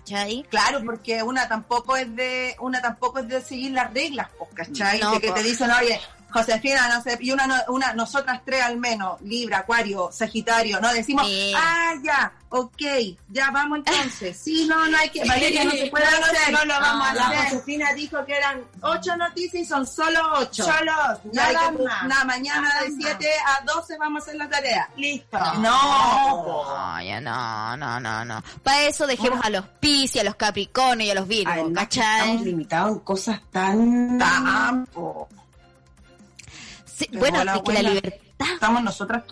¿Cachai? 0.00 0.44
Claro, 0.48 0.80
porque 0.84 1.22
una 1.22 1.46
tampoco 1.48 1.96
es 1.96 2.14
de, 2.16 2.56
una 2.60 2.80
tampoco 2.80 3.18
es 3.18 3.28
de 3.28 3.40
seguir 3.40 3.72
las 3.72 3.92
reglas, 3.92 4.28
pues, 4.38 4.50
¿cachai? 4.54 4.98
No, 5.00 5.12
de 5.12 5.20
que 5.20 5.28
po. 5.28 5.34
te 5.34 5.42
dicen, 5.42 5.70
oye, 5.70 6.00
Josefina, 6.32 6.88
no 6.88 7.02
sé, 7.02 7.16
y 7.20 7.30
una, 7.32 7.46
no- 7.46 7.54
una, 7.68 7.92
nosotras 7.94 8.40
tres 8.44 8.62
al 8.62 8.76
menos, 8.76 9.20
Libra, 9.22 9.58
Acuario, 9.58 10.10
Sagitario, 10.12 10.80
no 10.80 10.92
decimos, 10.92 11.26
Sí. 11.26 11.52
ah, 11.56 11.92
ya, 12.02 12.32
ok, 12.48 12.82
ya 13.28 13.50
vamos 13.50 13.78
entonces. 13.78 14.36
Sí, 14.36 14.66
no, 14.68 14.88
no 14.88 14.96
hay 14.98 15.08
que, 15.10 15.24
Valeria, 15.24 15.64
no 15.64 15.70
se 15.72 15.86
puede 15.88 16.04
No, 16.04 16.26
hacer. 16.26 16.52
no 16.52 16.64
lo 16.64 16.80
vamos 16.80 17.08
a 17.08 17.14
La 17.14 17.28
hacer. 17.28 17.44
Josefina 17.50 17.92
dijo 17.94 18.24
que 18.24 18.36
eran 18.36 18.62
ocho 18.82 19.16
noticias 19.16 19.62
y 19.62 19.64
son 19.66 19.86
solo 19.86 20.20
ocho. 20.38 20.66
Hay 20.70 20.84
nada 20.86 21.70
que- 21.76 21.82
más. 21.82 22.02
nada, 22.06 22.24
mañana 22.24 22.62
Nada 22.62 22.82
de. 22.82 22.92
7 22.98 23.28
a 23.46 23.64
12 23.64 23.96
vamos 23.98 24.20
a 24.20 24.24
hacer 24.24 24.36
la 24.36 24.48
tarea. 24.48 24.88
Listo. 24.96 25.38
No, 25.58 26.42
po. 26.44 26.64
No, 26.76 27.02
ya 27.02 27.20
no, 27.20 27.76
no, 27.76 28.00
no, 28.00 28.24
no. 28.24 28.42
Para 28.62 28.82
eso 28.82 29.06
dejemos 29.06 29.40
a 29.44 29.50
los 29.50 29.64
Piscis, 29.80 30.20
a 30.20 30.24
los 30.24 30.34
Capricornio 30.36 31.06
y 31.06 31.10
a 31.10 31.14
los 31.14 31.28
Virgos, 31.28 31.70
¿cachai? 31.74 32.20
estamos 32.20 32.42
limitados 32.42 32.92
en 32.92 32.98
cosas 33.00 33.40
tan... 33.50 34.18
Tampo. 34.18 35.28
Sí, 37.00 37.08
bueno, 37.18 37.42
es 37.42 37.62
que 37.62 37.72
la 37.72 37.82
libertad, 37.82 38.18
Estamos 38.54 38.82
nosotras 38.82 39.22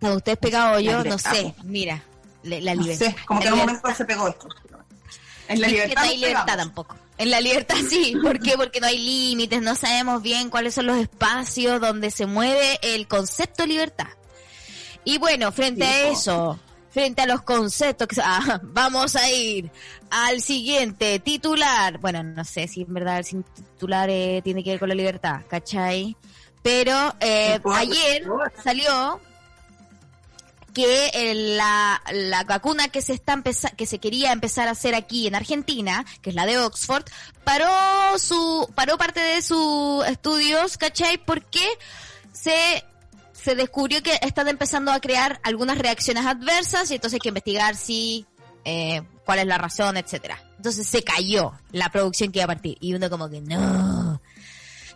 cuando 0.00 0.16
usted 0.18 0.32
es 0.32 0.38
pegado 0.38 0.80
yo, 0.80 1.04
no 1.04 1.18
sé, 1.18 1.54
mira, 1.64 2.02
la 2.42 2.74
No 2.74 2.82
libertad. 2.82 3.06
sé, 3.06 3.16
como 3.26 3.40
que 3.40 3.46
en 3.48 3.52
un 3.54 3.58
momento 3.60 3.94
se 3.94 4.04
pegó 4.04 4.28
esto. 4.28 4.48
En 5.48 5.60
la 5.60 5.68
Y 5.68 5.76
es 5.76 5.82
que 5.82 5.88
libertad. 5.88 6.02
no 6.02 6.08
hay 6.08 6.08
nos 6.10 6.20
libertad 6.20 6.44
pegamos. 6.44 6.64
tampoco. 6.64 6.96
En 7.18 7.30
la 7.30 7.40
libertad 7.40 7.76
sí, 7.88 8.14
¿por 8.22 8.40
qué? 8.40 8.56
Porque 8.56 8.80
no 8.80 8.86
hay 8.88 8.98
límites, 8.98 9.62
no 9.62 9.74
sabemos 9.76 10.22
bien 10.22 10.50
cuáles 10.50 10.74
son 10.74 10.86
los 10.86 10.96
espacios 10.96 11.80
donde 11.80 12.10
se 12.10 12.26
mueve 12.26 12.78
el 12.82 13.06
concepto 13.06 13.62
de 13.62 13.68
libertad. 13.68 14.08
Y 15.04 15.18
bueno, 15.18 15.52
frente 15.52 15.84
a 15.84 16.08
eso, 16.08 16.58
frente 16.90 17.22
a 17.22 17.26
los 17.26 17.42
conceptos, 17.42 18.08
que, 18.08 18.20
ah, 18.24 18.60
vamos 18.62 19.14
a 19.16 19.30
ir 19.30 19.70
al 20.10 20.40
siguiente 20.40 21.18
titular. 21.20 21.98
Bueno, 21.98 22.22
no 22.22 22.44
sé 22.44 22.66
si 22.66 22.82
en 22.82 22.94
verdad 22.94 23.18
el 23.18 23.44
titular 23.44 24.08
eh, 24.10 24.40
tiene 24.42 24.62
que 24.64 24.70
ver 24.70 24.78
con 24.80 24.88
la 24.88 24.94
libertad, 24.94 25.42
¿cachai? 25.48 26.16
Pero 26.62 27.14
eh, 27.20 27.60
ayer 27.74 28.24
salió 28.62 29.20
que 30.72 31.34
la, 31.56 32.02
la 32.12 32.44
vacuna 32.44 32.88
que 32.88 33.02
se 33.02 33.12
está 33.12 33.42
que 33.76 33.86
se 33.86 33.98
quería 33.98 34.32
empezar 34.32 34.68
a 34.68 34.72
hacer 34.72 34.94
aquí 34.94 35.26
en 35.26 35.34
Argentina, 35.34 36.04
que 36.22 36.30
es 36.30 36.36
la 36.36 36.46
de 36.46 36.58
Oxford, 36.58 37.04
paró 37.44 38.18
su 38.18 38.70
paró 38.74 38.96
parte 38.96 39.20
de 39.20 39.42
sus 39.42 40.06
estudios, 40.06 40.78
¿cachai? 40.78 41.18
Porque 41.18 41.66
se 42.32 42.84
se 43.32 43.56
descubrió 43.56 44.02
que 44.02 44.18
están 44.22 44.48
empezando 44.48 44.92
a 44.92 45.00
crear 45.00 45.40
algunas 45.42 45.76
reacciones 45.76 46.24
adversas 46.24 46.90
y 46.90 46.94
entonces 46.94 47.14
hay 47.14 47.20
que 47.20 47.28
investigar 47.30 47.74
si 47.74 48.24
eh, 48.64 49.02
cuál 49.24 49.40
es 49.40 49.46
la 49.46 49.58
razón, 49.58 49.96
etcétera. 49.96 50.40
Entonces 50.56 50.86
se 50.86 51.02
cayó 51.02 51.52
la 51.72 51.90
producción 51.90 52.30
que 52.30 52.38
iba 52.38 52.44
a 52.44 52.54
partir 52.54 52.78
y 52.80 52.94
uno 52.94 53.10
como 53.10 53.28
que 53.28 53.40
no. 53.40 54.20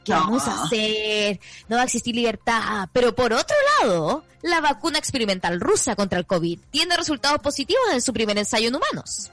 ¿Qué 0.07 0.12
No. 0.12 0.21
vamos 0.21 0.47
a 0.47 0.62
hacer? 0.62 1.40
No 1.69 1.75
va 1.77 1.83
a 1.83 1.85
existir 1.85 2.14
libertad. 2.14 2.88
Pero 2.92 3.14
por 3.14 3.33
otro 3.33 3.57
lado, 3.83 4.25
la 4.42 4.61
vacuna 4.61 4.99
experimental 4.99 5.61
rusa 5.61 5.97
contra 5.97 6.19
el 6.21 6.27
COVID 6.27 6.61
tiene 6.71 6.97
resultados 6.97 7.40
positivos 7.40 7.83
en 7.92 8.01
su 8.01 8.12
primer 8.12 8.38
ensayo 8.38 8.69
en 8.69 8.77
humanos. 8.77 9.33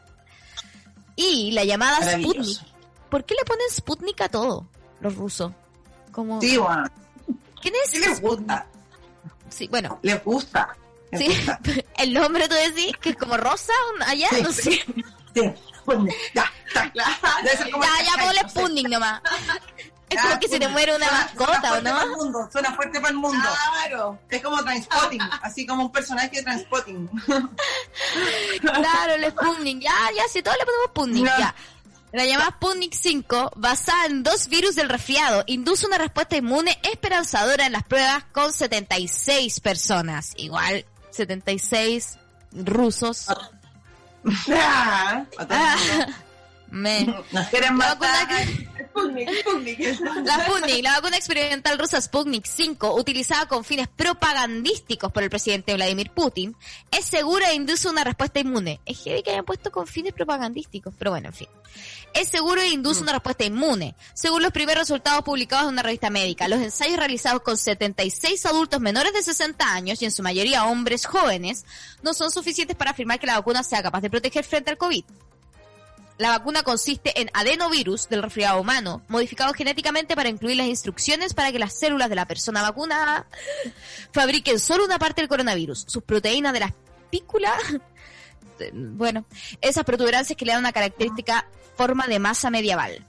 Y 1.16 1.52
la 1.52 1.64
llamada 1.64 2.02
Sputnik. 2.18 2.60
¿Por 3.10 3.24
qué 3.24 3.36
le 3.36 3.46
ponen 3.46 3.66
Sputnik 3.72 4.20
a 4.22 4.30
todo 4.30 4.68
los 5.00 5.16
rusos? 5.16 5.52
Como, 6.12 6.42
Sí, 6.42 6.58
bueno. 6.58 6.90
¿Quién 7.62 7.76
es 7.84 7.92
Sí 7.92 8.00
les 8.00 8.18
Sputnik? 8.18 8.40
gusta. 8.50 8.68
Sí, 9.50 9.68
bueno, 9.68 10.00
Les 10.02 10.24
gusta. 10.24 10.76
Les 11.12 11.22
sí. 11.22 11.28
gusta. 11.28 11.60
El 12.00 12.14
nombre 12.16 12.48
tú 12.50 12.56
decís 12.56 12.92
que 13.00 13.12
es 13.12 13.16
como 13.16 13.38
rosa 13.38 13.74
allá, 14.08 14.28
Sí. 14.32 14.42
no 14.42 14.52
sé. 14.52 14.72
Sí. 15.36 15.54
Bueno, 15.86 16.06
ya, 16.34 16.52
ya. 16.74 16.92
Ya, 16.96 18.04
ya 18.18 18.26
ponle. 18.26 18.50
Sputnik 18.50 18.88
nomás. 18.90 19.22
Es 20.14 20.22
como 20.22 20.40
que 20.40 20.48
se 20.48 20.60
te 20.60 20.68
muere 20.68 20.96
una 20.96 21.06
Suena- 21.08 21.24
mascota, 21.26 21.70
suena 21.70 21.72
¿o 21.72 21.74
fuerte 21.74 21.90
para 21.92 22.04
el 22.04 22.10
no? 22.10 22.18
mundo, 22.18 22.50
Suena 22.52 22.74
fuerte 22.76 23.00
para 23.00 23.12
el 23.12 23.18
mundo. 23.18 23.50
Claro. 23.74 24.20
Es 24.30 24.42
como 24.44 24.64
Transpotting, 24.64 25.22
así 25.42 25.66
como 25.66 25.84
un 25.86 25.92
personaje 25.92 26.30
de 26.38 26.44
Transpotting. 26.44 27.10
Claro, 28.62 29.14
el 29.16 29.32
Sputnik. 29.32 29.82
Ya, 29.82 29.92
ya, 30.16 30.24
si 30.32 30.42
todos 30.42 30.58
le 30.58 30.66
ponemos 30.66 30.86
Sputnik, 30.88 31.26
No. 31.26 31.38
ya. 31.38 31.56
La 32.12 32.26
llamada 32.26 32.52
Sputnik 32.52 32.94
5, 32.94 33.54
basada 33.56 34.06
en 34.06 34.22
dos 34.22 34.48
virus 34.48 34.76
del 34.76 34.88
resfriado, 34.90 35.44
induce 35.48 35.88
una 35.88 35.98
respuesta 35.98 36.38
inmune 36.38 36.78
esperanzadora 36.84 37.66
en 37.66 37.72
las 37.72 37.84
pruebas 37.84 38.24
con 38.32 38.54
76 38.54 39.60
personas. 39.62 40.34
Igual, 40.38 40.86
76 41.10 42.20
rusos. 42.52 43.26
Ah, 43.30 43.50
Ah, 45.50 45.76
me- 46.70 47.06
Nos 47.32 47.48
quieren 47.48 47.78
La 47.80 47.96
matar. 47.96 48.28
vacuna, 48.28 48.73
Sputnik, 48.94 49.30
Sputnik. 49.40 49.80
la 50.26 50.46
Sputnik, 50.46 50.84
la 50.84 50.92
vacuna 50.92 51.18
experimental 51.18 51.80
rusa 51.80 52.00
Sputnik 52.00 52.46
5, 52.46 52.96
utilizada 52.96 53.48
con 53.48 53.64
fines 53.64 53.88
propagandísticos 53.88 55.12
por 55.12 55.24
el 55.24 55.30
presidente 55.32 55.74
Vladimir 55.74 56.12
Putin, 56.12 56.56
es 56.92 57.06
segura 57.06 57.50
e 57.50 57.56
induce 57.56 57.90
una 57.90 58.04
respuesta 58.04 58.40
inmune. 58.40 58.80
Es 58.86 59.04
heavy 59.04 59.24
que 59.24 59.32
hayan 59.32 59.46
puesto 59.46 59.72
con 59.72 59.88
fines 59.88 60.14
propagandísticos, 60.14 60.94
pero 60.98 61.12
bueno, 61.12 61.30
en 61.30 61.34
fin. 61.34 61.48
Es 62.14 62.30
seguro 62.30 62.62
e 62.62 62.68
induce 62.70 63.02
una 63.02 63.14
respuesta 63.14 63.44
inmune. 63.44 63.96
Según 64.14 64.44
los 64.44 64.52
primeros 64.52 64.82
resultados 64.84 65.24
publicados 65.24 65.66
en 65.66 65.74
una 65.74 65.82
revista 65.82 66.12
médica, 66.12 66.48
los 66.48 66.62
ensayos 66.62 66.98
realizados 66.98 67.42
con 67.42 67.58
76 67.58 68.46
adultos 68.46 68.80
menores 68.80 69.14
de 69.14 69.24
60 69.24 69.74
años 69.74 70.02
y 70.02 70.06
en 70.06 70.12
su 70.12 70.22
mayoría 70.22 70.66
hombres 70.66 71.08
jóvenes 71.08 71.66
no 72.04 72.14
son 72.14 72.30
suficientes 72.30 72.78
para 72.78 72.92
afirmar 72.92 73.20
que 73.20 73.26
la 73.26 73.38
vacuna 73.38 73.64
sea 73.64 73.82
capaz 73.82 74.02
de 74.02 74.12
proteger 74.12 74.44
frente 74.44 74.70
al 74.70 74.78
COVID. 74.78 75.04
La 76.18 76.30
vacuna 76.30 76.64
consiste 76.64 77.20
en 77.20 77.30
adenovirus 77.34 78.08
del 78.08 78.22
resfriado 78.22 78.62
humano, 78.62 79.02
modificado 79.08 79.54
genéticamente 79.54 80.16
para 80.16 80.30
incluir 80.30 80.58
las 80.58 80.68
instrucciones 80.68 81.34
para 81.34 81.52
que 81.52 81.60
las 81.60 81.78
células 81.80 82.10
de 82.10 82.16
la 82.16 82.28
persona 82.28 82.62
vacunada 82.62 83.28
fabriquen 84.12 84.60
solo 84.60 84.86
una 84.86 85.00
parte 85.00 85.22
del 85.22 85.30
coronavirus, 85.30 85.86
sus 85.88 86.04
proteínas 86.04 86.54
de 86.54 86.60
la 86.60 86.68
espícula. 86.68 87.54
Bueno, 88.72 89.26
esas 89.62 89.84
protuberancias 89.84 90.38
que 90.38 90.46
le 90.46 90.52
dan 90.52 90.62
una 90.62 90.72
característica 90.72 91.50
forma 91.76 92.08
de 92.08 92.20
masa 92.20 92.52
medieval. 92.52 93.04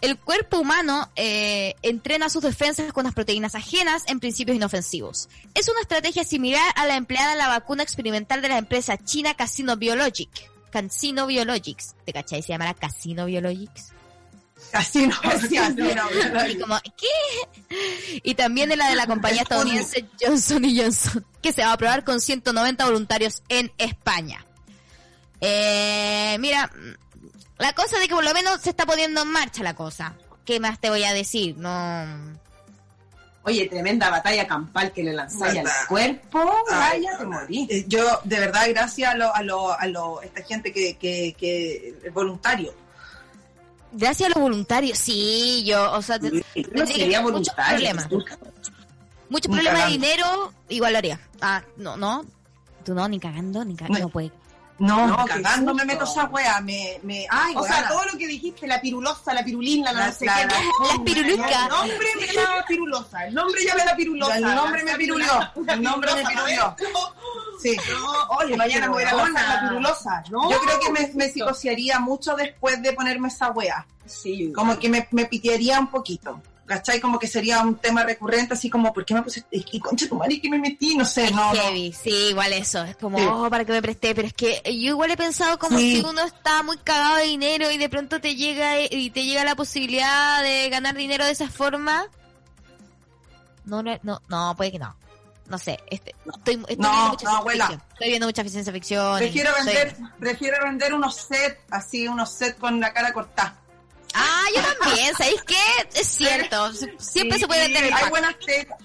El 0.00 0.16
cuerpo 0.16 0.58
humano 0.58 1.10
eh, 1.14 1.74
entrena 1.82 2.30
sus 2.30 2.42
defensas 2.42 2.92
con 2.92 3.04
las 3.04 3.14
proteínas 3.14 3.54
ajenas 3.54 4.04
en 4.06 4.18
principios 4.18 4.56
inofensivos. 4.56 5.28
Es 5.54 5.68
una 5.68 5.80
estrategia 5.80 6.24
similar 6.24 6.72
a 6.76 6.86
la 6.86 6.96
empleada 6.96 7.32
en 7.32 7.38
la 7.38 7.48
vacuna 7.48 7.82
experimental 7.82 8.40
de 8.40 8.48
la 8.48 8.58
empresa 8.58 8.96
china 8.96 9.34
Casino 9.34 9.76
Biologic. 9.76 10.30
Casino 10.70 11.26
Biologics. 11.26 11.94
¿Te 12.04 12.12
cachai? 12.12 12.42
Se 12.42 12.48
llamará 12.48 12.74
Casino 12.74 13.26
Biologics. 13.26 13.92
Casino, 14.70 15.14
casino. 15.22 15.86
Y 16.48 16.58
como, 16.58 16.78
¿qué? 16.96 18.20
Y 18.22 18.34
también 18.34 18.68
de 18.68 18.76
la 18.76 18.88
de 18.88 18.96
la 18.96 19.06
compañía 19.06 19.42
estadounidense 19.42 20.06
Johnson 20.20 20.62
Johnson, 20.76 21.26
que 21.40 21.52
se 21.52 21.62
va 21.62 21.72
a 21.72 21.76
probar 21.76 22.04
con 22.04 22.20
190 22.20 22.84
voluntarios 22.84 23.42
en 23.48 23.72
España. 23.78 24.44
Eh, 25.40 26.36
mira, 26.40 26.70
la 27.58 27.72
cosa 27.72 27.98
de 27.98 28.08
que 28.08 28.14
por 28.14 28.24
lo 28.24 28.34
menos 28.34 28.60
se 28.60 28.70
está 28.70 28.86
poniendo 28.86 29.22
en 29.22 29.28
marcha 29.28 29.62
la 29.62 29.74
cosa. 29.74 30.16
¿Qué 30.44 30.60
más 30.60 30.80
te 30.80 30.90
voy 30.90 31.04
a 31.04 31.12
decir? 31.12 31.56
No. 31.56 32.38
Oye, 33.48 33.66
tremenda 33.66 34.10
batalla 34.10 34.46
campal 34.46 34.92
que 34.92 35.02
le 35.02 35.12
lanzáis 35.14 35.58
al 35.60 35.66
cuerpo. 35.88 36.38
Ay, 36.70 37.02
Vaya, 37.02 37.18
te 37.18 37.24
morí. 37.24 37.66
Eh, 37.70 37.84
Yo, 37.88 38.04
de 38.24 38.40
verdad, 38.40 38.66
gracias 38.68 39.12
a 39.12 39.16
lo, 39.16 39.34
a 39.34 39.42
lo, 39.42 39.72
a 39.72 39.86
lo, 39.86 40.20
esta 40.22 40.42
gente 40.42 40.70
que, 40.72 40.96
que, 40.98 41.34
que 41.38 41.94
es 42.04 42.12
voluntario. 42.12 42.74
Gracias 43.92 44.26
a 44.26 44.34
los 44.34 44.42
voluntarios, 44.42 44.98
sí, 44.98 45.64
yo, 45.66 45.92
o 45.92 46.02
sea, 46.02 46.18
te- 46.18 46.30
No 46.74 46.86
sería 46.86 47.22
muchos 47.22 47.32
voluntario. 47.56 47.76
problemas. 47.76 48.08
muchos 49.30 49.48
Ni 49.50 49.54
problemas 49.56 49.86
de 49.86 49.92
dinero, 49.92 50.52
igual 50.68 50.92
lo 50.92 50.98
haría. 50.98 51.18
Ah, 51.40 51.62
no, 51.78 51.96
no. 51.96 52.24
Tú 52.84 52.92
no, 52.94 53.08
ni 53.08 53.18
cagando, 53.18 53.64
ni 53.64 53.74
cagando, 53.76 53.98
No. 53.98 54.04
no 54.04 54.08
puede. 54.10 54.30
No, 54.78 55.08
No, 55.08 55.24
cagando 55.26 55.74
me 55.74 55.84
meto 55.84 56.04
esa 56.04 56.26
wea, 56.26 56.60
me, 56.60 57.00
me, 57.02 57.26
ay, 57.28 57.52
O 57.56 57.64
sea, 57.64 57.88
todo 57.88 58.04
lo 58.12 58.16
que 58.16 58.28
dijiste, 58.28 58.66
la 58.68 58.80
pirulosa, 58.80 59.34
la 59.34 59.42
pirulina, 59.44 59.92
la, 59.92 60.00
La- 60.00 60.06
no 60.06 60.12
sé 60.12 60.24
la- 60.26 60.34
qué. 60.36 60.46
la- 60.46 60.52
no, 60.60 60.86
Las 60.88 60.98
pirulicas. 61.00 61.50
El 61.62 61.68
nombre 61.68 62.08
me 62.16 62.32
da 62.32 62.64
pirulosa. 62.68 63.26
El 63.26 63.34
nombre 63.34 63.64
ya 63.64 63.74
me 63.74 63.84
da 63.84 63.96
pirulosa. 63.96 64.36
El 64.36 64.42
nombre 64.44 64.84
La- 64.84 64.92
me 64.92 64.98
pirulió, 64.98 65.52
el 65.66 65.82
nombre 65.82 66.14
me 66.14 66.24
pirulió. 66.28 66.76
Sí. 67.60 67.76
No, 67.90 68.36
oye, 68.36 68.56
mañana 68.56 68.86
me 68.86 68.92
voy 68.92 69.02
a 69.02 69.14
la 69.14 69.60
pirulosa. 69.68 70.22
No. 70.30 70.48
Yo 70.48 70.60
creo 70.60 70.78
que 70.78 70.92
me, 70.92 71.10
me 71.14 71.28
psicosearía 71.28 71.98
mucho 71.98 72.36
después 72.36 72.80
de 72.80 72.92
ponerme 72.92 73.28
esa 73.28 73.50
wea. 73.50 73.84
Sí, 74.06 74.52
Como 74.54 74.78
que 74.78 74.88
me, 74.88 75.08
me 75.10 75.26
pitearía 75.26 75.80
un 75.80 75.88
poquito. 75.90 76.40
¿Cachai? 76.68 77.00
Como 77.00 77.18
que 77.18 77.26
sería 77.26 77.60
un 77.62 77.76
tema 77.76 78.04
recurrente, 78.04 78.52
así 78.54 78.68
como, 78.68 78.92
¿por 78.92 79.04
qué 79.04 79.14
me 79.14 79.22
puse? 79.22 79.42
Que 79.50 79.80
concha 79.80 80.06
tu 80.06 80.16
madre, 80.16 80.38
que 80.40 80.50
me 80.50 80.58
metí, 80.58 80.94
no 80.94 81.04
sé, 81.04 81.30
no. 81.30 81.52
no. 81.54 81.60
Heavy, 81.60 81.92
sí, 81.92 82.10
igual 82.10 82.52
eso. 82.52 82.84
Es 82.84 82.94
como, 82.96 83.18
Sí. 83.18 83.24
oh, 83.26 83.48
para 83.48 83.64
que 83.64 83.72
me 83.72 83.80
presté. 83.82 84.14
Pero 84.14 84.28
es 84.28 84.34
que 84.34 84.60
yo 84.64 84.90
igual 84.90 85.10
he 85.10 85.16
pensado 85.16 85.58
como 85.58 85.78
Sí. 85.78 85.96
si 85.96 86.04
uno 86.06 86.20
está 86.24 86.62
muy 86.62 86.76
cagado 86.76 87.16
de 87.16 87.24
dinero 87.24 87.70
y 87.70 87.78
de 87.78 87.88
pronto 87.88 88.20
te 88.20 88.36
llega 88.36 88.80
y 88.82 89.10
te 89.10 89.24
llega 89.24 89.44
la 89.44 89.56
posibilidad 89.56 90.42
de 90.42 90.68
ganar 90.68 90.94
dinero 90.94 91.24
de 91.24 91.32
esa 91.32 91.48
forma. 91.48 92.06
No, 93.64 93.82
no, 93.82 93.98
no, 94.02 94.20
no 94.28 94.54
puede 94.56 94.72
que 94.72 94.78
no. 94.78 94.94
No 95.48 95.56
sé, 95.56 95.78
este, 95.90 96.14
estoy, 96.26 96.54
estoy 96.68 96.76
No, 96.76 96.90
viendo 96.90 97.08
mucha 97.10 97.30
no, 97.30 97.36
abuela. 97.38 97.82
Estoy 97.92 98.08
viendo 98.08 98.26
mucha 98.26 98.44
ciencia 98.44 98.70
ficción. 98.72 99.16
y 99.16 99.24
Prefiero 99.24 99.50
soy- 99.56 99.64
vender, 99.64 99.96
prefiero 100.18 100.56
vender 100.64 100.92
unos 100.92 101.16
sets, 101.16 101.58
así, 101.70 102.06
unos 102.06 102.30
sets 102.30 102.58
con 102.58 102.78
la 102.80 102.92
cara 102.92 103.12
cortada. 103.14 103.58
Ah, 104.14 104.44
yo 104.54 104.62
también, 104.78 105.14
¿sabéis 105.16 105.42
qué? 105.44 105.56
Es 106.00 106.06
cierto, 106.08 106.72
siempre 106.98 107.36
Sí, 107.36 107.40
se 107.40 107.46
puede 107.46 107.62
vender 107.62 107.84
el 107.84 107.92
Hay 107.92 108.00
pack. 108.02 108.10
buenas 108.10 108.34
tetas. 108.44 108.78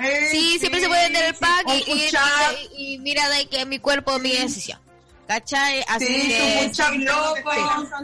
Eh, 0.00 0.28
Sí, 0.30 0.58
siempre 0.58 0.80
se 0.80 0.88
puede 0.88 1.02
vender 1.04 1.24
el 1.24 1.34
pack 1.34 1.64
y, 1.68 1.90
y- 1.92 2.04
puchar, 2.06 2.54
y- 2.76 2.94
y 2.94 2.98
mira 2.98 3.28
de 3.28 3.48
que 3.48 3.64
mi 3.66 3.78
cuerpo 3.78 4.18
mi 4.18 4.30
decisión. 4.32 4.78
¿Cachai? 5.26 5.84
Así 5.86 6.06
sí, 6.06 6.28
que... 6.28 6.72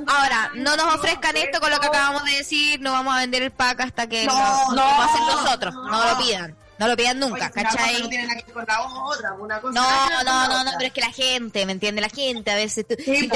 Ahora, 0.07 0.51
no 0.55 0.77
nos 0.77 0.95
ofrezcan 0.95 1.37
esto 1.37 1.61
con 1.61 1.71
lo 1.71 1.81
que 1.81 1.87
acabamos 1.89 2.25
de 2.25 2.33
decir, 2.37 2.81
no 2.81 2.93
vamos 2.93 3.15
a 3.15 3.19
vender 3.19 3.43
el 3.43 3.51
pack 3.51 3.81
hasta 3.81 4.07
que 4.09 4.25
No, 4.27 4.35
no, 4.35 4.69
no, 4.71 4.75
lo 4.75 5.03
hacen 5.03 5.21
nosotros, 5.27 5.75
no, 5.75 6.05
lo 6.13 6.19
pidan, 6.19 6.57
no 6.79 6.87
lo 6.89 6.97
pidan 6.97 7.19
nunca, 7.19 7.51
Oye, 7.53 7.63
¿cachai? 7.65 8.01
no 8.03 8.09
tiene 8.09 8.27
nada 8.29 8.39
que 8.41 8.45
ver 8.47 8.55
con 8.55 8.65
la 8.69 8.81
otra, 8.83 9.33
una 9.35 9.61
cosa 9.61 9.73
No, 9.81 10.23
no, 10.25 10.65
no, 10.65 10.71
pero 10.79 10.87
es 10.87 10.93
que 10.93 11.01
la 11.01 11.11
gente, 11.13 11.67
¿me 11.67 11.73
entiende? 11.73 12.01
La 12.01 12.09
gente 12.11 12.51
a 12.51 12.55
veces 12.57 12.87
tú, 12.87 12.95
Sí. 13.05 13.29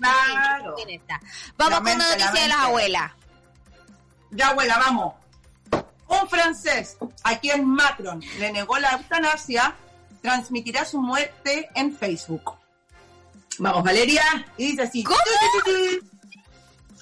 Claro. 0.00 0.76
Vamos 1.56 1.72
La 1.72 1.76
con 1.76 1.84
mente, 1.84 2.04
la 2.04 2.08
noticia 2.08 2.42
de 2.42 2.48
las 2.48 2.58
abuelas. 2.58 3.12
Ya, 4.30 4.48
abuela, 4.48 4.78
vamos. 4.78 5.14
Un 6.08 6.28
francés, 6.28 6.96
a 7.22 7.38
quien 7.38 7.66
Macron 7.66 8.20
le 8.38 8.52
negó 8.52 8.78
la 8.78 8.92
eutanasia, 8.92 9.74
transmitirá 10.22 10.84
su 10.84 11.00
muerte 11.00 11.68
en 11.74 11.96
Facebook. 11.96 12.54
Vamos, 13.58 13.84
Valeria. 13.84 14.22
Y 14.56 14.68
dice 14.68 14.82
así. 14.82 15.04
¿Cómo? 15.04 15.18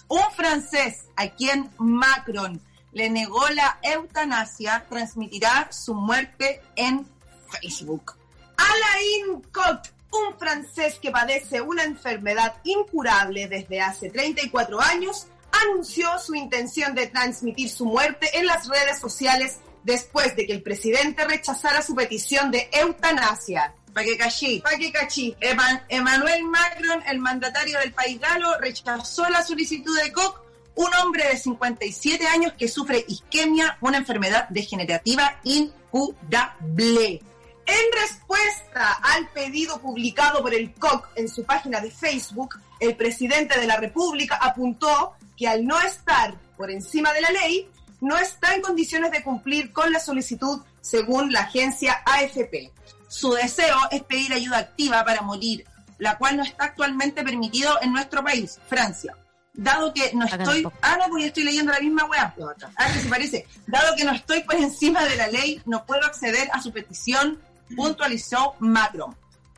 Un 0.09 0.31
francés, 0.35 1.05
a 1.17 1.29
quien 1.29 1.71
Macron 1.79 2.61
le 2.93 3.11
negó 3.11 3.47
la 3.51 3.79
eutanasia, 3.83 4.85
transmitirá 4.89 5.69
su 5.71 5.95
muerte 5.95 6.63
en 6.77 7.07
Facebook. 7.51 8.17
Alain 8.57 9.43
Cot, 9.53 9.93
un 10.11 10.39
francés 10.39 10.99
que 11.01 11.11
padece 11.11 11.61
una 11.61 11.85
enfermedad 11.85 12.57
incurable 12.65 13.47
desde 13.49 13.81
hace 13.81 14.11
34 14.11 14.81
años, 14.81 15.27
anunció 15.63 16.19
su 16.19 16.35
intención 16.35 16.95
de 16.95 17.07
transmitir 17.09 17.69
su 17.71 17.85
muerte 17.87 18.31
en 18.39 18.47
las 18.47 18.69
redes 18.69 18.99
sociales 18.99 19.59
después 19.85 20.35
de 20.37 20.47
que 20.47 20.53
el 20.53 20.63
presidente 20.63 21.25
rechazara 21.25 21.83
su 21.83 21.95
petición 21.95 22.51
de 22.51 22.69
eutanasia. 22.73 23.75
Para 23.95 24.05
que 24.07 24.19
cachí. 24.19 24.61
Pa' 24.61 24.77
que 24.79 24.93
cachí. 24.93 25.35
Eman- 25.41 25.83
Emmanuel 25.89 26.45
Macron, 26.45 27.03
el 27.09 27.19
mandatario 27.19 27.79
del 27.81 27.93
país 27.93 28.21
galo, 28.21 28.59
rechazó 28.61 29.29
la 29.31 29.43
solicitud 29.43 29.99
de 30.01 30.13
Koch, 30.13 30.41
un 30.75 30.95
hombre 30.95 31.27
de 31.29 31.37
57 31.37 32.27
años 32.29 32.53
que 32.57 32.69
sufre 32.69 33.05
isquemia, 33.09 33.79
una 33.81 33.97
enfermedad 33.99 34.49
degenerativa 34.51 35.41
incurable. 35.43 37.23
En 37.69 38.01
respuesta 38.01 38.95
al 39.03 39.29
pedido 39.29 39.79
publicado 39.79 40.41
por 40.41 40.55
el 40.55 40.73
COC 40.73 41.11
en 41.17 41.29
su 41.29 41.45
página 41.45 41.81
de 41.81 41.91
Facebook, 41.91 42.59
el 42.81 42.97
presidente 42.97 43.61
de 43.61 43.67
la 43.67 43.77
República 43.77 44.37
apuntó 44.37 45.13
que 45.37 45.47
al 45.47 45.67
no 45.67 45.79
estar 45.81 46.35
por 46.57 46.71
encima 46.71 47.13
de 47.13 47.21
la 47.21 47.31
ley, 47.31 47.69
no 48.01 48.17
está 48.17 48.55
en 48.55 48.63
condiciones 48.63 49.11
de 49.13 49.23
cumplir 49.23 49.71
con 49.71 49.93
la 49.93 50.01
solicitud 50.01 50.63
según 50.81 51.31
la 51.31 51.41
agencia 51.41 52.03
AFP. 52.07 52.73
Su 53.07 53.33
deseo 53.33 53.77
es 53.91 54.03
pedir 54.03 54.33
ayuda 54.33 54.59
activa 54.59 55.05
para 55.05 55.21
morir, 55.21 55.67
la 55.99 56.17
cual 56.17 56.39
no 56.39 56.45
está 56.45 56.65
actualmente 56.65 57.23
permitido 57.23 57.79
en 57.83 57.93
nuestro 57.93 58.25
país, 58.25 58.59
Francia. 58.67 59.15
Dado 59.53 59.93
que 59.93 60.15
no 60.15 60.25
estoy... 60.25 60.67
Ah, 60.81 60.97
no, 60.99 61.09
pues 61.09 61.25
estoy 61.25 61.43
leyendo 61.43 61.73
la 61.73 61.81
misma 61.81 62.05
weá. 62.05 62.33
Ah, 62.77 62.87
que 62.93 63.01
se 63.01 63.09
parece. 63.09 63.47
Dado 63.67 63.97
que 63.97 64.05
no 64.05 64.13
estoy 64.13 64.43
por 64.45 64.55
encima 64.55 65.05
de 65.05 65.17
la 65.17 65.27
ley, 65.27 65.61
no 65.67 65.85
puedo 65.85 66.05
acceder 66.07 66.49
a 66.53 66.63
su 66.63 66.73
petición, 66.73 67.41
puntualizó 67.77 68.55
Macron. 68.61 69.17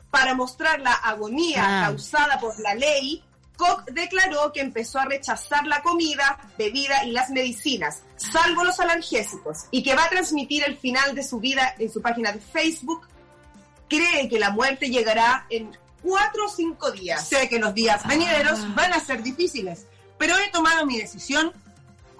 Para 0.09 0.33
mostrar 0.35 0.79
la 0.81 0.93
agonía 0.93 1.63
Ah. 1.65 1.85
causada 1.87 2.39
por 2.39 2.59
la 2.59 2.73
ley, 2.75 3.23
Koch 3.57 3.85
declaró 3.91 4.51
que 4.51 4.59
empezó 4.61 4.99
a 4.99 5.05
rechazar 5.05 5.65
la 5.67 5.81
comida, 5.83 6.39
bebida 6.57 7.05
y 7.05 7.11
las 7.11 7.29
medicinas, 7.29 8.01
salvo 8.17 8.63
los 8.63 8.79
analgésicos, 8.79 9.65
y 9.71 9.83
que 9.83 9.93
va 9.95 10.05
a 10.05 10.09
transmitir 10.09 10.63
el 10.65 10.77
final 10.77 11.13
de 11.15 11.23
su 11.23 11.39
vida 11.39 11.75
en 11.77 11.91
su 11.91 12.01
página 12.01 12.31
de 12.31 12.39
Facebook. 12.39 13.07
Cree 13.87 14.27
que 14.29 14.39
la 14.39 14.49
muerte 14.51 14.89
llegará 14.89 15.45
en 15.49 15.77
cuatro 16.01 16.45
o 16.45 16.49
cinco 16.49 16.91
días. 16.91 17.27
Sé 17.27 17.47
que 17.49 17.59
los 17.59 17.73
días 17.73 18.05
venideros 18.07 18.73
van 18.73 18.93
a 18.93 18.99
ser 18.99 19.21
difíciles, 19.21 19.85
Pero 20.17 20.37
he 20.37 20.49
tomado 20.51 20.85
mi 20.85 20.97
decisión 20.99 21.51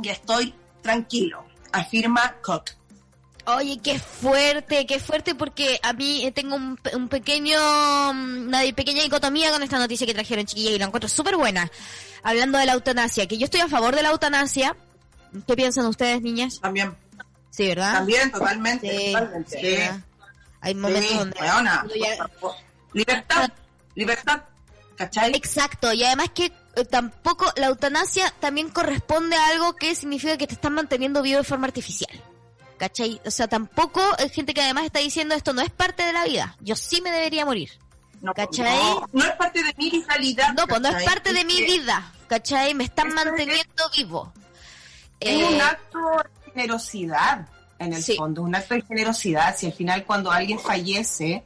y 0.02 0.10
estoy 0.10 0.56
tranquilo, 0.82 1.46
afirma 1.72 2.36
Koch. 2.42 2.72
Oye, 3.46 3.80
qué 3.84 3.98
fuerte, 4.00 4.86
qué 4.86 5.00
fuerte, 5.00 5.36
porque 5.36 5.80
a 5.84 5.94
mí 5.94 6.26
eh, 6.26 6.32
tengo 6.32 6.56
un, 6.56 6.80
un 6.94 7.08
pequeño, 7.10 7.58
mm, 8.14 8.48
una 8.48 8.60
pequeña 8.76 9.04
dicotomía 9.04 9.52
con 9.52 9.64
esta 9.64 9.80
noticia 9.80 10.06
que 10.06 10.14
trajeron, 10.14 10.46
chiquilla, 10.46 10.72
y 10.72 10.80
la 10.80 10.86
encuentro 10.86 11.10
súper 11.10 11.38
buena. 11.38 11.72
Hablando 12.24 12.58
de 12.60 12.66
la 12.66 12.74
eutanasia, 12.74 13.28
que 13.28 13.38
yo 13.38 13.46
estoy 13.46 13.62
a 13.62 13.68
favor 13.68 13.96
de 13.96 14.04
la 14.04 14.10
eutanasia. 14.10 14.76
¿Qué 15.48 15.56
piensan 15.56 15.86
ustedes, 15.86 16.22
niñas? 16.22 16.60
También, 16.62 16.96
Sí, 17.50 17.68
¿verdad? 17.68 17.94
también, 17.94 18.32
totalmente. 18.32 18.90
Sí, 18.90 19.12
totalmente. 19.14 19.92
Hay 20.62 20.76
momentos 20.76 21.18
donde... 21.18 21.38
ya-. 21.40 22.30
Libertad, 22.94 23.50
libertad, 23.96 24.42
¿cachai? 24.96 25.34
Exacto, 25.34 25.92
y 25.94 26.04
además 26.04 26.30
que 26.36 26.52
eh, 26.76 26.86
tampoco 26.86 27.46
la 27.56 27.68
eutanasia 27.68 28.32
también 28.40 28.70
corresponde 28.70 29.36
a 29.36 29.48
algo 29.48 29.76
que 29.76 29.96
significa 29.96 30.38
que 30.38 30.48
te 30.48 30.54
están 30.54 30.74
manteniendo 30.74 31.22
vivo 31.22 31.38
de 31.40 31.44
forma 31.44 31.68
artificial. 31.68 32.12
¿Cachai? 32.82 33.22
O 33.28 33.30
sea, 33.30 33.48
tampoco 33.48 34.02
hay 34.18 34.28
gente 34.30 34.56
que 34.56 34.62
además 34.64 34.86
está 34.86 34.98
diciendo 34.98 35.36
esto 35.36 35.54
no 35.54 35.62
es 35.62 35.70
parte 35.70 36.02
de 36.02 36.14
la 36.14 36.24
vida. 36.26 36.56
Yo 36.62 36.76
sí 36.76 37.00
me 37.04 37.12
debería 37.12 37.46
morir. 37.46 37.70
No, 38.22 38.34
¿cachai? 38.34 38.76
No, 38.76 39.08
no 39.14 39.24
es 39.24 39.32
parte 39.34 39.62
de 39.62 39.72
mi 39.78 39.92
vitalidad. 39.92 40.54
No, 40.56 40.66
pues 40.66 40.82
no 40.82 40.90
es 40.90 41.04
parte 41.04 41.32
de 41.32 41.46
mi 41.46 41.62
vida. 41.62 42.12
¿Cachai? 42.28 42.74
Me 42.74 42.86
están 42.86 43.10
es- 43.10 43.14
manteniendo 43.14 43.84
vivo. 43.96 44.34
Es 45.20 45.30
Eh, 45.30 45.46
un 45.54 45.62
acto 45.62 46.00
de 46.44 46.52
generosidad, 46.54 47.48
en 47.78 47.94
el 47.94 48.02
Sí. 48.02 48.16
fondo, 48.18 48.42
un 48.42 48.56
acto 48.56 48.74
de 48.74 48.82
generosidad. 48.82 49.56
Si 49.56 49.68
al 49.68 49.74
final 49.74 50.04
cuando 50.04 50.32
alguien 50.32 50.58
fallece, 50.58 51.44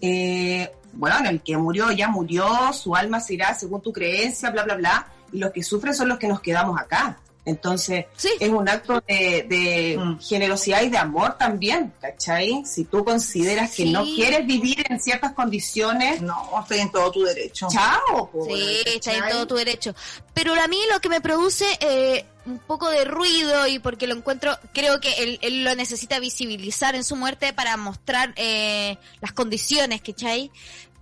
eh, 0.00 0.72
bueno, 0.94 1.28
el 1.28 1.42
que 1.42 1.54
murió 1.58 1.92
ya 1.92 2.08
murió, 2.08 2.72
su 2.72 2.96
alma 2.96 3.20
se 3.20 3.34
irá 3.34 3.54
según 3.54 3.82
tu 3.82 3.92
creencia, 3.92 4.48
bla, 4.48 4.62
bla, 4.62 4.76
bla, 4.76 5.06
y 5.32 5.38
los 5.38 5.52
que 5.52 5.62
sufren 5.62 5.94
son 5.94 6.08
los 6.08 6.18
que 6.18 6.28
nos 6.28 6.40
quedamos 6.40 6.80
acá. 6.80 7.18
Entonces, 7.50 8.06
Sí. 8.16 8.30
es 8.40 8.48
un 8.48 8.68
acto 8.68 9.02
de, 9.06 9.44
de 9.48 9.96
Mm. 9.98 10.18
generosidad 10.20 10.82
y 10.82 10.88
de 10.88 10.98
amor 10.98 11.36
también, 11.36 11.92
¿cachai? 12.00 12.62
Si 12.64 12.84
tú 12.84 13.04
consideras 13.04 13.74
que 13.74 13.86
no 13.86 14.04
quieres 14.04 14.46
vivir 14.46 14.84
en 14.88 15.00
ciertas 15.00 15.32
condiciones, 15.32 16.20
No, 16.22 16.50
estoy 16.62 16.78
en 16.78 16.90
todo 16.90 17.10
tu 17.10 17.22
derecho. 17.22 17.66
chao. 17.70 18.30
Sí, 18.48 18.76
está 18.86 19.14
en 19.14 19.28
todo 19.30 19.46
tu 19.46 19.54
derecho. 19.56 19.94
Pero 20.34 20.54
a 20.54 20.66
mí 20.68 20.78
lo 20.92 21.00
que 21.00 21.08
me 21.08 21.20
produce 21.20 21.66
eh, 21.80 22.24
un 22.46 22.58
poco 22.58 22.88
de 22.88 23.04
ruido 23.04 23.66
y 23.66 23.78
porque 23.78 24.06
lo 24.06 24.14
encuentro, 24.14 24.56
creo 24.72 25.00
que 25.00 25.12
él, 25.22 25.38
él 25.42 25.62
lo 25.64 25.74
necesita 25.74 26.18
visibilizar 26.20 26.94
en 26.94 27.04
su 27.04 27.14
muerte 27.16 27.52
para 27.52 27.76
mostrar 27.76 28.32
eh, 28.36 28.96
las 29.20 29.32
condiciones, 29.32 30.00
¿cachai? 30.00 30.50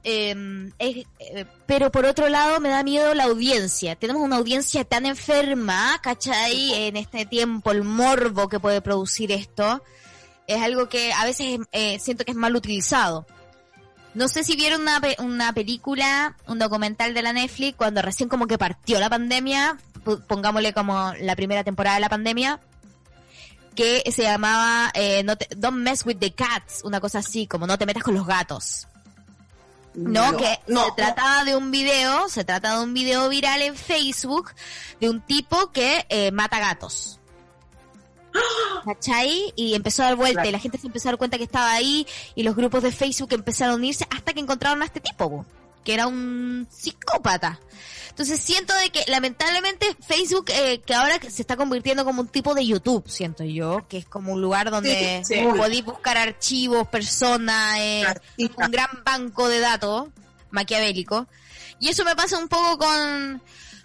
Eh, 0.04 0.70
es- 0.78 1.06
eh, 1.18 1.44
pero 1.66 1.90
por 1.90 2.06
otro 2.06 2.28
lado 2.28 2.60
me 2.60 2.68
da 2.70 2.82
miedo 2.82 3.14
la 3.14 3.24
audiencia. 3.24 3.96
Tenemos 3.96 4.22
una 4.22 4.36
audiencia 4.36 4.84
tan 4.84 5.06
enferma, 5.06 5.98
¿cachai? 6.02 6.72
En 6.86 6.96
este 6.96 7.26
tiempo, 7.26 7.72
el 7.72 7.82
morbo 7.84 8.48
que 8.48 8.60
puede 8.60 8.80
producir 8.80 9.32
esto 9.32 9.82
es 10.46 10.62
algo 10.62 10.88
que 10.88 11.12
a 11.12 11.24
veces 11.24 11.58
eh, 11.72 11.98
siento 11.98 12.24
que 12.24 12.30
es 12.30 12.36
mal 12.36 12.56
utilizado. 12.56 13.26
No 14.14 14.28
sé 14.28 14.42
si 14.44 14.56
vieron 14.56 14.80
una, 14.80 15.00
pe- 15.00 15.16
una 15.18 15.52
película, 15.52 16.36
un 16.46 16.58
documental 16.58 17.12
de 17.12 17.22
la 17.22 17.32
Netflix, 17.34 17.76
cuando 17.76 18.00
recién 18.00 18.28
como 18.28 18.46
que 18.46 18.56
partió 18.56 18.98
la 18.98 19.10
pandemia, 19.10 19.76
pongámosle 20.26 20.72
como 20.72 21.12
la 21.20 21.36
primera 21.36 21.62
temporada 21.64 21.96
de 21.96 22.00
la 22.00 22.08
pandemia, 22.08 22.60
que 23.74 24.02
se 24.10 24.22
llamaba 24.22 24.90
eh, 24.94 25.22
no 25.24 25.36
te- 25.36 25.48
Don't 25.54 25.76
Mess 25.78 26.06
with 26.06 26.16
the 26.18 26.32
Cats, 26.32 26.80
una 26.84 27.00
cosa 27.00 27.18
así, 27.18 27.46
como 27.46 27.66
no 27.66 27.76
te 27.78 27.84
metas 27.86 28.02
con 28.02 28.14
los 28.14 28.26
gatos. 28.26 28.88
No, 29.98 30.36
que 30.36 30.58
no, 30.68 30.84
se 30.86 30.92
trataba 30.92 31.44
de 31.44 31.56
un 31.56 31.70
video, 31.70 32.28
se 32.28 32.44
trata 32.44 32.76
de 32.78 32.84
un 32.84 32.94
video 32.94 33.28
viral 33.28 33.62
en 33.62 33.74
Facebook 33.76 34.52
de 35.00 35.10
un 35.10 35.20
tipo 35.20 35.72
que 35.72 36.06
eh, 36.08 36.30
mata 36.30 36.58
gatos. 36.60 37.18
¿Cachai? 38.84 39.52
Y 39.56 39.74
empezó 39.74 40.02
a 40.02 40.06
dar 40.06 40.16
vuelta 40.16 40.34
Claro. 40.42 40.48
y 40.48 40.52
la 40.52 40.58
gente 40.58 40.78
se 40.78 40.86
empezó 40.86 41.08
a 41.08 41.12
dar 41.12 41.18
cuenta 41.18 41.38
que 41.38 41.44
estaba 41.44 41.72
ahí 41.72 42.06
y 42.34 42.42
los 42.42 42.54
grupos 42.54 42.82
de 42.82 42.92
Facebook 42.92 43.32
empezaron 43.32 43.74
a 43.74 43.76
unirse 43.76 44.06
hasta 44.10 44.32
que 44.32 44.40
encontraron 44.40 44.82
a 44.82 44.84
este 44.84 45.00
tipo, 45.00 45.28
po, 45.28 45.46
que 45.88 45.94
era 45.94 46.06
un 46.06 46.68
psicópata. 46.70 47.58
Entonces 48.10 48.38
siento 48.40 48.74
de 48.74 48.90
que 48.90 49.04
lamentablemente 49.06 49.86
Facebook, 50.06 50.50
eh, 50.50 50.82
que 50.84 50.92
ahora 50.92 51.18
se 51.30 51.40
está 51.40 51.56
convirtiendo 51.56 52.04
como 52.04 52.20
un 52.20 52.28
tipo 52.28 52.52
de 52.54 52.66
YouTube, 52.66 53.08
siento 53.08 53.42
yo, 53.42 53.88
que 53.88 53.96
es 53.96 54.04
como 54.04 54.34
un 54.34 54.42
lugar 54.42 54.70
donde 54.70 55.22
Sí, 55.26 55.36
sí. 55.36 55.40
podéis 55.56 55.86
buscar 55.86 56.18
archivos, 56.18 56.86
personas, 56.88 57.78
eh, 57.78 58.04
un 58.36 58.70
gran 58.70 59.02
banco 59.02 59.48
de 59.48 59.60
datos 59.60 60.08
maquiavélico. 60.50 61.26
Y 61.80 61.88
eso 61.88 62.04
me 62.04 62.14
pasa 62.14 62.36
un 62.36 62.48
poco 62.48 62.76
con, 62.76 63.40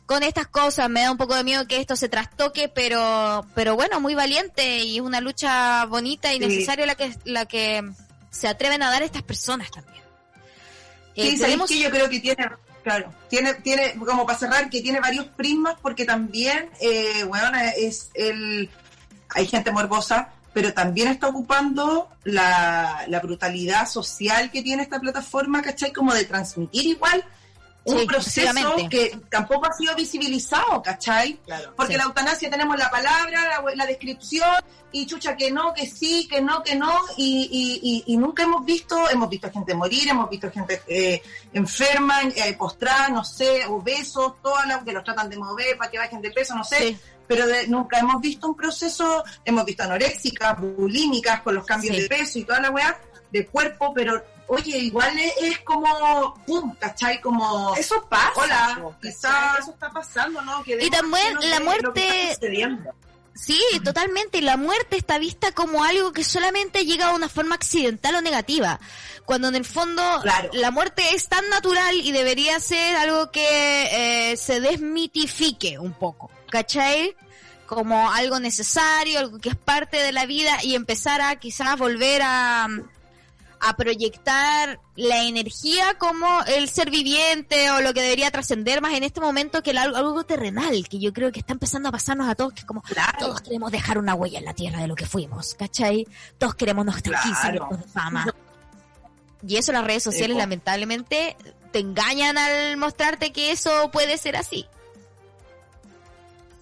con 0.06 0.24
estas 0.24 0.47
cosas, 0.47 0.89
me 0.89 1.04
da 1.04 1.12
un 1.12 1.18
poco 1.18 1.36
de 1.36 1.45
miedo 1.45 1.66
que 1.70 1.78
esto 1.80 1.95
se 1.95 2.10
trastoque, 2.10 2.68
pero, 2.68 3.45
pero 3.56 3.76
bueno, 3.78 4.01
muy 4.01 4.14
valiente 4.14 4.80
y 4.80 4.97
es 4.97 5.01
una 5.01 5.22
lucha 5.22 5.86
bonita 5.86 6.34
y 6.34 6.39
Sí. 6.39 6.47
necesaria 6.47 6.86
la 6.86 6.95
que, 6.95 7.16
la 7.24 7.45
que 7.45 7.82
se 8.30 8.49
atreven 8.49 8.84
a 8.84 8.91
dar 8.91 9.04
estas 9.04 9.22
personas 9.24 9.72
también. 9.72 10.03
Eh, 11.16 11.32
Sí, 11.32 11.38
¿sabéis 11.38 11.41
tenemos- 11.41 11.70
que 11.70 11.80
yo 11.80 11.89
creo 11.91 12.09
que 12.09 12.20
tiene, 12.20 12.47
claro, 12.84 13.14
tiene, 13.30 13.53
tiene, 13.55 13.93
como 13.95 14.26
para 14.26 14.38
cerrar, 14.39 14.70
que 14.70 14.82
tiene 14.82 14.99
varios 14.99 15.26
prismas, 15.28 15.76
porque 15.82 16.05
también, 16.05 16.70
eh, 16.82 17.24
bueno, 17.26 17.51
es 17.78 18.09
el, 18.14 18.70
hay 19.30 19.45
gente 19.47 19.72
morbosa, 19.72 20.30
pero 20.53 20.74
también 20.74 21.07
está 21.07 21.28
ocupando 21.28 22.09
la, 22.24 23.05
la 23.07 23.20
brutalidad 23.20 23.88
social 23.88 24.51
que 24.51 24.61
tiene 24.61 24.84
esta 24.84 24.99
plataforma, 24.99 25.61
¿cachai? 25.61 25.91
Como 25.91 26.14
de 26.14 26.26
transmitir 26.26 26.86
igual 26.86 27.24
un 27.86 27.99
Sí, 27.99 28.05
proceso 28.05 28.75
que 28.89 29.19
tampoco 29.29 29.65
ha 29.69 29.73
sido 29.73 29.93
visibilizado, 29.95 30.81
¿cachai? 30.81 31.38
Porque 31.75 31.93
Sí. 31.93 31.97
la 31.97 32.05
eutanasia 32.05 32.49
tenemos 32.49 32.77
la 32.77 32.89
palabra, 32.89 33.61
la, 33.61 33.75
la 33.75 33.86
descripción, 33.86 34.47
y 34.93 35.05
chucha 35.05 35.36
que 35.36 35.51
no, 35.51 35.73
que 35.73 35.86
sí, 35.88 36.27
que 36.29 36.39
no, 36.39 36.63
que 36.63 36.75
no, 36.75 36.93
y, 37.17 37.49
y, 37.51 38.05
y, 38.07 38.13
y 38.13 38.17
nunca 38.17 38.43
hemos 38.43 38.63
visto, 38.63 39.09
hemos 39.09 39.27
visto 39.29 39.51
gente 39.51 39.73
morir, 39.73 40.07
hemos 40.07 40.29
visto 40.29 40.49
gente 40.51 40.81
eh, 40.88 41.21
enferma, 41.51 42.21
eh, 42.23 42.53
postrada, 42.57 43.09
no 43.09 43.23
sé, 43.23 43.65
obesos, 43.65 44.41
todas 44.41 44.65
las 44.67 44.84
que 44.84 44.91
los 44.93 45.03
tratan 45.03 45.29
de 45.29 45.38
mover 45.38 45.77
para 45.77 45.89
que 45.91 45.97
bajen 45.97 46.21
de 46.21 46.31
peso, 46.31 46.55
no 46.55 46.63
sé, 46.63 46.77
Sí. 46.77 46.97
pero 47.27 47.47
de- 47.47 47.67
nunca 47.67 47.99
hemos 47.99 48.21
visto 48.21 48.47
un 48.47 48.55
proceso, 48.55 49.23
hemos 49.43 49.65
visto 49.65 49.84
anoréxicas, 49.84 50.59
bulímicas, 50.59 51.41
con 51.41 51.55
los 51.55 51.65
cambios 51.65 51.95
de 51.97 52.07
peso 52.07 52.39
y 52.39 52.43
toda 52.45 52.59
la 52.61 52.69
weá 52.69 52.97
de 53.31 53.47
cuerpo, 53.47 53.91
pero 53.95 54.23
oye, 54.47 54.77
igual 54.77 55.17
es, 55.19 55.33
es 55.41 55.59
como, 55.59 56.33
pum, 56.45 56.75
¿cachai? 56.79 57.19
Como... 57.21 57.75
Eso 57.75 58.05
pasa. 58.09 58.31
Hola, 58.35 58.95
¿cachai? 59.01 59.59
eso 59.59 59.71
está 59.71 59.89
pasando, 59.91 60.41
¿no? 60.41 60.63
Que 60.63 60.77
Y 60.83 60.89
también 60.89 61.37
la 61.49 61.59
muerte-. 61.59 62.37
Sí, 63.35 63.59
totalmente. 63.83 64.41
La 64.41 64.57
muerte 64.57 64.95
está 64.95 65.17
vista 65.17 65.51
como 65.53 65.83
algo 65.83 66.13
que 66.13 66.23
solamente 66.23 66.85
llega 66.85 67.09
de 67.09 67.15
una 67.15 67.29
forma 67.29 67.55
accidental 67.55 68.15
o 68.15 68.21
negativa. 68.21 68.79
Cuando 69.25 69.47
en 69.47 69.55
el 69.55 69.65
fondo 69.65 70.03
Claro. 70.21 70.49
la 70.53 70.69
muerte 70.69 71.03
es 71.15 71.27
tan 71.29 71.49
natural 71.49 71.95
y 71.95 72.11
debería 72.11 72.59
ser 72.59 72.95
algo 72.95 73.31
que 73.31 74.31
eh, 74.31 74.37
se 74.37 74.59
desmitifique 74.59 75.79
un 75.79 75.93
poco. 75.93 76.29
¿Cachai? 76.49 77.15
Como 77.65 78.11
algo 78.11 78.39
necesario, 78.39 79.17
algo 79.17 79.39
que 79.39 79.49
es 79.49 79.55
parte 79.55 79.97
de 79.97 80.11
la 80.11 80.27
vida 80.27 80.59
y 80.61 80.75
empezar 80.75 81.21
a 81.21 81.37
quizás 81.37 81.75
volver 81.77 82.21
a, 82.23 82.67
a 83.66 83.76
proyectar 83.76 84.80
la 84.95 85.24
energía 85.24 85.97
como 85.97 86.28
el 86.47 86.68
ser 86.70 86.89
viviente 86.89 87.72
o 87.72 87.82
lo 87.82 87.93
que 87.93 88.01
debería 88.01 88.30
trascender 88.30 88.82
más 88.82 88.93
en 88.93 89.03
este 89.03 89.22
momento 89.22 89.64
que 89.64 89.72
el 89.72 89.78
algo, 89.78 89.95
algo 89.97 90.24
terrenal, 90.26 90.88
que 90.89 90.99
yo 90.99 91.14
creo 91.14 91.32
que 91.32 91.39
está 91.39 91.53
empezando 91.53 91.89
a 91.89 91.91
pasarnos 91.91 92.28
a 92.30 92.36
todos, 92.36 92.53
que 92.53 92.59
es 92.61 92.66
como 92.66 92.82
Claro. 92.82 93.18
todos 93.20 93.41
queremos 93.41 93.72
dejar 93.72 93.97
una 93.97 94.16
huella 94.16 94.39
en 94.39 94.45
la 94.45 94.53
tierra 94.53 94.80
de 94.82 94.88
lo 94.88 94.95
que 94.95 95.05
fuimos, 95.05 95.55
¿cachai? 95.55 96.05
Todos 96.38 96.55
queremos 96.55 96.86
nuestros 96.86 97.20
15 97.22 97.41
Claro. 97.41 97.70
de 97.72 97.84
fama. 97.84 98.34
Y 99.47 99.57
eso 99.57 99.72
las 99.72 99.84
redes 99.84 100.03
sociales 100.03 100.36
lamentablemente 100.38 101.36
te 101.72 101.80
engañan 101.80 102.38
al 102.38 102.78
mostrarte 102.78 103.32
que 103.32 103.51
eso 103.51 103.89
puede 103.91 104.18
ser 104.18 104.36
así. 104.36 104.66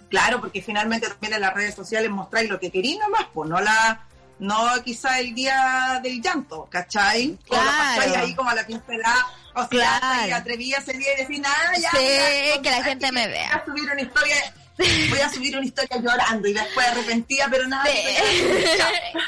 Claro, 0.10 0.42
porque 0.42 0.62
finalmente 0.62 1.08
también 1.08 1.34
en 1.34 1.42
las 1.42 1.54
redes 1.54 1.74
sociales 1.74 2.10
mostráis 2.12 2.50
lo 2.50 2.60
que 2.60 2.70
queréis 2.70 3.00
nomás, 3.00 3.28
pues 3.34 3.50
no 3.50 3.60
la 3.62 4.06
no 4.42 4.84
quizá 4.84 5.20
el 5.20 5.34
día 5.34 6.00
del 6.04 6.22
llanto, 6.22 6.68
¿cachai? 6.70 7.38
O 7.48 7.56
lo 7.56 7.62
Claro. 7.62 8.16
ahí 8.26 8.34
como 8.36 8.50
a 8.50 8.56
la 8.56 8.66
pincelada, 8.68 9.28
o 9.54 9.60
sea, 9.62 9.68
Claro. 9.70 10.28
y 10.28 10.32
atreví 10.32 10.74
ese 10.74 10.94
día 10.94 11.14
y 11.14 11.22
decir, 11.22 11.40
nada, 11.40 11.72
ya, 11.80 11.92
Sí, 11.92 11.98
ya, 12.56 12.62
que 12.62 12.72
la 12.72 12.84
gente 12.84 13.12
me 13.12 13.24
Voy 13.26 13.32
vea. 13.34 13.50
a 13.56 13.66
subir 13.66 13.84
una 13.92 14.02
historia, 14.02 14.36
voy 15.10 15.20
a 15.20 15.30
subir 15.30 15.56
una 15.58 15.66
historia 15.66 15.98
llorando 16.02 16.48
y 16.48 16.54
después 16.54 16.88
arrepentida, 16.88 17.48
pero 17.52 17.68
nada. 17.68 17.86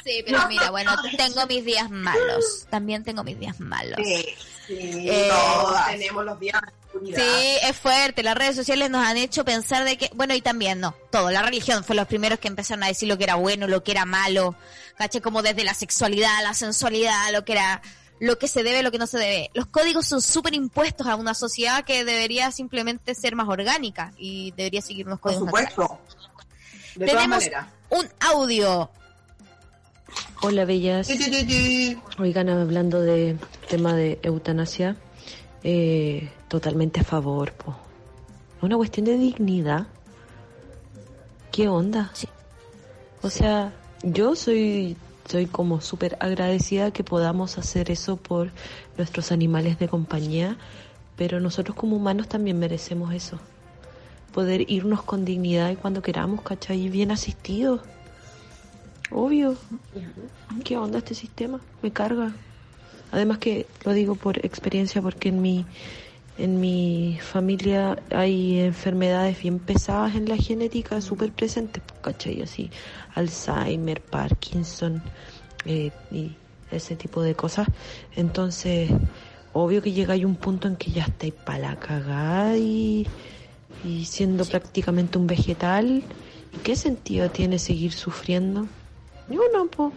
Sí, 0.04 0.22
pero 0.26 0.48
mira, 0.48 0.70
bueno, 0.72 0.96
tengo 1.18 1.46
mis 1.48 1.64
días 1.64 1.90
malos. 1.90 2.66
También 2.70 3.04
tengo 3.04 3.24
mis 3.24 3.40
días 3.40 3.60
malos. 3.60 4.00
Sí, 4.04 4.26
sí, 4.68 5.08
Eh, 5.10 5.30
todas. 5.30 5.88
Tenemos 5.92 6.26
los 6.26 6.40
días. 6.40 6.60
Sí, 7.16 7.58
es 7.64 7.76
fuerte. 7.78 8.22
Las 8.24 8.36
redes 8.36 8.56
sociales 8.56 8.90
nos 8.92 9.06
han 9.06 9.18
hecho 9.18 9.44
pensar 9.44 9.84
de 9.84 9.98
que, 9.98 10.12
bueno, 10.14 10.36
y 10.36 10.42
también 10.42 10.80
no, 10.80 10.96
todo. 11.12 11.32
La 11.32 11.42
religión 11.42 11.84
fue 11.84 11.96
los 11.96 12.08
primeros 12.08 12.38
que 12.40 12.48
empezaron 12.48 12.84
a 12.84 12.88
decir 12.88 13.08
lo 13.10 13.18
que 13.18 13.24
era 13.24 13.36
bueno, 13.36 13.68
lo 13.68 13.84
que 13.84 13.92
era 13.92 14.06
malo. 14.06 14.56
¿Caché? 14.98 15.22
Como 15.22 15.42
desde 15.42 15.64
la 15.64 15.74
sexualidad, 15.74 16.44
la 16.44 16.54
sensualidad, 16.54 17.32
lo 17.32 17.44
que 17.46 17.54
era 17.54 17.82
lo 18.20 18.38
que 18.38 18.48
se 18.48 18.64
debe, 18.64 18.84
lo 18.84 18.92
que 18.92 19.00
no 19.00 19.08
se 19.08 19.18
debe. 19.18 19.50
Los 19.54 19.66
códigos 19.66 20.06
son 20.08 20.22
súper 20.22 20.54
impuestos 20.54 21.08
a 21.08 21.16
una 21.16 21.34
sociedad 21.34 21.84
que 21.84 22.06
debería 22.06 22.52
simplemente 22.52 23.16
ser 23.16 23.36
más 23.36 23.50
orgánica 23.50 24.14
y 24.18 24.52
debería 24.52 24.82
seguir 24.82 25.08
unos 25.08 25.20
Por 25.20 25.32
códigos. 25.34 25.48
supuesto. 25.50 25.82
naturales. 25.82 26.96
De 26.96 27.06
todas 27.08 27.22
Tenemos 27.22 27.50
un 27.90 28.08
audio. 28.22 28.90
Hola, 30.42 30.66
bellas. 30.66 31.10
Oigan, 32.20 32.50
hablando 32.50 33.02
de 33.02 33.38
tema 33.68 33.94
de 33.94 34.20
eutanasia, 34.24 34.96
eh, 35.64 36.32
totalmente 36.48 37.02
a 37.02 37.04
favor, 37.04 37.52
po. 37.54 37.76
Es 38.58 38.64
una 38.64 38.78
cuestión 38.78 39.06
de 39.06 39.18
dignidad. 39.18 39.88
¿Qué 41.52 41.68
onda? 41.68 42.12
Sí. 42.14 42.28
O 43.22 43.30
sea, 43.30 43.74
yo 44.04 44.36
soy, 44.36 44.98
soy 45.28 45.46
como 45.46 45.82
súper 45.82 46.18
agradecida 46.20 46.92
que 46.92 47.04
podamos 47.04 47.58
hacer 47.58 47.90
eso 47.90 48.18
por 48.18 48.52
nuestros 48.98 49.32
animales 49.32 49.80
de 49.80 49.88
compañía, 49.88 50.58
pero 51.16 51.40
nosotros 51.40 51.76
como 51.76 51.96
humanos 51.96 52.28
también 52.28 52.60
merecemos 52.60 53.14
eso. 53.14 53.40
Poder 54.34 54.70
irnos 54.70 55.04
con 55.04 55.26
dignidad 55.26 55.72
y 55.72 55.76
cuando 55.76 56.02
queramos, 56.02 56.42
¿cachai? 56.42 56.90
Bien 56.90 57.12
asistidos. 57.12 57.82
Obvio. 59.12 59.56
¿Qué 60.64 60.76
onda 60.76 60.98
este 60.98 61.16
sistema? 61.16 61.62
Me 61.82 61.92
carga. 61.92 62.34
Además 63.12 63.38
que 63.38 63.68
lo 63.86 63.94
digo 63.94 64.16
por 64.16 64.44
experiencia 64.44 65.02
porque 65.02 65.30
en 65.30 65.42
mi 65.42 65.66
en 66.38 66.60
mi 66.60 67.20
familia 67.22 67.98
hay 68.12 68.60
enfermedades 68.60 69.40
bien 69.42 69.60
pesadas 69.60 70.16
en 70.16 70.28
la 70.28 70.38
genética 70.38 71.00
súper 71.02 71.32
presentes, 71.32 71.84
pues, 71.86 72.00
¿cachai? 72.02 72.42
Así, 72.42 72.72
Alzheimer, 73.14 74.02
Parkinson 74.02 75.04
eh, 75.66 75.92
y 76.12 76.36
ese 76.72 76.96
tipo 76.96 77.22
de 77.22 77.36
cosas. 77.36 77.68
Entonces, 78.16 78.90
obvio 79.54 79.82
que 79.82 79.92
llega 79.92 80.16
ahí 80.16 80.26
un 80.26 80.36
punto 80.36 80.68
en 80.68 80.76
que 80.76 80.92
ya 80.92 81.04
estáis 81.04 81.34
para 81.34 81.60
la 81.60 81.76
cagada 81.76 82.58
y, 82.58 83.08
y 83.84 84.06
siendo 84.06 84.44
prácticamente 84.46 85.18
un 85.18 85.28
vegetal. 85.28 86.04
¿Y 86.52 86.58
qué 86.58 86.76
sentido 86.76 87.30
tiene 87.30 87.60
seguir 87.60 87.94
sufriendo? 87.94 88.68
Yo 89.30 89.42
no, 89.54 89.68
po. 89.68 89.92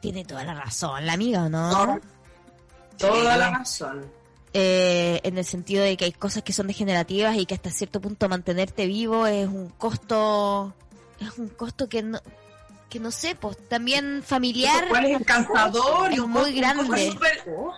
Tiene 0.00 0.24
toda 0.24 0.44
la 0.44 0.54
razón, 0.54 1.04
la 1.04 1.12
amiga, 1.12 1.48
¿no? 1.48 2.00
Toda 3.00 3.36
la 3.36 3.50
razón. 3.50 4.04
Eh, 4.52 5.20
en 5.22 5.38
el 5.38 5.44
sentido 5.44 5.84
de 5.84 5.96
que 5.96 6.06
hay 6.06 6.12
cosas 6.12 6.42
que 6.42 6.52
son 6.52 6.66
degenerativas 6.66 7.36
y 7.36 7.46
que 7.46 7.54
hasta 7.54 7.70
cierto 7.70 8.00
punto 8.00 8.28
mantenerte 8.28 8.86
vivo 8.86 9.26
es 9.26 9.46
un 9.46 9.68
costo, 9.68 10.74
es 11.20 11.38
un 11.38 11.48
costo 11.50 11.88
que 11.88 12.02
no, 12.02 12.20
que 12.88 12.98
no 12.98 13.12
sé, 13.12 13.36
pues 13.36 13.56
también 13.68 14.22
familiar. 14.26 14.88
¿Cuál 14.88 15.06
es 15.06 15.18
el 15.20 15.24
cansador? 15.24 16.10
Es 16.10 16.16
y 16.16 16.20
un 16.20 16.30
muy 16.30 16.52
grande. 16.52 17.12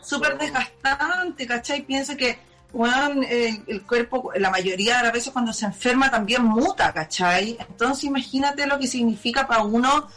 súper- 0.02 0.38
desgastante, 0.38 1.46
¿cachai? 1.46 1.82
Piensa 1.82 2.16
que 2.16 2.38
weón, 2.72 3.22
el, 3.24 3.62
el 3.66 3.82
cuerpo, 3.82 4.32
la 4.34 4.50
mayoría 4.50 4.96
de 4.96 5.02
las 5.02 5.12
veces 5.12 5.30
cuando 5.30 5.52
se 5.52 5.66
enferma 5.66 6.10
también 6.10 6.42
muta, 6.42 6.90
¿cachai? 6.92 7.58
Entonces 7.68 8.04
imagínate 8.04 8.66
lo 8.66 8.78
que 8.78 8.86
significa 8.86 9.46
para 9.46 9.62
uno 9.62 10.08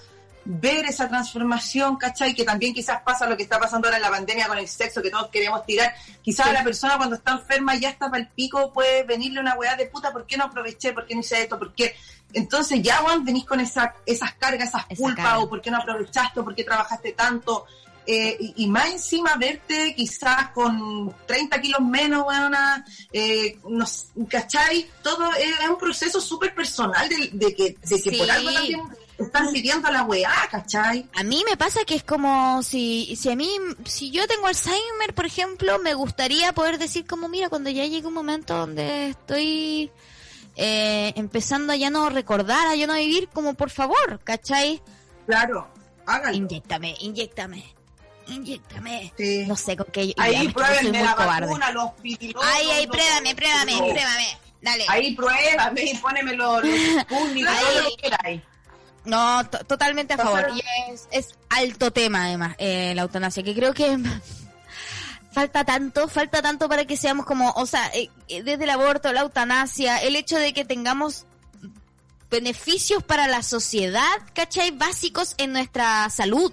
ver 0.46 0.86
esa 0.86 1.10
transformación, 1.10 1.98
¿cachai? 1.98 2.34
Que 2.36 2.44
también 2.44 2.74
quizás 2.74 3.02
pasa 3.02 3.28
lo 3.28 3.36
que 3.36 3.44
está 3.44 3.60
pasando 3.60 3.88
ahora 3.88 3.98
en 3.98 4.04
la 4.04 4.12
pandemia 4.12 4.48
con 4.48 4.58
el 4.58 4.68
sexo, 4.68 5.02
que 5.02 5.10
todos 5.10 5.28
queremos 5.30 5.66
tirar. 5.66 5.94
Quizás 6.22 6.54
la 6.54 6.64
persona 6.64 6.98
cuando 6.98 7.16
está 7.16 7.32
enferma 7.34 7.76
ya 7.76 7.90
está 7.90 8.10
para 8.10 8.22
el 8.22 8.28
pico, 8.30 8.72
puede 8.72 9.04
venirle 9.04 9.40
una 9.40 9.56
weá 9.56 9.76
de 9.76 9.88
puta, 9.88 10.12
¿por 10.14 10.26
qué 10.26 10.38
no 10.38 10.46
aproveché? 10.46 10.94
¿Por 10.94 11.06
qué 11.06 11.16
no 11.16 11.22
hice 11.22 11.42
esto? 11.42 11.58
¿Por 11.58 11.74
qué? 11.74 11.96
Entonces 12.34 12.82
ya, 12.84 13.02
weón, 13.04 13.26
venís 13.26 13.46
con 13.46 13.60
esa, 13.60 13.96
esas 14.06 14.34
cargas, 14.36 14.70
esas 14.70 14.86
Esa 14.90 14.96
culpas, 15.02 15.26
carga. 15.26 15.40
o 15.40 15.50
por 15.50 15.62
qué 15.62 15.72
no 15.72 15.78
aprovechaste, 15.78 16.40
o 16.40 16.44
por 16.44 16.54
qué 16.56 16.64
trabajaste 16.64 17.14
tanto. 17.14 17.66
Eh, 18.08 18.38
y, 18.40 18.66
y 18.66 18.68
más 18.68 18.88
encima 18.92 19.36
verte 19.36 19.96
quizás 19.96 20.50
con 20.50 21.12
30 21.26 21.60
kilos 21.60 21.82
menos, 21.82 22.24
weona, 22.28 22.86
eh, 23.12 23.58
no 23.68 23.84
sé, 23.88 24.06
¿cachai? 24.30 24.88
Todo 25.02 25.32
es, 25.34 25.60
es 25.60 25.68
un 25.70 25.78
proceso 25.80 26.22
súper 26.22 26.54
personal 26.54 27.10
de, 27.10 27.30
de 27.34 27.56
que, 27.56 27.64
de 27.82 28.02
que 28.04 28.12
Sí. 28.12 28.16
por 28.16 28.30
algo 28.30 28.52
también 28.52 28.82
están 29.18 29.50
sirviendo 29.52 29.88
a 29.88 29.92
la 29.92 30.04
weá, 30.04 30.32
¿cachai? 30.52 31.08
A 31.16 31.24
mí 31.24 31.44
me 31.50 31.56
pasa 31.58 31.86
que 31.86 31.96
es 31.96 32.04
como 32.04 32.62
si, 32.64 33.16
si 33.16 33.30
a 33.32 33.36
mí, 33.36 33.50
si 33.86 34.12
yo 34.12 34.28
tengo 34.28 34.48
Alzheimer, 34.48 35.14
por 35.16 35.26
ejemplo, 35.26 35.80
me 35.80 35.94
gustaría 35.94 36.54
poder 36.54 36.78
decir 36.78 37.06
como, 37.08 37.28
mira, 37.30 37.50
cuando 37.50 37.70
ya 37.70 37.86
llegue 37.86 38.08
un 38.08 38.14
momento 38.14 38.56
donde 38.56 39.10
estoy 39.10 39.92
eh, 40.56 41.14
empezando 41.16 41.74
a 41.74 41.76
ya 41.76 41.90
no 41.90 42.10
recordar, 42.10 42.68
a 42.68 42.76
ya 42.76 42.88
no 42.88 42.96
vivir, 42.96 43.30
como 43.30 43.54
por 43.54 43.70
favor, 43.70 44.20
¿cachai? 44.24 44.82
Claro, 45.26 45.68
háganlo. 46.06 46.38
Inyéctame, 46.38 46.96
inyéctame, 47.00 47.64
inyéctame. 48.28 49.14
Sí. 49.18 49.46
No 49.48 49.56
sé 49.56 49.76
con 49.78 49.88
qué. 49.92 50.14
Ahí 50.18 50.48
pruébenme 50.50 51.04
la 51.04 51.16
cobarde. 51.16 51.48
vacuna, 51.48 51.72
los 51.72 51.90
ay, 52.44 52.86
los- 52.86 52.88
pruébame, 52.88 53.36
pruébame, 53.36 53.72
no. 53.74 53.78
pruébame. 53.80 54.38
Dale. 54.62 54.86
Ahí 54.88 55.16
pruébame 55.16 55.84
y 55.84 55.98
poneme 55.98 56.34
los, 56.34 56.64
los 56.64 56.66
que 57.08 57.96
queráis. 58.02 58.42
No, 59.06 59.48
to- 59.50 59.64
totalmente 59.66 60.14
a 60.14 60.18
favor. 60.18 60.48
Y 60.56 60.62
es, 60.92 61.08
es 61.12 61.36
alto 61.50 61.92
tema, 61.92 62.26
además, 62.26 62.56
eh, 62.58 62.94
la 62.96 63.04
eutanasia, 63.04 63.44
que 63.44 63.54
creo 63.54 63.74
que 63.74 63.98
falta 65.32 65.64
tanto, 65.66 66.08
falta 66.08 66.42
tanto 66.42 66.68
para 66.70 66.86
que 66.86 66.98
seamos 66.98 67.26
como, 67.26 67.52
o 67.52 67.66
sea, 67.66 67.88
eh, 67.94 68.10
eh, 68.28 68.42
desde 68.44 68.64
el 68.64 68.70
aborto, 68.70 69.12
la 69.14 69.22
eutanasia, 69.22 69.98
el 70.02 70.16
hecho 70.16 70.38
de 70.38 70.54
que 70.54 70.66
tengamos 70.66 71.26
beneficios 72.32 73.04
para 73.04 73.28
la 73.28 73.44
sociedad, 73.44 74.16
¿cachai? 74.34 74.72
Básicos 74.72 75.36
en 75.38 75.54
nuestra 75.54 76.10
salud. 76.10 76.52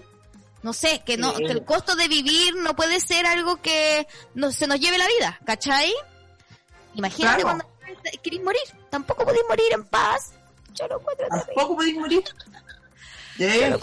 No 0.63 0.73
sé, 0.73 1.03
que 1.05 1.17
no, 1.17 1.35
Sí. 1.35 1.45
que 1.45 1.51
el 1.53 1.65
costo 1.65 1.97
de 1.97 2.07
vivir 2.07 2.55
no 2.57 2.77
puede 2.77 3.01
ser 3.01 3.27
algo 3.27 3.61
que 3.61 4.07
no, 4.35 4.53
se 4.53 4.67
nos 4.69 4.79
lleve 4.79 4.97
la 4.99 5.09
vida, 5.09 5.41
¿cachai? 5.45 5.93
Imagínate 6.95 7.43
Claro. 7.43 7.59
cuando 7.59 8.21
querís 8.23 8.43
morir, 8.45 8.61
tampoco 8.91 9.25
podéis 9.25 9.43
morir 9.49 9.67
en 9.73 9.85
paz. 9.85 10.33
Yo 10.75 10.89
lo 10.89 10.99
encuentro 11.01 11.27
terrible. 11.29 11.55
Tampoco 11.55 11.77
podéis 11.77 11.97
morir. 11.99 12.25
Yo 13.39 13.69
lo. 13.69 13.81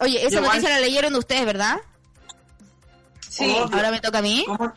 Oye, 0.00 0.26
esa 0.26 0.38
Igual- 0.38 0.42
noticia 0.44 0.68
la 0.70 0.80
leyeron 0.80 1.14
ustedes, 1.14 1.44
¿verdad? 1.46 1.76
Sí. 3.28 3.54
Oh, 3.58 3.68
Ahora 3.72 3.90
me 3.90 4.00
toca 4.00 4.18
a 4.18 4.22
mí. 4.22 4.44
¿Cómo? 4.46 4.72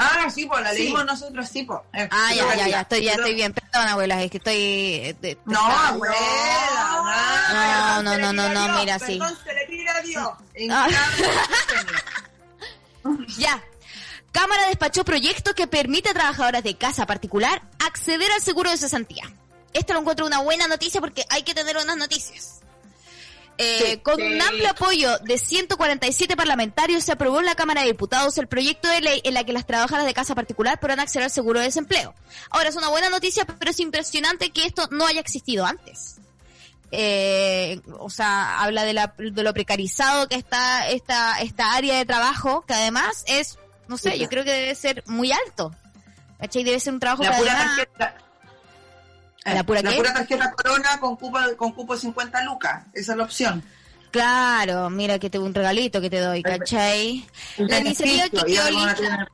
Ah, 0.00 0.30
sí, 0.32 0.46
pues 0.46 0.62
la 0.62 0.70
Sí. 0.72 0.84
leímos 0.84 1.04
nosotros, 1.04 1.48
sí, 1.48 1.64
pues. 1.64 1.80
Eh, 1.92 2.08
Ah, 2.12 2.32
ya, 2.32 2.54
ya, 2.54 2.68
ya, 2.68 2.80
estoy, 2.82 3.02
ya 3.02 3.12
estoy 3.14 3.34
bien. 3.34 3.52
Perdón, 3.52 3.88
abuela, 3.88 4.22
es 4.22 4.30
que 4.30 4.36
estoy... 4.38 4.54
eh, 4.54 5.16
de- 5.20 5.34
de- 5.34 5.38
No, 5.44 5.58
está- 5.68 5.88
abuela. 5.88 6.14
No, 7.52 8.02
no, 8.02 8.18
no, 8.18 8.32
no, 8.32 8.48
no, 8.68 8.78
mira, 8.78 8.98
sí. 9.00 9.18
Perdón, 9.18 9.36
se 9.44 9.54
le 9.54 9.66
tira 9.66 9.96
a 9.96 10.00
Dios. 10.02 10.28
En 10.54 10.70
Ah. 10.72 10.88
Ya. 13.38 13.62
Cámara 14.32 14.66
despachó 14.68 15.04
proyecto 15.04 15.54
que 15.54 15.66
permite 15.66 16.10
a 16.10 16.14
trabajadoras 16.14 16.62
de 16.62 16.76
casa 16.76 17.06
particular 17.06 17.62
acceder 17.84 18.30
al 18.32 18.42
seguro 18.42 18.70
de 18.70 18.76
cesantía. 18.76 19.24
Esto 19.72 19.92
lo 19.92 20.00
encuentro 20.00 20.26
una 20.26 20.40
buena 20.40 20.66
noticia 20.68 21.00
porque 21.00 21.24
hay 21.30 21.42
que 21.42 21.54
tener 21.54 21.74
buenas 21.76 21.96
noticias. 21.96 22.60
Eh, 23.60 23.82
Sí, 23.84 23.96
con 23.98 24.16
sí. 24.16 24.22
un 24.22 24.40
amplio 24.40 24.70
apoyo 24.70 25.18
de 25.18 25.36
147 25.36 26.36
parlamentarios 26.36 27.02
se 27.02 27.10
aprobó 27.12 27.40
en 27.40 27.46
la 27.46 27.56
Cámara 27.56 27.80
de 27.80 27.88
Diputados 27.88 28.38
el 28.38 28.46
proyecto 28.46 28.86
de 28.88 29.00
ley 29.00 29.20
en 29.24 29.34
la 29.34 29.42
que 29.44 29.52
las 29.52 29.66
trabajadoras 29.66 30.06
de 30.06 30.14
casa 30.14 30.34
particular 30.36 30.78
podrán 30.78 31.00
acceder 31.00 31.24
al 31.24 31.30
seguro 31.32 31.58
de 31.58 31.66
desempleo. 31.66 32.14
Ahora 32.50 32.68
es 32.68 32.76
una 32.76 32.88
buena 32.88 33.08
noticia, 33.10 33.44
pero 33.46 33.70
es 33.72 33.80
impresionante 33.80 34.50
que 34.50 34.64
esto 34.64 34.86
no 34.92 35.06
haya 35.06 35.20
existido 35.20 35.66
antes. 35.66 36.16
Eh, 36.90 37.80
o 37.98 38.08
sea, 38.10 38.60
habla 38.62 38.84
de, 38.84 38.94
la, 38.94 39.12
de 39.18 39.42
lo 39.42 39.52
precarizado 39.52 40.26
que 40.28 40.36
está 40.36 40.88
esta, 40.88 41.40
esta 41.40 41.74
área 41.74 41.96
de 41.98 42.06
trabajo, 42.06 42.64
que 42.66 42.74
además 42.74 43.24
es, 43.26 43.58
no 43.88 43.98
sé, 43.98 44.12
Sí. 44.12 44.18
yo 44.20 44.28
creo 44.28 44.44
que 44.44 44.52
debe 44.52 44.74
ser 44.74 45.02
muy 45.06 45.32
alto. 45.32 45.74
¿Cachai? 46.38 46.62
Debe 46.62 46.78
ser 46.80 46.94
un 46.94 47.00
trabajo 47.00 47.24
La 47.24 47.32
que 47.32 47.38
pura 47.38 47.52
además... 47.56 47.76
tarjeta. 47.98 48.24
Eh, 49.52 49.54
¿La 49.54 49.64
pura 49.64 49.82
tarjeta 49.82 50.52
corona 50.52 51.00
con 51.00 51.16
cupo, 51.16 51.38
con 51.56 51.72
cupo 51.72 51.94
de 51.94 52.00
50 52.00 52.44
lucas. 52.44 52.84
Esa 52.92 53.12
es 53.12 53.18
la 53.18 53.24
opción. 53.24 53.62
Claro, 54.10 54.88
mira 54.90 55.18
que 55.18 55.28
te 55.28 55.38
un 55.38 55.52
regalito 55.52 56.00
que 56.00 56.08
te 56.08 56.20
doy, 56.20 56.42
¿cachai? 56.42 57.26
La 57.58 57.80
iniciativa 57.80 58.28
que 58.28 58.52
quedó 58.52 58.70
lista 58.70 59.28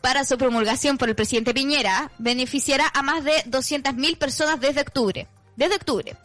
para 0.00 0.24
su 0.24 0.38
promulgación 0.38 0.96
por 0.96 1.08
el 1.08 1.14
presidente 1.14 1.52
Piñera 1.52 2.10
beneficiará 2.18 2.90
a 2.94 3.02
más 3.02 3.22
de 3.24 3.44
200.000 3.44 4.16
personas 4.16 4.60
desde 4.60 4.80
octubre. 4.80 5.28
Desde 5.56 5.74
octubre. 5.74 6.16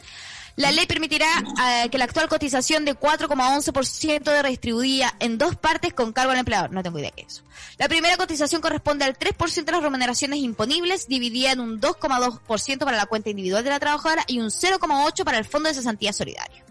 La 0.56 0.72
ley 0.72 0.86
permitirá 0.86 1.26
eh, 1.62 1.90
que 1.90 1.98
la 1.98 2.04
actual 2.04 2.28
cotización 2.28 2.86
de 2.86 2.98
4,11% 2.98 4.24
de 4.24 4.42
redistribuida 4.42 5.14
en 5.20 5.36
dos 5.36 5.54
partes 5.54 5.92
con 5.92 6.14
cargo 6.14 6.32
al 6.32 6.38
empleador. 6.38 6.72
No 6.72 6.82
tengo 6.82 6.98
idea 6.98 7.12
es 7.14 7.26
eso. 7.34 7.42
La 7.76 7.88
primera 7.88 8.16
cotización 8.16 8.62
corresponde 8.62 9.04
al 9.04 9.18
3% 9.18 9.64
de 9.64 9.72
las 9.72 9.82
remuneraciones 9.82 10.38
imponibles, 10.38 11.08
dividida 11.08 11.52
en 11.52 11.60
un 11.60 11.78
2,2% 11.78 12.78
para 12.78 12.96
la 12.96 13.04
cuenta 13.04 13.28
individual 13.28 13.64
de 13.64 13.70
la 13.70 13.78
trabajadora 13.78 14.24
y 14.26 14.40
un 14.40 14.46
0,8% 14.46 15.24
para 15.24 15.36
el 15.36 15.44
Fondo 15.44 15.68
de 15.68 15.74
Cesantía 15.74 16.14
Solidario. 16.14 16.64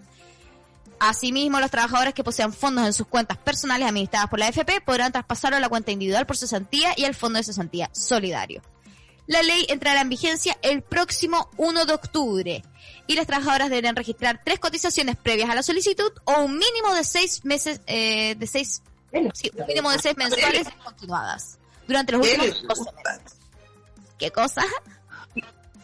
Asimismo, 0.97 1.59
los 1.59 1.69
trabajadores 1.69 2.15
que 2.15 2.23
posean 2.23 2.53
fondos 2.53 2.87
en 2.87 2.93
sus 2.93 3.05
cuentas 3.05 3.37
personales 3.37 3.87
administradas 3.87 4.29
por 4.29 4.39
la 4.39 4.47
AFP 4.47 4.81
podrán 4.83 5.11
traspasarlo 5.11 5.57
a 5.57 5.59
la 5.59 5.69
cuenta 5.69 5.91
individual 5.91 6.25
por 6.25 6.37
cesantía 6.37 6.93
y 6.97 7.05
al 7.05 7.13
fondo 7.13 7.37
de 7.37 7.43
cesantía 7.43 7.91
solidario. 7.93 8.63
La 9.27 9.43
ley 9.43 9.65
entrará 9.69 10.01
en 10.01 10.09
vigencia 10.09 10.57
el 10.61 10.81
próximo 10.81 11.49
1 11.57 11.85
de 11.85 11.93
octubre 11.93 12.63
y 13.07 13.15
las 13.15 13.27
trabajadoras 13.27 13.69
deberán 13.69 13.95
registrar 13.95 14.41
tres 14.43 14.59
cotizaciones 14.59 15.15
previas 15.15 15.49
a 15.49 15.55
la 15.55 15.63
solicitud 15.63 16.11
o 16.25 16.41
un 16.41 16.57
mínimo 16.57 16.93
de 16.95 17.03
seis 17.03 17.45
meses, 17.45 17.81
eh, 17.87 18.35
de 18.35 18.47
seis, 18.47 18.81
sí, 19.33 19.51
un 19.55 19.65
mínimo 19.67 19.91
de 19.91 19.99
seis 19.99 20.17
mensuales 20.17 20.67
continuadas 20.83 21.57
durante 21.87 22.11
los 22.13 22.21
¿Qué 22.21 22.33
últimos 22.33 22.47
les 22.61 22.67
12 22.67 22.81
gusta? 22.81 23.13
meses. 23.13 23.37
¿Qué 24.17 24.31
cosa? 24.31 24.63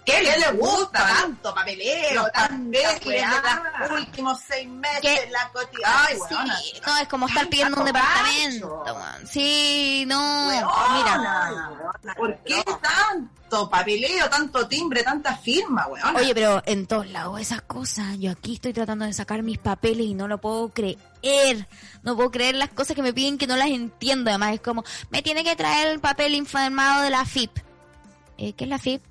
¿Qué 0.05 0.21
les 0.23 0.57
gusta? 0.57 1.05
Tanto 1.21 1.53
papeleo, 1.53 2.25
papeles 2.33 3.03
de 3.03 3.79
los 3.79 3.91
últimos 3.99 4.39
seis 4.47 4.67
meses, 4.67 4.99
¿Qué? 5.01 5.29
la 5.31 5.49
cotización. 5.53 5.85
Ay, 5.85 6.15
Sí, 6.15 6.33
weona. 6.33 6.59
no, 6.87 6.97
es 6.97 7.07
como 7.07 7.27
estar 7.27 7.47
pidiendo 7.49 7.79
un 7.79 7.85
departamento. 7.85 8.83
Sí, 9.25 10.03
no, 10.07 10.49
mira. 10.49 10.67
Weona, 10.67 11.71
¿Por 12.17 12.35
qué 12.43 12.63
tanto 12.81 13.69
papeleo, 13.69 14.29
tanto 14.29 14.67
timbre, 14.67 15.03
tanta 15.03 15.35
firma, 15.37 15.85
weón? 15.87 16.15
Oye, 16.15 16.33
pero 16.33 16.63
en 16.65 16.87
todos 16.87 17.07
lados 17.07 17.39
esas 17.39 17.61
cosas. 17.61 18.17
Yo 18.17 18.31
aquí 18.31 18.55
estoy 18.55 18.73
tratando 18.73 19.05
de 19.05 19.13
sacar 19.13 19.43
mis 19.43 19.59
papeles 19.59 20.07
y 20.07 20.13
no 20.15 20.27
lo 20.27 20.39
puedo 20.39 20.69
creer. 20.69 20.97
No 22.01 22.15
puedo 22.15 22.31
creer 22.31 22.55
las 22.55 22.69
cosas 22.69 22.95
que 22.95 23.03
me 23.03 23.13
piden 23.13 23.37
que 23.37 23.45
no 23.47 23.55
las 23.55 23.67
entiendo. 23.69 24.31
Además 24.31 24.55
es 24.55 24.61
como, 24.61 24.83
me 25.11 25.21
tiene 25.21 25.43
que 25.43 25.55
traer 25.55 25.89
el 25.89 25.99
papel 25.99 26.33
informado 26.33 27.03
de 27.03 27.11
la 27.11 27.23
FIP. 27.25 27.51
Eh, 28.39 28.53
¿Qué 28.53 28.63
es 28.63 28.69
la 28.69 28.79
FIP? 28.79 29.03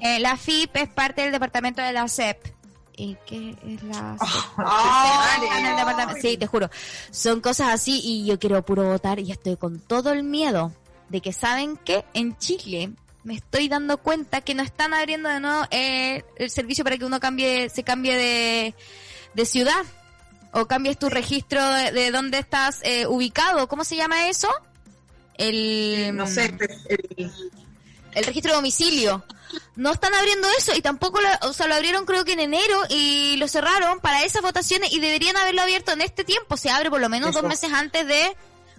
Eh, 0.00 0.18
la 0.20 0.36
FIP 0.36 0.76
es 0.76 0.88
parte 0.88 1.22
del 1.22 1.32
departamento 1.32 1.82
de 1.82 1.92
la 1.92 2.06
CEP. 2.08 2.54
¿Y 2.98 3.16
qué 3.26 3.50
es 3.66 3.82
la 3.82 4.16
En 5.58 5.66
el 5.66 5.76
departamento- 5.76 6.20
Sí, 6.20 6.36
te 6.38 6.46
juro. 6.46 6.70
Son 7.10 7.40
cosas 7.40 7.68
así 7.68 8.00
y 8.02 8.24
yo 8.26 8.38
quiero 8.38 8.64
puro 8.64 8.84
votar 8.84 9.18
y 9.20 9.30
estoy 9.30 9.56
con 9.56 9.78
todo 9.80 10.12
el 10.12 10.22
miedo 10.22 10.72
de 11.08 11.20
que 11.20 11.32
saben 11.32 11.76
que 11.76 12.04
en 12.14 12.36
Chile 12.38 12.90
me 13.22 13.34
estoy 13.34 13.68
dando 13.68 13.98
cuenta 13.98 14.40
que 14.40 14.54
no 14.54 14.62
están 14.62 14.94
abriendo 14.94 15.28
de 15.28 15.40
nuevo 15.40 15.64
eh, 15.70 16.24
el 16.36 16.48
servicio 16.50 16.84
para 16.84 16.96
que 16.96 17.04
uno 17.04 17.20
cambie, 17.20 17.68
se 17.70 17.82
cambie 17.82 18.14
de, 18.16 18.74
de 19.34 19.44
ciudad 19.46 19.84
o 20.52 20.66
cambies 20.66 20.98
tu 20.98 21.10
registro 21.10 21.66
de, 21.68 21.92
de 21.92 22.10
dónde 22.10 22.38
estás 22.38 22.80
eh, 22.82 23.06
ubicado. 23.06 23.68
¿Cómo 23.68 23.84
se 23.84 23.96
llama 23.96 24.28
eso? 24.28 24.48
El, 25.34 26.16
no 26.16 26.26
sé, 26.26 26.54
el- 26.88 27.30
el 28.14 28.24
registro 28.24 28.52
de 28.52 28.56
domicilio. 28.56 29.22
No 29.76 29.92
están 29.92 30.14
abriendo 30.14 30.48
eso 30.58 30.74
y 30.74 30.80
tampoco 30.82 31.20
lo, 31.20 31.28
o 31.48 31.52
sea, 31.52 31.66
lo 31.66 31.74
abrieron 31.74 32.06
creo 32.06 32.24
que 32.24 32.32
en 32.32 32.40
enero 32.40 32.80
y 32.88 33.36
lo 33.36 33.48
cerraron 33.48 34.00
para 34.00 34.24
esas 34.24 34.42
votaciones 34.42 34.92
y 34.92 35.00
deberían 35.00 35.36
haberlo 35.36 35.62
abierto 35.62 35.92
en 35.92 36.00
este 36.00 36.24
tiempo. 36.24 36.56
Se 36.56 36.70
abre 36.70 36.90
por 36.90 37.00
lo 37.00 37.08
menos 37.08 37.30
Eso. 37.30 37.42
dos 37.42 37.48
meses 37.48 37.72
antes 37.72 38.06
de 38.06 38.36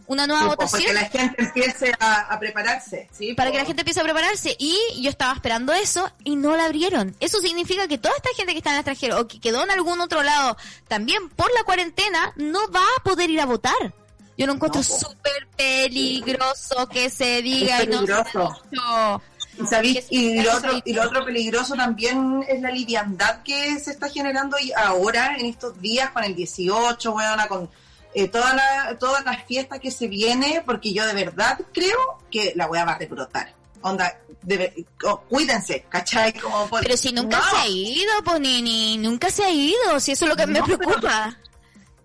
una 0.08 0.26
nueva 0.26 0.56
Para 0.56 0.56
que 0.58 0.66
votación 0.66 0.96
la 0.96 1.02
gente 1.10 1.36
empiece 1.44 1.92
a, 2.00 2.34
a 2.34 2.40
prepararse. 2.40 3.10
¿sí? 3.12 3.34
para 3.34 3.52
que 3.52 3.58
la 3.58 3.66
gente 3.66 3.82
empiece 3.82 4.00
a 4.00 4.04
prepararse. 4.04 4.56
Y 4.58 4.80
yo 5.02 5.10
estaba 5.10 5.34
esperando 5.34 5.74
eso 5.74 6.10
y 6.24 6.36
no 6.38 6.56
la 6.56 6.66
abrieron. 6.66 7.14
Eso 7.20 7.40
significa 7.42 7.88
que 7.90 7.98
toda 7.98 8.16
esta 8.16 8.30
gente 8.38 8.54
que 8.54 8.60
está 8.60 8.70
en 8.70 8.76
el 8.76 8.80
extranjero 8.80 9.20
o 9.20 9.28
que 9.28 9.40
quedó 9.42 9.64
en 9.64 9.72
algún 9.72 10.00
otro 10.00 10.24
lado 10.24 10.56
también 10.88 11.28
por 11.30 11.54
la 11.54 11.64
cuarentena 11.66 12.32
no 12.38 12.60
va 12.72 12.86
a 12.98 13.04
poder 13.04 13.30
ir 13.30 13.42
a 13.42 13.46
votar. 13.46 13.94
Yo 14.38 14.46
lo 14.46 14.54
encuentro 14.54 14.82
No, 14.82 14.88
po. 14.88 15.00
súper 15.00 15.48
peligroso 15.58 16.88
que 16.88 17.10
se 17.10 17.42
diga 17.42 17.80
Es 17.80 17.86
y 17.86 17.88
no 17.88 18.06
se. 18.06 19.20
Y, 19.60 19.64
sabéis- 19.66 20.06
y 20.10 20.42
lo 20.42 20.56
otro, 20.56 20.72
y 20.86 20.94
lo 20.94 21.04
otro 21.04 21.26
peligroso 21.26 21.74
también 21.76 22.44
es 22.48 22.62
la 22.62 22.70
liviandad 22.72 23.42
que 23.44 23.80
se 23.80 23.92
está 23.92 24.08
generando 24.10 24.56
ahora, 24.76 25.36
en 25.38 25.46
estos 25.48 25.80
días, 25.82 26.12
con 26.12 26.24
el 26.24 26.36
18, 26.36 27.12
weona, 27.12 27.48
con 27.48 27.70
eh, 28.14 28.28
toda 28.28 28.54
la, 28.54 28.98
todas 29.00 29.24
las 29.26 29.44
fiestas 29.46 29.80
que 29.80 29.92
se 29.92 30.08
viene, 30.08 30.64
porque 30.66 30.94
yo 30.94 31.06
de 31.06 31.14
verdad 31.14 31.60
creo 31.74 31.98
que 32.32 32.54
la 32.56 32.68
weá 32.68 32.86
va 32.86 32.94
a 32.94 32.98
rebrotar. 32.98 33.54
Onda, 33.82 34.20
debe- 34.44 34.86
oh, 35.06 35.20
cuídense, 35.22 35.86
¿cachai? 35.90 36.34
Como 36.34 36.68
por- 36.68 36.82
Pero 36.82 36.98
si 36.98 37.12
nunca 37.12 37.38
No, 37.38 37.44
se 37.50 37.56
ha 37.58 37.68
ido, 37.68 38.12
pues 38.26 38.40
ni, 38.40 38.62
ni 38.62 38.98
nunca 38.98 39.30
se 39.30 39.44
ha 39.44 39.50
ido, 39.52 40.00
si 40.00 40.14
eso 40.14 40.26
es 40.26 40.30
lo 40.30 40.36
que 40.36 40.48
me 40.48 40.62
pero- 40.64 40.78
preocupa. 40.78 41.38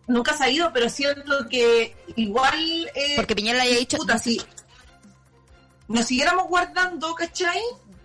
Nunca 0.06 0.36
se 0.36 0.44
ha 0.44 0.50
ido, 0.50 0.70
pero 0.72 0.90
siento 0.90 1.48
que 1.48 1.94
igual... 2.16 2.90
eh, 2.94 3.14
Porque 3.16 3.34
Piñera 3.36 3.58
le 3.64 3.70
haya 3.70 3.78
dicho, 3.78 3.96
puta, 3.98 4.18
si 4.18 4.40
nos 5.92 6.06
siguiéramos 6.06 6.48
guardando, 6.48 7.14
¿cachai? 7.14 7.60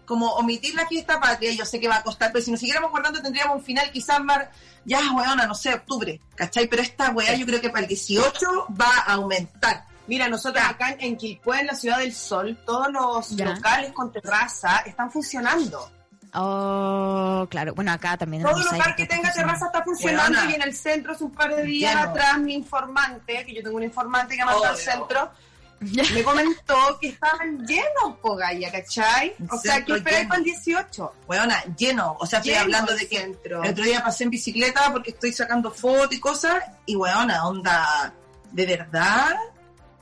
Como 0.05 0.31
omitir 0.35 0.73
la 0.75 0.87
fiesta 0.87 1.19
patria, 1.19 1.51
yo 1.53 1.65
sé 1.65 1.79
que 1.79 1.87
va 1.87 1.97
a 1.97 2.03
costar, 2.03 2.31
pero 2.31 2.43
si 2.45 2.51
nos 2.51 2.59
siguiéramos 2.59 2.91
guardando 2.91 3.21
tendríamos 3.21 3.57
un 3.57 3.63
final 3.63 3.91
quizás 3.91 4.21
más, 4.21 4.47
ya, 4.85 4.99
weona, 5.13 5.45
no 5.45 5.53
sé, 5.55 5.73
octubre, 5.73 6.21
¿cachai? 6.35 6.67
Pero 6.67 6.81
esta 6.81 7.09
weá 7.11 7.33
yo 7.35 7.45
creo 7.45 7.59
que 7.59 7.69
para 7.69 7.81
el 7.81 7.87
18 7.87 8.67
va 8.79 8.89
a 9.05 9.13
aumentar. 9.13 9.85
Mira, 10.07 10.29
nosotros 10.29 10.63
Ya. 10.63 10.69
acá 10.69 10.91
en- 10.91 11.01
en 11.01 11.17
Quilpué, 11.17 11.59
en 11.59 11.67
la 11.67 11.75
Ciudad 11.75 11.97
del 11.97 12.13
Sol, 12.13 12.57
todos 12.65 12.89
los 12.91 13.29
Ya. 13.35 13.45
locales 13.53 13.91
con 13.91 14.11
terraza 14.13 14.77
están 14.85 15.11
funcionando. 15.11 15.91
oh, 16.33 17.47
claro, 17.49 17.73
bueno, 17.73 17.91
acá 17.91 18.15
también. 18.17 18.43
Todo 18.43 18.57
lugar 18.71 18.95
que 18.95 19.05
tenga 19.05 19.31
terraza 19.33 19.65
está 19.67 19.83
funcionando 19.83 20.37
Weona. 20.37 20.51
y 20.51 20.55
en 20.55 20.61
el 20.61 20.73
centro 20.75 21.13
hace 21.13 21.23
un 21.23 21.31
par 21.31 21.55
de 21.55 21.63
días 21.63 21.95
Lleno. 21.95 22.09
atrás 22.11 22.37
mi 22.39 22.53
informante, 22.53 23.43
que 23.45 23.53
yo 23.55 23.63
tengo 23.63 23.75
un 23.77 23.83
informante 23.83 24.35
que 24.37 24.45
mandó 24.45 24.63
al 24.65 24.77
centro, 24.77 25.31
me 25.79 26.23
comentó 26.23 26.97
que 26.99 27.09
estaban 27.09 27.65
llenos, 27.65 28.17
po 28.21 28.35
gaya, 28.35 28.71
¿cachai? 28.71 29.35
O 29.49 29.57
sea, 29.57 29.83
que 29.85 29.93
esperáis 29.93 30.27
para 30.27 30.39
el 30.39 30.43
18. 30.45 31.13
Weona, 31.27 31.63
lleno. 31.77 32.17
O 32.19 32.25
sea, 32.25 32.39
estoy 32.39 32.53
Lleno 32.53 32.63
hablando 32.63 32.95
de 32.95 33.07
que 33.07 33.17
centro. 33.19 33.63
el 33.63 33.71
otro 33.71 33.83
día 33.83 34.03
pasé 34.03 34.23
en 34.23 34.29
bicicleta 34.31 34.91
porque 34.91 35.11
estoy 35.11 35.31
sacando 35.33 35.71
fotos 35.71 36.13
y 36.13 36.19
cosas, 36.19 36.63
y 36.85 36.95
weona, 36.95 37.47
onda, 37.47 38.13
¿de 38.51 38.65
verdad? 38.65 39.35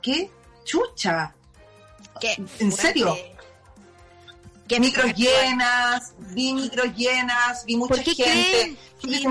¿Qué 0.00 0.30
chucha? 0.64 1.34
¿Qué? 2.20 2.36
¿En 2.58 2.72
serio? 2.72 3.14
¿Qué 4.66 4.80
micros 4.80 5.14
llenas, 5.14 6.14
vi 6.34 6.52
micros 6.52 6.94
llenas, 6.96 7.64
vi 7.66 7.76
mucha 7.76 7.94
¿Por 7.94 8.02
qué 8.02 8.14
gente. 8.14 8.78
creen? 9.00 9.22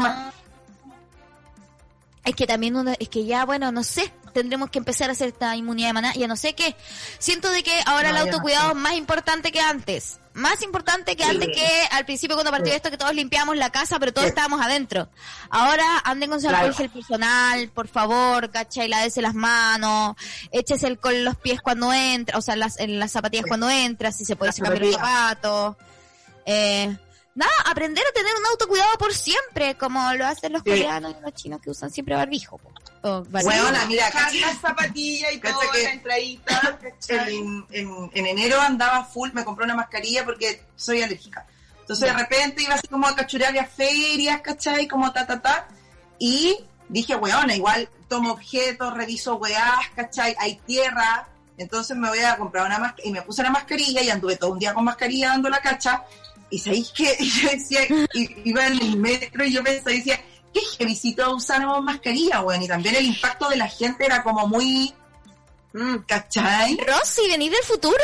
Es 2.26 2.36
que 2.36 2.48
también 2.48 2.76
uno, 2.76 2.94
es 3.00 3.08
que 3.10 3.26
ya, 3.26 3.46
bueno, 3.46 3.72
no 3.72 3.84
sé, 3.84 4.12
tendremos 4.34 4.70
que 4.72 4.80
empezar 4.80 5.10
a 5.10 5.14
hacer 5.14 5.28
esta 5.30 5.56
inmunidad 5.56 5.90
de 5.90 5.94
manada, 5.94 6.14
ya 6.16 6.28
no 6.28 6.36
sé 6.36 6.54
qué. 6.56 6.76
Siento 7.20 7.50
de 7.52 7.62
que 7.64 7.72
ahora 7.86 8.10
No, 8.12 8.18
el 8.18 8.26
no 8.26 8.32
autocuidado 8.32 8.66
sé. 8.66 8.72
es 8.72 8.78
más 8.78 8.94
importante 8.96 9.52
que 9.52 9.60
antes. 9.62 10.18
Más 10.34 10.62
importante 10.64 11.16
que 11.16 11.24
Sí. 11.24 11.30
antes 11.30 11.48
que 11.56 11.66
al 11.92 12.04
principio 12.06 12.36
cuando 12.36 12.52
partió 12.52 12.72
Sí. 12.72 12.76
esto 12.78 12.90
que 12.92 12.98
todos 12.98 13.14
limpiamos 13.16 13.56
la 13.56 13.70
casa, 13.70 14.00
pero 14.00 14.12
todos 14.12 14.26
Sí. 14.26 14.30
estábamos 14.30 14.60
adentro. 14.60 15.08
Ahora 15.50 15.86
anden 16.04 16.30
con 16.30 16.42
su 16.42 16.48
Claro. 16.48 16.66
alcohol 16.66 16.76
gel 16.76 16.90
personal, 16.90 17.70
por 17.70 17.88
favor, 17.88 18.50
¿cachai? 18.52 18.90
Lávese 18.90 19.22
las 19.22 19.34
manos, 19.36 20.16
échese 20.52 20.88
alcohol 20.88 21.14
en 21.16 21.26
los 21.26 21.38
pies 21.38 21.62
cuando 21.62 21.94
entra, 21.94 22.38
o 22.38 22.42
sea, 22.42 22.56
las, 22.58 22.80
en 22.80 23.00
las 23.00 23.12
zapatillas 23.12 23.46
cuando 23.48 23.70
entra, 23.70 24.12
si 24.12 24.26
se 24.26 24.36
puede 24.36 24.52
cambiar 24.52 24.82
los 24.82 24.96
zapatos. 24.96 25.76
Eh, 26.46 26.98
nada, 27.36 27.52
aprender 27.66 28.04
a 28.08 28.12
tener 28.14 28.32
un 28.40 28.46
autocuidado 28.48 28.98
por 28.98 29.14
siempre, 29.14 29.76
como 29.78 30.14
lo 30.14 30.26
hacen 30.26 30.52
los 30.54 30.62
Sí. 30.64 30.70
coreanos 30.72 31.16
y 31.20 31.22
los 31.22 31.34
chinos 31.34 31.62
que 31.62 31.70
usan 31.70 31.92
siempre 31.92 32.16
barbijo. 32.16 32.58
po. 32.58 32.72
O 33.04 33.24
barbijo. 33.26 33.50
Weona, 33.54 33.86
mira, 33.86 34.10
cacha- 34.10 34.40
las 34.42 34.58
zapatillas 34.60 35.34
y 35.34 35.40
todo, 35.40 35.60
que- 35.72 35.84
la 35.84 35.92
entradita, 35.92 36.80
¿cachai? 36.82 37.38
en, 37.38 37.66
en- 37.72 38.10
en 38.14 38.26
enero 38.26 38.60
andaba 38.60 39.04
full, 39.06 39.30
me 39.34 39.44
compré 39.46 39.66
una 39.66 39.76
mascarilla 39.76 40.26
porque 40.26 40.64
soy 40.76 41.04
alérgica. 41.04 41.46
Entonces 41.82 42.08
de 42.08 42.14
repente 42.18 42.64
iba 42.64 42.74
así 42.74 42.88
como 42.88 43.06
a 43.08 43.16
cachurear 43.16 43.56
a 43.60 43.66
ferias, 43.66 44.42
¿cachai? 44.42 44.88
Como 44.88 45.12
ta, 45.14 45.28
ta, 45.28 45.40
ta. 45.40 45.68
Y 46.18 46.58
dije, 46.90 47.16
weona, 47.16 47.56
igual 47.56 47.88
tomo 48.08 48.32
objetos, 48.32 48.92
reviso 48.96 49.36
weás, 49.36 49.90
¿cachai? 49.96 50.36
Hay 50.40 50.56
tierra. 50.66 51.28
Entonces 51.58 51.96
me 51.96 52.10
voy 52.10 52.20
a 52.20 52.38
comprar 52.38 52.66
una 52.66 52.80
mascarilla. 52.80 53.10
Y 53.10 53.14
me 53.14 53.22
puse 53.22 53.44
la 53.44 53.52
mascarilla 53.52 54.02
y 54.02 54.10
anduve 54.10 54.36
todo 54.36 54.52
un 54.52 54.60
día 54.60 54.74
con 54.74 54.84
mascarilla 54.84 55.30
dando 55.30 55.48
la 55.50 55.60
cacha. 55.60 56.04
Y 56.50 56.60
sabéis 56.60 56.90
que 56.92 57.16
yo 57.20 57.50
decía, 57.50 57.82
iba 58.44 58.68
en 58.68 58.80
el 58.82 58.98
metro 58.98 59.44
y 59.46 59.52
yo 59.54 59.64
pensaba, 59.64 59.92
decía, 59.92 60.20
qué 60.54 60.62
heavycito 60.80 61.36
usáramos 61.36 61.84
mascarilla, 61.84 62.42
weón. 62.42 62.62
Y 62.64 62.68
también 62.68 62.96
el 62.96 63.06
impacto 63.06 63.50
de 63.50 63.58
la 63.58 63.68
gente 63.68 64.06
era 64.06 64.24
como 64.24 64.48
muy, 64.48 64.94
mm, 65.74 65.96
¿cachai? 66.08 66.78
Rosy, 66.88 67.28
venís 67.30 67.52
del 67.52 67.64
futuro. 67.64 67.96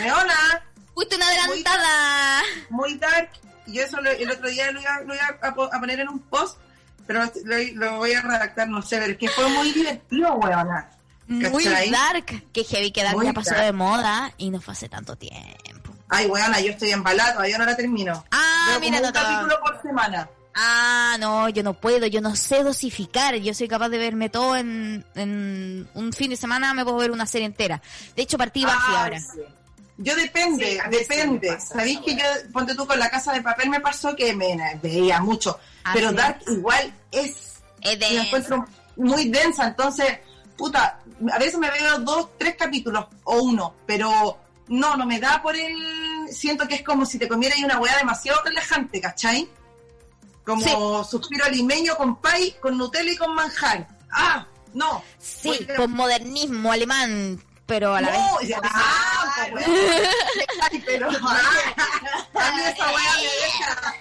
Weona, 0.00 0.64
Fuiste 0.94 1.16
una 1.16 1.26
adelantada. 1.28 2.42
muy 2.70 2.94
dark. 2.96 3.30
Y 3.66 3.74
yo 3.74 3.82
eso 3.84 4.00
lo- 4.00 4.10
el 4.10 4.30
otro 4.30 4.48
día 4.50 4.70
lo 4.72 4.80
iba, 4.80 5.00
lo 5.06 5.14
iba 5.14 5.38
a, 5.40 5.54
po- 5.54 5.70
a 5.72 5.78
poner 5.80 6.00
en 6.00 6.08
un 6.08 6.18
post, 6.18 6.58
pero 7.06 7.24
lo, 7.44 7.56
lo 7.74 7.96
voy 7.98 8.12
a 8.12 8.20
redactar, 8.22 8.68
no 8.68 8.82
sé, 8.82 8.98
pero 8.98 9.12
es 9.12 9.18
que 9.18 9.28
fue 9.28 9.48
muy 9.48 9.70
divertido, 9.72 10.34
weona. 10.34 10.90
Muy 11.28 11.64
¿Cachai? 11.64 11.90
dark. 11.90 12.52
Que 12.52 12.64
heavy 12.64 12.90
que 12.90 13.02
dark 13.04 13.16
Muy 13.16 13.26
ya 13.26 13.32
pasó 13.32 13.50
dark. 13.54 13.64
de 13.66 13.72
moda 13.72 14.34
y 14.36 14.50
no 14.50 14.60
fue 14.60 14.72
hace 14.72 14.88
tanto 14.88 15.16
tiempo. 15.16 15.81
Ay, 16.14 16.26
weona, 16.26 16.60
yo 16.60 16.72
estoy 16.72 16.90
embalada, 16.90 17.32
todavía 17.32 17.56
no 17.58 17.64
la 17.64 17.74
termino. 17.76 18.24
Ah, 18.30 18.66
Veo 18.68 18.80
mira, 18.80 18.98
como 19.00 19.10
no 19.12 19.18
un 19.18 19.24
capítulo 19.24 19.60
por 19.60 19.82
semana. 19.82 20.28
Ah, 20.54 21.16
no, 21.18 21.48
yo 21.48 21.62
no 21.62 21.72
puedo, 21.72 22.06
yo 22.06 22.20
no 22.20 22.36
sé 22.36 22.62
dosificar. 22.62 23.34
Yo 23.36 23.54
soy 23.54 23.66
capaz 23.68 23.88
de 23.88 23.96
verme 23.96 24.28
todo 24.28 24.54
en, 24.56 25.04
en 25.14 25.88
un 25.94 26.12
fin 26.12 26.28
de 26.30 26.36
semana, 26.36 26.74
me 26.74 26.84
puedo 26.84 26.98
ver 26.98 27.10
una 27.10 27.24
serie 27.24 27.46
entera. 27.46 27.80
De 28.14 28.22
hecho, 28.22 28.36
partí 28.36 28.62
Buffy 28.64 28.76
Ay, 28.88 28.96
ahora. 28.96 29.20
sí. 29.20 29.40
Yo 29.98 30.14
depende, 30.16 30.66
Sí, 30.66 30.72
sí 30.72 30.80
me 30.90 30.96
depende. 30.98 31.48
pasa 31.52 31.74
Sabéis 31.74 32.00
que 32.00 32.16
yo, 32.16 32.24
ponte 32.52 32.74
tú 32.74 32.86
con 32.86 32.98
la 32.98 33.08
casa 33.08 33.32
de 33.32 33.40
papel, 33.40 33.70
me 33.70 33.80
pasó 33.80 34.14
que 34.16 34.34
me 34.34 34.78
veía 34.82 35.20
mucho. 35.20 35.58
Ah, 35.84 35.92
pero 35.94 36.10
sí. 36.10 36.16
Dark 36.16 36.40
igual 36.48 36.92
es 37.10 37.62
Es 37.80 37.98
de- 37.98 38.10
la 38.10 38.22
encuentro 38.24 38.66
muy 38.96 39.28
densa, 39.30 39.68
entonces, 39.68 40.18
puta, 40.56 40.98
a 41.32 41.38
veces 41.38 41.58
me 41.58 41.70
veo 41.70 41.98
dos, 42.00 42.28
tres 42.38 42.56
capítulos 42.58 43.06
o 43.24 43.36
uno, 43.42 43.74
pero 43.86 44.38
no, 44.68 44.96
no 44.96 45.06
me 45.06 45.20
da 45.20 45.40
por 45.42 45.54
el, 45.56 45.76
siento 46.32 46.66
que 46.66 46.76
es 46.76 46.82
como 46.82 47.06
si 47.06 47.18
te 47.18 47.28
comieras 47.28 47.58
una 47.60 47.78
hueá 47.78 47.96
demasiado 47.98 48.42
relajante, 48.44 49.00
¿cachai? 49.00 49.48
Como 50.44 51.04
suspiro 51.04 51.48
limeño 51.48 51.96
con 51.96 52.20
pay, 52.20 52.52
con 52.60 52.76
Nutella 52.76 53.12
y 53.12 53.16
con 53.16 53.34
manjar. 53.34 53.86
¡Ah! 54.10 54.46
No. 54.74 55.04
Sí, 55.18 55.66
con 55.76 55.92
modernismo 55.92 56.72
alemán, 56.72 57.42
pero 57.66 57.94
a 57.94 58.00
la 58.00 58.10
no, 58.10 58.38
vez. 58.38 58.48
ya, 58.48 58.60
ah, 58.62 59.46
pues, 59.50 59.66
Ay, 60.70 60.82
pero 60.84 61.08
a 61.08 61.10
mí 61.10 62.62
esa 62.64 62.92
hueá 62.92 63.16
me 63.16 63.22
deja. 63.22 63.94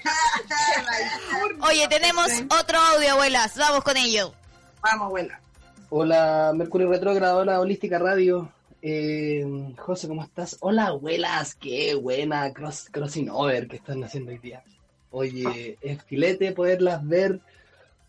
Oye, 1.68 1.88
tenemos 1.88 2.32
otro 2.50 2.80
audio, 2.80 3.12
abuelas. 3.12 3.56
Vamos 3.58 3.84
con 3.84 3.98
ello. 3.98 4.34
Vamos, 4.82 5.08
abuela. 5.08 5.40
Hola, 5.90 6.54
Mercurio 6.56 6.90
Retrógrado, 6.90 7.40
hola, 7.40 7.60
Holística 7.60 8.00
Radio. 8.00 8.50
Eh, 8.82 9.46
José, 9.78 10.08
¿cómo 10.08 10.24
estás? 10.24 10.58
Hola, 10.60 10.88
abuelas, 10.88 11.54
qué 11.54 11.94
buena 11.94 12.52
cross, 12.52 12.88
crossing 12.92 13.30
over 13.30 13.68
que 13.68 13.76
están 13.76 14.04
haciendo 14.04 14.32
hoy 14.32 14.40
día. 14.40 14.64
Oye, 15.12 15.78
es 15.82 16.04
filete 16.04 16.52
poderlas 16.52 17.08
ver 17.08 17.40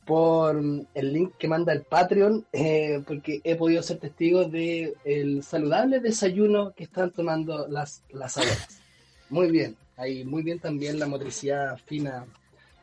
por 0.07 0.57
el 0.95 1.13
link 1.13 1.35
que 1.39 1.47
manda 1.47 1.73
el 1.75 1.83
Patreon, 1.83 2.47
eh, 2.53 3.03
porque 3.07 3.41
he 3.45 3.55
podido 3.57 3.83
ser 3.83 3.99
testigo 3.99 4.45
de 4.45 4.95
el 5.05 5.43
saludable 5.43 6.01
desayuno 6.01 6.73
que 6.73 6.85
están 6.85 7.11
tomando 7.11 7.69
las, 7.69 8.03
las 8.11 8.39
abuelas. 8.39 8.81
Muy 9.29 9.51
bien, 9.51 9.77
ahí 9.97 10.25
muy 10.25 10.43
bien 10.43 10.59
también 10.59 10.99
la 10.99 11.07
motricidad 11.07 11.79
fina 11.85 12.25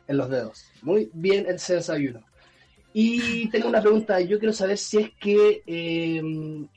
en 0.06 0.16
los 0.16 0.30
dedos. 0.30 0.64
Muy 0.82 1.10
bien 1.12 1.46
ese 1.48 1.74
desayuno. 1.74 2.22
Y 2.92 3.48
tengo 3.50 3.68
una 3.68 3.80
pregunta, 3.80 4.20
yo 4.20 4.38
quiero 4.38 4.52
saber 4.52 4.76
si 4.76 4.98
es 4.98 5.10
que 5.20 5.62
eh, 5.66 6.22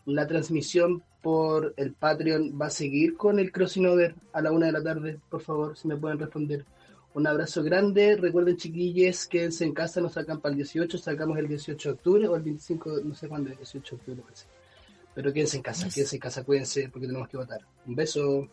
la 0.05 0.27
transmisión 0.27 1.03
por 1.23 1.73
el 1.77 1.93
Patreon 1.93 2.59
va 2.61 2.67
a 2.67 2.69
seguir 2.69 3.15
con 3.15 3.39
el 3.39 3.51
crossing 3.51 3.87
over 3.87 4.13
a 4.33 4.41
la 4.41 4.51
una 4.51 4.67
de 4.67 4.73
la 4.73 4.83
tarde, 4.83 5.19
por 5.29 5.41
favor, 5.41 5.77
si 5.77 5.87
me 5.87 5.95
pueden 5.95 6.19
responder. 6.19 6.65
Un 7.15 7.27
abrazo 7.27 7.63
grande, 7.63 8.17
recuerden 8.17 8.57
chiquillos, 8.57 9.27
quédense 9.27 9.63
en 9.63 9.73
casa, 9.73 10.01
nos 10.01 10.13
sacan 10.13 10.41
para 10.41 10.51
el 10.51 10.57
18, 10.57 10.97
sacamos 10.97 11.37
el 11.37 11.47
18 11.47 11.89
de 11.89 11.93
octubre 11.93 12.27
o 12.27 12.35
el 12.35 12.43
25, 12.43 13.01
no 13.03 13.15
sé 13.15 13.27
cuándo, 13.27 13.51
el 13.51 13.57
18 13.57 13.95
de 13.95 13.99
octubre 13.99 14.21
parece. 14.23 14.45
Pero 15.15 15.31
quédense 15.31 15.57
en 15.57 15.63
casa, 15.63 15.89
quédense 15.89 16.15
en 16.15 16.19
casa, 16.19 16.43
cuídense 16.43 16.89
porque 16.89 17.07
tenemos 17.07 17.29
que 17.29 17.37
votar. 17.37 17.61
Un 17.85 17.95
beso. 17.95 18.47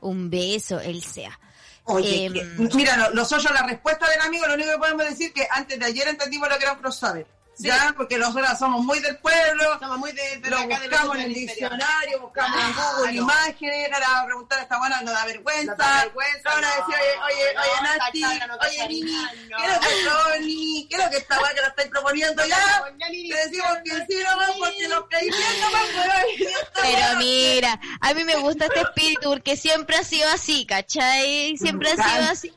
Un 0.00 0.30
beso, 0.30 0.80
el 0.80 1.02
sea. 1.02 1.38
Oye, 1.86 2.26
Em, 2.26 2.32
que- 2.32 2.44
mira, 2.76 2.96
no- 2.96 3.10
nosotros 3.10 3.52
la 3.54 3.62
respuesta 3.62 4.08
del 4.10 4.20
amigo, 4.20 4.46
lo 4.46 4.54
único 4.54 4.72
que 4.72 4.78
podemos 4.78 5.06
decir 5.08 5.32
que 5.32 5.46
antes 5.50 5.78
de 5.78 5.86
ayer 5.86 6.08
entendimos 6.08 6.48
lo 6.48 6.56
que 6.58 6.64
era 6.64 6.72
un 6.72 6.78
crossover. 6.80 7.26
¿Ya? 7.58 7.94
Porque 7.96 8.18
nosotros 8.18 8.58
somos 8.58 8.84
muy 8.84 8.98
del 9.00 9.16
pueblo, 9.18 9.78
Somos 9.80 9.98
muy 9.98 10.12
de, 10.12 10.36
de 10.38 10.50
lo 10.50 10.58
acá 10.58 10.78
de 10.78 10.88
buscamos 10.88 10.90
nosotros 10.90 11.16
en 11.16 11.22
el 11.26 11.34
diccionario, 11.34 12.20
buscamos 12.20 12.56
en 12.60 12.72
Google 12.74 12.96
Claro. 13.02 13.12
imágenes, 13.16 13.92
ahora 13.92 14.20
a 14.20 14.26
preguntar 14.26 14.58
a 14.58 14.62
esta 14.62 14.78
buena 14.78 15.00
no 15.02 15.10
da 15.12 15.24
vergüenza. 15.24 15.72
No 15.72 15.76
da 15.78 16.00
vergüenza, 16.04 16.50
Ahora 16.50 16.68
no. 16.78 16.86
oye, 16.86 16.96
oye, 17.24 17.54
No, 17.54 17.82
Nati, 17.82 18.20
no 18.20 18.56
oye, 18.60 18.88
Nini, 18.88 19.12
no. 19.50 19.56
¿qué 19.56 19.64
es 19.64 19.72
lo 19.72 19.80
que 19.80 19.88
Tony? 20.38 20.86
¿Qué 20.90 20.96
es 20.96 21.04
lo 21.04 21.10
que 21.10 21.16
esta 21.16 21.40
weá 21.40 21.54
que 21.54 21.60
la 21.62 21.66
estáis 21.68 21.88
proponiendo 21.88 22.46
ya? 22.46 22.84
Te 22.98 23.48
decimos 23.48 23.78
que 23.84 23.90
sí 24.06 24.22
nomás 24.22 24.50
porque 24.58 24.88
los 24.88 25.04
caí 25.08 25.30
bien 25.30 25.60
nomás. 25.60 25.82
Pero 26.82 27.18
mira, 27.18 27.80
a 28.00 28.14
mí 28.14 28.24
me 28.24 28.36
gusta 28.36 28.66
este 28.66 28.80
espíritu 28.80 29.30
porque 29.30 29.56
siempre 29.56 29.96
ha 29.96 30.04
sido 30.04 30.28
así, 30.30 30.66
¿cachai? 30.66 31.56
Siempre 31.56 31.90
ha 31.90 31.94
sido 31.96 32.30
así. 32.30 32.52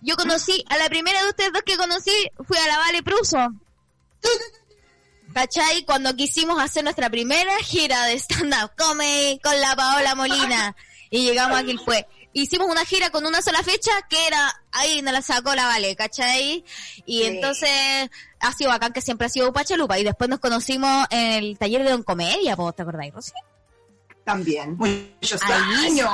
Yo 0.00 0.16
conocí, 0.16 0.64
a 0.68 0.76
la 0.76 0.88
primera 0.88 1.22
de 1.22 1.28
ustedes 1.30 1.52
dos 1.52 1.62
que 1.64 1.76
conocí 1.76 2.12
fui 2.46 2.58
a 2.58 2.66
la 2.66 2.78
Vale 2.78 3.02
Pruso. 3.02 3.38
¿Cachai? 5.34 5.84
Cuando 5.84 6.14
quisimos 6.14 6.62
hacer 6.62 6.84
nuestra 6.84 7.10
primera 7.10 7.56
gira 7.58 8.04
de 8.06 8.14
stand-up 8.14 8.70
comedy 8.78 9.40
con 9.40 9.60
la 9.60 9.74
Paola 9.74 10.14
Molina. 10.14 10.76
Y 11.10 11.24
llegamos 11.24 11.58
a 11.58 11.84
fue. 11.84 12.06
Hicimos 12.32 12.68
una 12.68 12.84
gira 12.84 13.10
con 13.10 13.24
una 13.26 13.42
sola 13.42 13.62
fecha 13.62 13.92
que 14.08 14.26
era, 14.26 14.52
ahí 14.72 15.02
nos 15.02 15.12
la 15.12 15.22
sacó 15.22 15.54
la 15.54 15.66
Vale, 15.66 15.94
¿cachai? 15.94 16.64
Y 17.06 17.22
entonces 17.22 17.70
ha 18.40 18.52
sido 18.52 18.70
bacán 18.70 18.92
que 18.92 19.00
siempre 19.00 19.26
ha 19.26 19.30
sido 19.30 19.52
Pachalupa. 19.52 19.98
Y 19.98 20.04
después 20.04 20.28
nos 20.28 20.40
conocimos 20.40 21.06
en 21.10 21.44
el 21.44 21.58
taller 21.58 21.84
de 21.84 21.90
Don 21.90 22.02
Comedia, 22.02 22.56
¿vos 22.56 22.74
te 22.74 22.82
acordáis, 22.82 23.14
Rosy? 23.14 23.32
También, 24.24 24.76
muchos 24.78 25.42
Ahí. 25.42 25.86
años. 25.86 26.10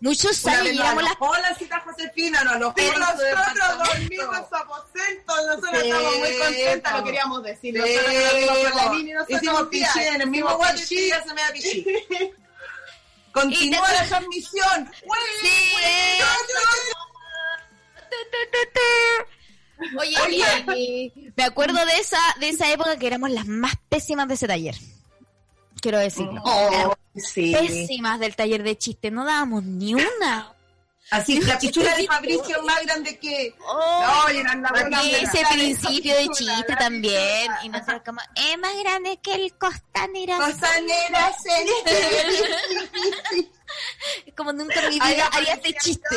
Muchos 0.00 0.44
años 0.46 0.64
vez 0.64 0.74
nos 0.76 1.16
Hola, 1.20 1.54
cita 1.56 1.78
Josefina, 1.80 2.42
nos 2.42 2.58
los 2.58 2.74
Pero 2.74 2.98
nosotros 2.98 3.78
dormimos 3.78 4.36
en 4.38 4.48
su 4.48 4.56
aposento, 4.56 5.36
nosotros 5.46 5.70
Sí, 5.80 5.86
estamos 5.88 6.18
muy 6.18 6.38
contentas, 6.38 6.92
lo 6.98 7.04
queríamos 7.04 7.42
decir. 7.44 7.74
Sí, 7.74 7.78
Nosotros 7.80 8.14
nos 8.14 8.34
vimos 8.34 8.56
con 8.56 9.06
la 9.06 9.14
nosotros 9.14 9.42
Hicimos 9.42 9.62
pichí 9.68 10.00
en 10.00 10.20
el 10.22 10.28
mismo 10.30 10.48
hicimos 10.48 10.56
guachi 10.56 10.80
pichí. 10.82 10.98
y 11.04 11.08
ya 11.08 11.22
se 11.22 11.34
me 11.34 11.40
da 11.42 11.52
pichí. 11.52 11.86
Continúa 13.32 13.78
Y 13.78 13.92
te- 13.92 13.94
la 14.02 14.06
transmisión. 14.08 14.90
Oye, 19.98 20.16
y 20.76 21.12
me 21.36 21.44
acuerdo 21.44 21.84
de 21.84 21.96
esa, 21.98 22.18
de 22.40 22.48
esa 22.50 22.70
época 22.72 22.96
que 22.98 23.06
éramos 23.06 23.30
las 23.30 23.46
más 23.46 23.72
pésimas 23.88 24.28
de 24.28 24.34
ese 24.34 24.46
taller. 24.46 24.76
Quiero 25.80 25.98
decirlo. 25.98 26.40
Oh, 26.44 26.94
sí. 27.16 27.52
pésimas 27.52 28.20
del 28.20 28.36
taller 28.36 28.62
de 28.62 28.76
chistes, 28.76 29.12
no 29.12 29.24
dábamos 29.24 29.64
ni 29.64 29.94
una. 29.94 30.54
Así, 31.10 31.40
la 31.40 31.58
pichula 31.58 31.94
de 31.94 32.06
Fabricio 32.06 32.56
es 32.56 32.62
más 32.64 32.82
grande 32.84 33.18
que... 33.18 33.54
Oh, 33.66 34.24
Oye, 34.26 34.40
eran 34.40 34.62
la 34.62 35.02
ese 35.02 35.42
principio 35.52 36.16
de 36.16 36.28
chiste 36.28 36.76
también. 36.78 37.50
Y 37.62 37.68
nosotros 37.68 38.00
como, 38.04 38.20
es 38.34 38.58
más 38.58 38.72
grande 38.82 39.18
que 39.22 39.34
el 39.34 39.54
costanera. 39.58 40.38
Costanera, 40.38 41.32
Como 44.36 44.52
nunca 44.52 44.80
en 44.80 44.90
mi 44.90 45.00
vida 45.00 45.26
haría 45.32 45.54
este 45.54 45.74
chiste. 45.74 46.02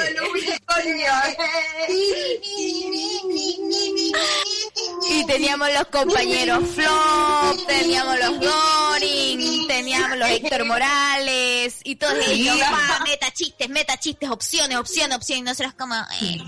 y 5.10 5.26
teníamos 5.26 5.74
los 5.74 5.88
compañeros 5.88 6.70
Flop, 6.70 7.68
teníamos 7.68 8.20
los 8.20 8.39
Goring, 8.39 9.68
teníamos 9.68 10.18
los 10.18 10.30
Héctor 10.30 10.66
Morales 10.66 11.80
y 11.84 11.95
todos 11.95 12.16
ellos. 12.28 12.58
Meta 13.03 13.32
chistes, 13.32 13.70
meta 13.70 13.97
chistes, 13.97 14.30
opciones, 14.30 14.78
opciones, 14.78 15.18
opciones. 15.18 15.41
Y 15.41 15.43
nosotros 15.43 15.74
como... 15.78 15.95
Eh, 16.22 16.41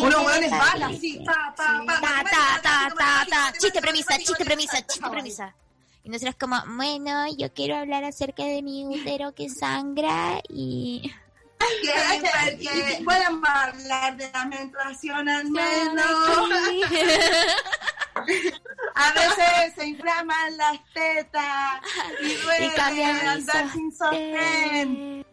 uno 0.00 0.22
hueones 0.22 0.50
malas, 0.50 0.92
chiste 3.58 3.80
premisa, 3.80 4.18
chiste 4.18 4.44
premisa, 4.44 4.86
chiste 4.86 5.10
premisa. 5.10 5.54
Y 6.04 6.10
nosotros 6.10 6.36
como, 6.38 6.62
bueno, 6.76 7.26
yo 7.34 7.50
quiero 7.54 7.76
hablar 7.76 8.04
acerca 8.04 8.44
de 8.44 8.60
mi 8.62 8.84
útero 8.84 9.34
que 9.34 9.48
sangra 9.48 10.38
y... 10.50 11.10
Porque 11.58 13.02
podemos 13.02 13.48
hablar 13.48 14.14
de 14.18 14.30
la 14.30 14.44
menstruación 14.44 15.26
al 15.26 15.50
menos. 15.50 16.04
A 18.94 19.12
veces 19.12 19.74
se 19.74 19.86
inflaman 19.86 20.58
las 20.58 20.78
tetas 20.92 21.80
y 22.20 22.34
duele 22.34 22.70
cambian 22.74 23.16
el 23.16 23.28
andar 23.28 23.72
sin 23.72 23.90
sostén. 23.90 25.24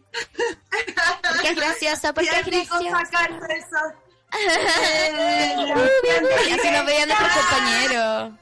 Porque 1.28 1.50
es 1.50 1.56
gracioso, 1.56 2.14
porque 2.14 2.30
es 2.30 2.46
gracioso. 2.46 2.90
sacarse 2.90 3.58
esos 3.58 3.92
Y 6.48 6.50
así 6.50 6.70
nos 6.70 6.86
veían 6.86 7.08
nuestros 7.08 7.32
compañeros. 7.32 8.32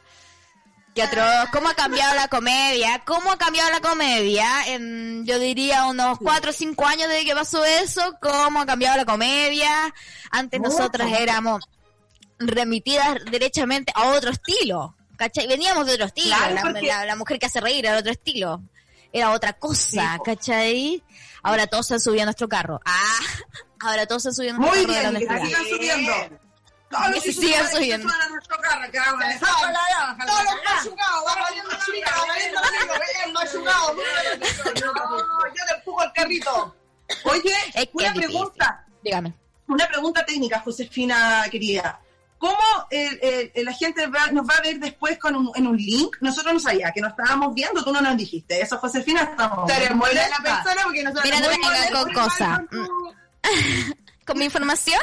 Qué 1.00 1.20
atroz. 1.20 1.50
¿Cómo 1.52 1.68
ha 1.68 1.74
cambiado 1.74 2.14
la 2.14 2.28
comedia? 2.28 3.02
¿Cómo 3.06 3.30
ha 3.32 3.38
cambiado 3.38 3.70
la 3.70 3.80
comedia? 3.80 4.46
En, 4.66 5.24
yo 5.26 5.38
diría 5.38 5.86
unos 5.86 6.18
4 6.18 6.50
o 6.50 6.52
5 6.52 6.86
años 6.86 7.08
desde 7.08 7.24
que 7.24 7.34
pasó 7.34 7.64
eso. 7.64 8.16
¿Cómo 8.20 8.60
ha 8.60 8.66
cambiado 8.66 8.96
la 8.96 9.04
comedia? 9.04 9.70
Antes 10.30 10.60
nosotras 10.60 11.10
éramos 11.18 11.64
remitidas 12.38 13.18
derechamente 13.30 13.92
a 13.94 14.08
otro 14.08 14.30
estilo. 14.30 14.96
¿Cachai? 15.16 15.46
Veníamos 15.46 15.86
de 15.86 15.94
otro 15.94 16.06
estilo. 16.06 16.34
Claro, 16.36 16.54
la, 16.54 16.62
porque- 16.62 16.86
la- 16.86 17.04
la 17.04 17.16
mujer 17.16 17.38
que 17.38 17.46
hace 17.46 17.60
reír 17.60 17.84
era 17.86 17.98
otro 17.98 18.10
estilo. 18.12 18.62
Era 19.12 19.32
otra 19.32 19.52
cosa, 19.54 20.18
¿cachai? 20.24 21.02
Ahora 21.42 21.66
todos 21.66 21.86
se 21.88 21.94
han 21.94 22.00
subido 22.00 22.22
a 22.22 22.26
nuestro 22.26 22.48
carro. 22.48 22.80
Ah, 22.84 23.18
ahora 23.80 24.06
todos 24.06 24.22
se 24.22 24.28
han 24.28 24.34
subido 24.34 24.54
a 24.54 24.58
nuestro 24.58 24.76
Muy 24.86 24.86
carro 24.94 25.12
de 25.12 25.12
la 25.12 25.18
bien, 25.18 25.46
sigan 25.46 25.64
subiendo. 25.68 26.12
Todos 26.90 27.08
los 27.14 27.22
que 27.22 27.32
subiendo. 27.32 28.08
suban 28.08 28.20
a 28.22 28.28
nuestro 28.30 28.56
carro, 28.60 28.90
que 28.90 28.98
vamos 28.98 29.24
a 29.24 29.28
dejar. 29.28 29.48
Todos 30.26 30.44
los 30.44 30.54
machucados, 30.64 31.24
vamos 31.24 31.48
viendo 31.52 31.70
machucados, 31.70 32.28
valiendo 32.28 32.58
amigo, 32.58 32.94
el 33.26 33.32
machucado. 33.32 33.94
No, 33.94 35.46
yo 35.46 35.66
te 35.68 35.74
empujo 35.74 36.02
el 36.02 36.12
carrito. 36.12 36.76
Oye, 37.24 37.54
Es 37.74 37.84
que 37.86 37.90
una 37.94 38.12
pregunta. 38.14 38.84
Dígame. 39.02 39.34
Una 39.68 39.86
pregunta 39.86 40.24
técnica, 40.26 40.60
Josefina 40.60 41.44
querida. 41.50 42.00
¿Cómo 42.38 42.56
la 42.90 43.72
gente 43.74 44.06
nos 44.32 44.48
va 44.48 44.54
a 44.56 44.60
ver 44.62 44.78
después 44.80 45.18
con 45.18 45.36
un, 45.36 45.52
en 45.54 45.66
un 45.66 45.76
link? 45.76 46.16
Nosotros 46.20 46.54
no 46.54 46.58
sabíamos 46.60 46.94
que 46.94 47.00
nos 47.02 47.10
estábamos 47.10 47.54
viendo, 47.54 47.84
tú 47.84 47.92
no 47.92 48.00
nos 48.00 48.16
dijiste. 48.16 48.60
Eso, 48.62 48.78
Josefina, 48.78 49.22
estamos. 49.22 49.70
Molesta 49.94 50.28
la 50.28 50.42
persona 50.42 50.82
porque 50.84 51.02
nosotros 51.04 51.24
Mira, 51.24 51.40
no 51.40 51.48
vengan 51.48 51.92
con 51.92 52.12
cosas. 52.14 52.60
tu- 52.70 53.14
¿Con 54.26 54.38
mi 54.38 54.44
información? 54.46 55.00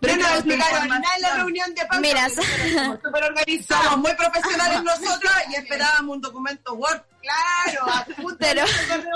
Pero 0.00 0.16
no 0.16 0.22
nos 0.22 0.32
explicaron 0.38 0.88
nada 0.88 1.16
en 1.16 1.22
la 1.22 1.34
reunión 1.36 1.74
de 1.74 1.80
pauta, 1.86 2.00
Mira, 2.00 2.28
súper 2.30 3.24
organizados. 3.24 3.84
Somos 3.84 3.98
muy 3.98 4.14
profesionales 4.16 4.82
nosotros 4.84 5.32
y 5.50 5.54
esperábamos 5.56 6.16
un 6.16 6.20
documento 6.22 6.74
Word. 6.74 7.00
Claro, 7.22 7.86
Pero- 8.38 8.64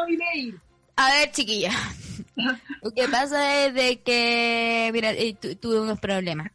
email. 0.08 0.60
A 0.96 1.10
ver, 1.10 1.30
chiquilla. 1.32 1.70
Lo 2.82 2.90
que 2.92 3.06
pasa 3.08 3.64
es 3.66 3.74
de 3.74 4.00
que, 4.00 4.90
mira, 4.92 5.10
eh, 5.10 5.34
tu- 5.40 5.54
tuve 5.56 5.80
unos 5.80 5.98
problemas. 6.00 6.48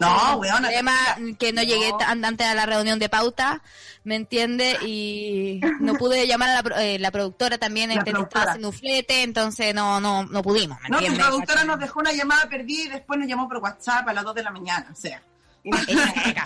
No, 0.00 0.36
weón. 0.38 0.58
problema 0.62 0.92
que 1.38 1.52
no 1.52 1.62
llegué 1.62 1.92
antes 2.06 2.46
a 2.46 2.54
la 2.54 2.66
reunión 2.66 2.98
de 2.98 3.08
pauta, 3.08 3.62
¿me 4.02 4.16
entiende? 4.16 4.76
Y 4.84 5.60
no 5.80 5.94
pude 5.94 6.26
llamar 6.26 6.50
a 6.50 6.62
la, 6.62 6.82
eh, 6.82 6.98
la 6.98 7.10
productora 7.12 7.58
también, 7.58 7.88
La 7.90 7.94
este, 7.94 8.10
estaba 8.10 8.24
productora. 8.24 8.50
haciendo 8.52 8.68
un 8.68 8.74
flete, 8.74 9.22
entonces 9.22 9.74
no, 9.74 10.00
no, 10.00 10.24
no 10.24 10.42
pudimos, 10.42 10.80
¿me 10.82 10.88
No, 10.88 10.96
entiende? 10.98 11.20
productora 11.22 11.64
nos 11.64 11.78
dejó 11.78 12.00
una 12.00 12.12
llamada 12.12 12.48
perdida 12.48 12.82
y 12.84 12.88
después 12.88 13.18
nos 13.20 13.28
llamó 13.28 13.48
por 13.48 13.58
WhatsApp 13.58 14.08
a 14.08 14.12
las 14.12 14.24
2 14.24 14.34
de 14.34 14.42
la 14.42 14.50
mañana. 14.50 14.88
O 14.92 14.96
sea. 14.96 15.22
Es 15.62 15.86
seca. 15.86 16.44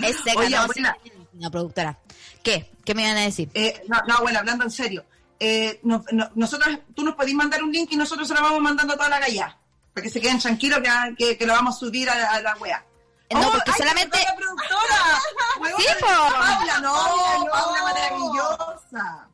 Es 0.00 0.16
seca, 0.24 0.38
Oye, 0.38 0.50
no, 0.50 0.62
abuela. 0.62 0.96
sí, 1.04 1.12
la 1.38 1.50
productora. 1.50 1.98
¿Qué? 2.42 2.70
¿Qué 2.84 2.94
me 2.94 3.02
iban 3.02 3.16
a 3.18 3.20
decir? 3.20 3.50
Eh, 3.54 3.82
no, 3.88 4.00
no, 4.08 4.20
bueno, 4.22 4.38
hablando 4.38 4.64
en 4.64 4.70
serio. 4.70 5.04
Eh, 5.38 5.80
no- 5.82 6.02
no- 6.12 6.30
nosotros, 6.34 6.78
tú 6.94 7.04
nos 7.04 7.14
podés 7.14 7.34
mandar 7.34 7.62
un 7.62 7.70
link 7.70 7.92
y 7.92 7.96
nosotros 7.96 8.26
se 8.26 8.34
lo 8.34 8.42
vamos 8.42 8.60
mandando 8.60 8.94
a 8.94 8.96
toda 8.96 9.08
la 9.10 9.20
galla. 9.20 9.56
Para 9.96 10.04
que 10.04 10.10
se 10.10 10.20
queden 10.20 10.38
tranquilos 10.38 10.80
que, 10.80 11.14
que, 11.16 11.38
que 11.38 11.46
lo 11.46 11.54
vamos 11.54 11.74
a 11.74 11.78
subir 11.78 12.10
a, 12.10 12.14
la- 12.14 12.30
a 12.32 12.40
la 12.42 12.54
wea. 12.56 12.84
No, 13.30 13.40
Oh, 13.48 13.50
porque 13.52 13.70
ay, 13.70 13.78
solamente- 13.78 14.18
la 14.18 14.36
productora! 14.36 15.22
Sí, 15.78 15.86
po. 16.00 16.06
Paula, 16.06 16.78
no, 16.82 16.92
Paula, 16.92 17.50
Paula 17.50 17.78
no. 17.78 17.84
maravillosa. 17.84 19.28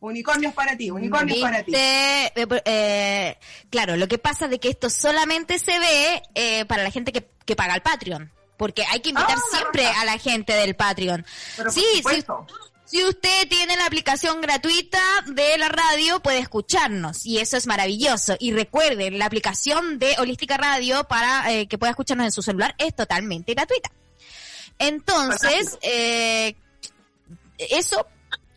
Unicornios 0.00 0.52
para 0.52 0.76
ti, 0.76 0.90
unicornios 0.90 1.38
para 1.38 1.62
ti. 1.62 1.72
Viste, 1.72 2.26
eh, 2.42 2.62
eh, 2.66 3.38
claro, 3.70 3.96
lo 3.96 4.06
que 4.06 4.18
pasa 4.18 4.48
de 4.48 4.60
que 4.60 4.68
esto 4.68 4.90
solamente 4.90 5.58
se 5.58 5.78
ve 5.78 6.22
eh, 6.34 6.64
para 6.66 6.82
la 6.82 6.90
gente 6.90 7.10
que, 7.10 7.26
que 7.46 7.56
paga 7.56 7.74
el 7.74 7.80
Patreon. 7.82 8.30
Porque 8.58 8.84
hay 8.84 9.00
que 9.00 9.08
invitar 9.08 9.36
Ah, 9.38 9.42
siempre 9.50 9.86
a 9.88 10.04
la 10.04 10.18
gente 10.18 10.52
del 10.52 10.76
Patreon. 10.76 11.24
Pero 11.56 11.70
por 11.70 11.72
sí, 11.72 11.84
sí, 11.90 11.96
supuesto. 11.98 12.46
Si 12.92 13.02
usted 13.02 13.48
tiene 13.48 13.74
la 13.78 13.86
aplicación 13.86 14.42
gratuita 14.42 15.00
de 15.26 15.56
la 15.56 15.70
radio, 15.70 16.20
puede 16.20 16.40
escucharnos 16.40 17.24
y 17.24 17.38
eso 17.38 17.56
es 17.56 17.66
maravilloso. 17.66 18.36
Y 18.38 18.52
recuerden, 18.52 19.18
la 19.18 19.24
aplicación 19.24 19.98
de 19.98 20.14
Holística 20.18 20.58
Radio 20.58 21.02
para 21.04 21.50
eh, 21.50 21.66
que 21.68 21.78
pueda 21.78 21.92
escucharnos 21.92 22.26
en 22.26 22.32
su 22.32 22.42
celular 22.42 22.74
es 22.76 22.94
totalmente 22.94 23.54
gratuita. 23.54 23.90
Entonces, 24.78 25.78
eh, 25.80 26.54
eso 27.56 28.06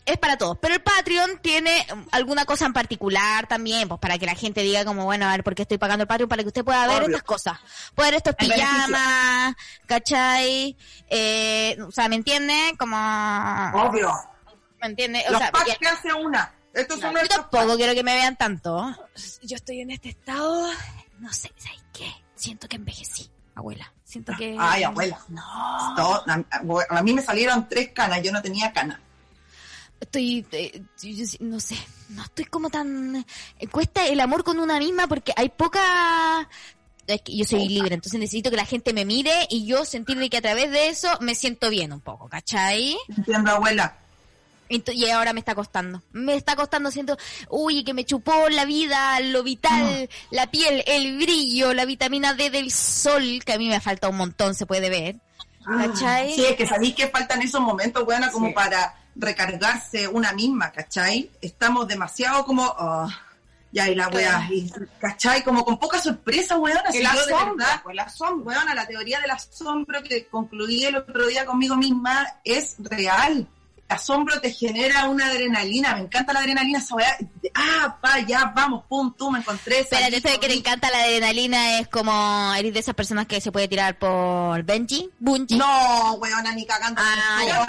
es 0.06 0.18
para 0.18 0.38
todos. 0.38 0.58
Pero 0.62 0.76
el 0.76 0.82
Patreon 0.82 1.40
tiene 1.42 1.86
um, 1.92 2.06
alguna 2.12 2.46
cosa 2.46 2.66
en 2.66 2.74
particular 2.74 3.48
también, 3.48 3.88
pues 3.88 4.00
para 4.00 4.18
que 4.18 4.26
la 4.26 4.36
gente 4.36 4.62
diga 4.62 4.86
como, 4.86 5.06
bueno, 5.06 5.28
a 5.28 5.32
ver, 5.32 5.44
¿por 5.44 5.56
qué 5.56 5.64
estoy 5.64 5.78
pagando 5.78 6.04
el 6.04 6.08
Patreon? 6.08 6.30
Para 6.30 6.44
que 6.44 6.48
usted 6.48 6.64
pueda 6.64 6.86
ver 6.88 6.98
Obvio. 7.04 7.08
estas 7.18 7.24
cosas. 7.24 7.60
Pueda 7.96 8.10
ver 8.12 8.18
estos 8.18 8.36
pijamas, 8.36 9.56
¿cachai? 9.86 10.78
Eh, 11.10 11.78
o 11.88 11.92
sea, 11.92 12.08
¿me 12.10 12.16
entiende? 12.16 12.76
Como... 12.78 12.96
Obvio. 13.74 14.14
¿Me 14.82 14.88
entiende? 14.88 15.24
O 15.28 15.32
Los 15.32 15.42
sea, 15.42 15.52
packs 15.52 15.68
ya- 15.68 15.76
que 15.78 15.88
hace 15.88 16.14
una. 16.14 16.54
Estos 16.74 17.00
son 17.00 17.14
yo 17.16 17.28
tampoco 17.28 17.76
quiero 17.78 17.94
que 17.94 18.04
me 18.04 18.14
vean 18.16 18.36
tanto. 18.36 18.94
Yo 19.44 19.56
estoy 19.56 19.80
en 19.82 19.92
este 19.92 20.10
estado, 20.10 20.70
no 21.20 21.32
sé, 21.32 21.50
¿sabes 21.58 21.82
qué? 21.94 22.12
Siento 22.36 22.68
que 22.68 22.76
envejecí, 22.76 23.32
abuela. 23.56 23.92
Siento 24.04 24.34
que... 24.38 24.56
Ay, 24.60 24.84
abuela. 24.84 25.18
No. 25.30 25.96
No, 25.96 26.14
a, 26.16 26.34
a- 26.52 26.98
a 27.00 27.02
mí 27.02 27.14
me 27.14 27.22
salieron 27.22 27.68
tres 27.70 27.92
canas, 27.94 28.22
yo 28.22 28.32
no 28.34 28.42
tenía 28.42 28.72
canas. 28.74 29.00
Estoy, 30.06 30.46
eh, 30.52 30.82
yo- 31.02 31.10
yo 31.10 31.26
sí- 31.26 31.38
no 31.42 31.60
sé, 31.60 31.76
no 32.10 32.24
estoy 32.24 32.46
como 32.46 32.70
tan... 32.70 33.16
eh, 33.60 33.68
Cuesta 33.68 34.06
el 34.08 34.20
amor 34.20 34.44
con 34.44 34.60
una 34.60 34.80
misma 34.80 35.08
porque 35.08 35.34
hay 35.36 35.50
poca... 35.50 36.48
Es 37.08 37.22
que 37.22 37.38
yo 37.38 37.46
soy 37.46 37.68
libre, 37.70 37.94
entonces 37.94 38.20
necesito 38.20 38.50
que 38.50 38.56
la 38.56 38.66
gente 38.66 38.92
me 38.92 39.06
mire 39.06 39.32
y 39.52 39.68
yo 39.68 39.86
sentir 39.86 40.18
de 40.18 40.28
que 40.30 40.38
a 40.38 40.42
través 40.42 40.72
de 40.72 40.88
eso 40.88 41.08
me 41.22 41.36
siento 41.36 41.70
bien 41.70 41.94
un 41.94 42.02
poco, 42.02 42.28
¿cachai? 42.28 42.98
Entiendo, 43.16 43.52
abuela. 43.52 43.96
Y 44.68 45.06
ahora 45.12 45.32
me 45.32 45.40
está 45.40 45.54
costando. 45.54 46.02
Me 46.12 46.34
está 46.36 46.56
costando, 46.56 46.90
siento, 46.90 47.16
uy, 47.50 47.84
que 47.84 47.94
me 47.94 48.06
chupó 48.06 48.50
la 48.50 48.66
vida, 48.66 49.20
lo 49.20 49.44
vital, 49.44 50.10
la 50.32 50.50
piel, 50.50 50.84
el 50.88 51.18
brillo, 51.18 51.74
la 51.76 51.86
vitamina 51.86 52.34
D 52.34 52.50
del 52.50 52.72
sol, 52.72 53.44
que 53.46 53.54
a 53.54 53.60
mí 53.60 53.70
me 53.70 53.80
falta 53.80 54.10
un 54.10 54.18
montón, 54.18 54.56
se 54.56 54.66
puede 54.66 54.90
ver. 54.90 55.18
¿Cachai? 55.64 56.34
Sí, 56.34 56.44
es 56.44 56.56
que 56.56 56.66
sabéis 56.66 56.96
que 56.96 57.08
faltan 57.10 57.40
esos 57.44 57.62
momentos, 57.62 58.04
buena, 58.04 58.32
como 58.32 58.48
Sí. 58.48 58.54
para 58.54 58.96
recargarse 59.16 60.08
una 60.08 60.34
misma, 60.34 60.72
¿cachai? 60.72 61.30
Estamos 61.42 61.88
demasiado 61.88 62.46
como, 62.46 62.64
ah, 62.78 63.08
ya, 63.72 63.90
y 63.90 63.96
la 63.96 64.08
weá, 64.10 64.48
y, 64.52 64.72
¿cachai? 65.00 65.44
Como 65.44 65.66
con 65.66 65.78
poca 65.78 66.00
sorpresa, 66.00 66.58
weón. 66.58 66.80
Así 66.86 67.02
la 67.02 67.14
yo 67.14 67.26
de 67.26 67.32
sombra, 67.32 67.66
verdad, 67.66 67.82
pues 67.84 67.96
la 67.96 68.10
sombra. 68.10 68.58
weón, 68.58 68.76
la 68.76 68.88
teoría 68.88 69.20
del 69.20 69.32
asombro 69.32 70.02
que 70.04 70.28
concluí 70.28 70.86
el 70.86 70.98
otro 70.98 71.28
día 71.28 71.46
conmigo 71.46 71.76
misma 71.76 72.26
es 72.44 72.76
real. 72.80 73.48
El 73.88 73.96
asombro 73.98 74.42
te 74.42 74.52
genera 74.52 75.08
una 75.08 75.28
adrenalina, 75.28 75.94
me 75.96 76.02
encanta 76.02 76.34
la 76.34 76.40
adrenalina, 76.40 76.80
esa 76.80 76.96
weá. 76.96 77.18
Ah, 77.54 77.98
pa, 78.02 78.20
ya, 78.22 78.52
vamos, 78.56 78.84
pum, 78.90 79.14
tú, 79.16 79.30
me 79.32 79.40
encontré. 79.40 79.84
Salí, 79.84 80.16
esto 80.16 80.28
de 80.30 80.40
que 80.40 80.48
corrí. 80.48 80.58
encanta 80.60 80.90
la 80.90 81.04
adrenalina 81.04 81.80
es 81.80 81.88
como, 81.88 82.52
eres 82.58 82.74
de 82.74 82.80
esas 82.80 82.96
personas 82.96 83.28
que 83.28 83.40
se 83.40 83.52
puede 83.52 83.68
tirar 83.68 83.98
por 84.00 84.64
Benji, 84.64 85.10
Bungie. 85.20 85.56
No, 85.58 86.14
weona, 86.14 86.52
ni 86.54 86.66
cagando. 86.66 87.00
Ah, 87.04 87.38
No, 87.42 87.46
ya. 87.48 87.60
no, 87.60 87.66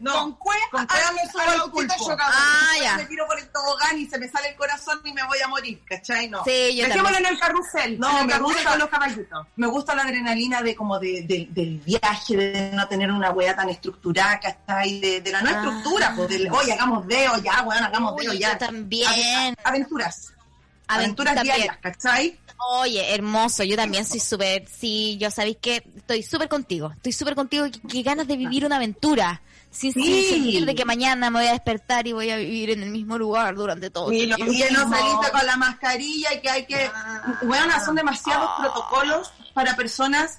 no. 0.00 0.12
Con 0.12 0.32
cueva, 0.34 0.60
Con 0.70 0.86
cueva 0.86 1.12
me 1.12 1.30
subo 1.30 1.40
al 1.64 1.70
pulpo. 1.70 1.94
chocado. 1.98 2.32
Ah, 2.34 2.72
Yo 2.76 2.82
ya. 2.82 2.96
Me 2.96 3.04
tiro 3.06 3.26
por 3.26 3.38
el 3.38 3.48
tobogán 3.50 3.98
y 3.98 4.06
se 4.06 4.18
me 4.18 4.28
sale 4.28 4.48
el 4.50 4.56
corazón 4.56 5.00
y 5.04 5.12
me 5.12 5.22
voy 5.24 5.38
a 5.42 5.48
morir, 5.48 5.80
¿cachai? 5.88 6.28
No. 6.28 6.42
Sí, 6.44 6.76
yo 6.76 6.84
Dejémoslo 6.86 7.14
también. 7.14 7.26
en 7.26 7.32
el 7.34 7.38
carrusel. 7.40 8.00
No, 8.00 8.10
en 8.10 8.16
el 8.18 8.26
me 8.26 8.32
carrusel 8.32 8.54
gusta. 8.56 8.70
con 8.70 8.78
los 8.80 8.88
caballitos. 8.88 9.46
Me 9.56 9.66
gusta 9.68 9.94
la 9.94 10.02
adrenalina 10.02 10.60
de 10.62 10.74
como 10.74 10.98
de, 10.98 11.22
de- 11.22 11.46
del 11.50 11.78
viaje, 11.78 12.36
de 12.36 12.70
no 12.72 12.86
tener 12.88 13.10
una 13.10 13.30
weá 13.30 13.54
tan 13.56 13.68
estructurada, 13.68 14.23
¿cachai? 14.40 15.00
De, 15.00 15.20
de 15.20 15.32
la 15.32 15.42
no 15.42 15.50
Ah. 15.50 15.52
estructura, 15.52 16.12
pues 16.16 16.28
del, 16.28 16.50
oye, 16.50 16.72
hagamos 16.72 17.06
deo 17.06 17.36
ya, 17.42 17.62
weón, 17.62 17.84
hagamos 17.84 18.14
yo 18.22 18.32
ya. 18.32 18.56
también. 18.58 19.06
Ave- 19.08 19.54
Aventuras. 19.64 20.32
Aven- 20.86 21.04
Aventuras 21.06 21.42
diarias, 21.42 21.76
¿cachai? 21.80 22.38
Oye, 22.76 23.14
hermoso, 23.14 23.62
yo 23.64 23.76
también 23.76 24.04
soy 24.06 24.20
súper, 24.20 24.66
sí, 24.68 25.16
yo 25.20 25.30
sabéis 25.30 25.56
que 25.60 25.82
estoy 25.96 26.22
súper 26.22 26.48
contigo, 26.48 26.92
estoy 26.96 27.12
súper 27.12 27.34
contigo, 27.34 27.66
qué 27.90 28.02
ganas 28.02 28.26
de 28.28 28.36
vivir 28.36 28.64
una 28.64 28.76
aventura, 28.76 29.42
sin, 29.70 29.92
sin 29.92 30.02
Sí. 30.04 30.28
sentir 30.30 30.64
de 30.64 30.74
que 30.74 30.84
mañana 30.84 31.30
me 31.30 31.40
voy 31.40 31.48
a 31.48 31.52
despertar 31.52 32.06
y 32.06 32.12
voy 32.12 32.30
a 32.30 32.36
vivir 32.36 32.70
en 32.70 32.82
el 32.82 32.90
mismo 32.90 33.18
lugar 33.18 33.54
durante 33.54 33.90
todo 33.90 34.08
tiempo. 34.08 34.36
Y 34.50 34.58
que 34.58 34.70
no 34.70 34.88
saliste 34.88 35.30
con 35.32 35.46
la 35.46 35.56
mascarilla 35.56 36.32
y 36.34 36.40
que 36.40 36.48
hay 36.50 36.64
que... 36.66 36.90
Weón, 37.42 37.70
son 37.84 37.96
demasiados 37.96 38.50
protocolos 38.60 39.32
para 39.52 39.74
personas 39.76 40.38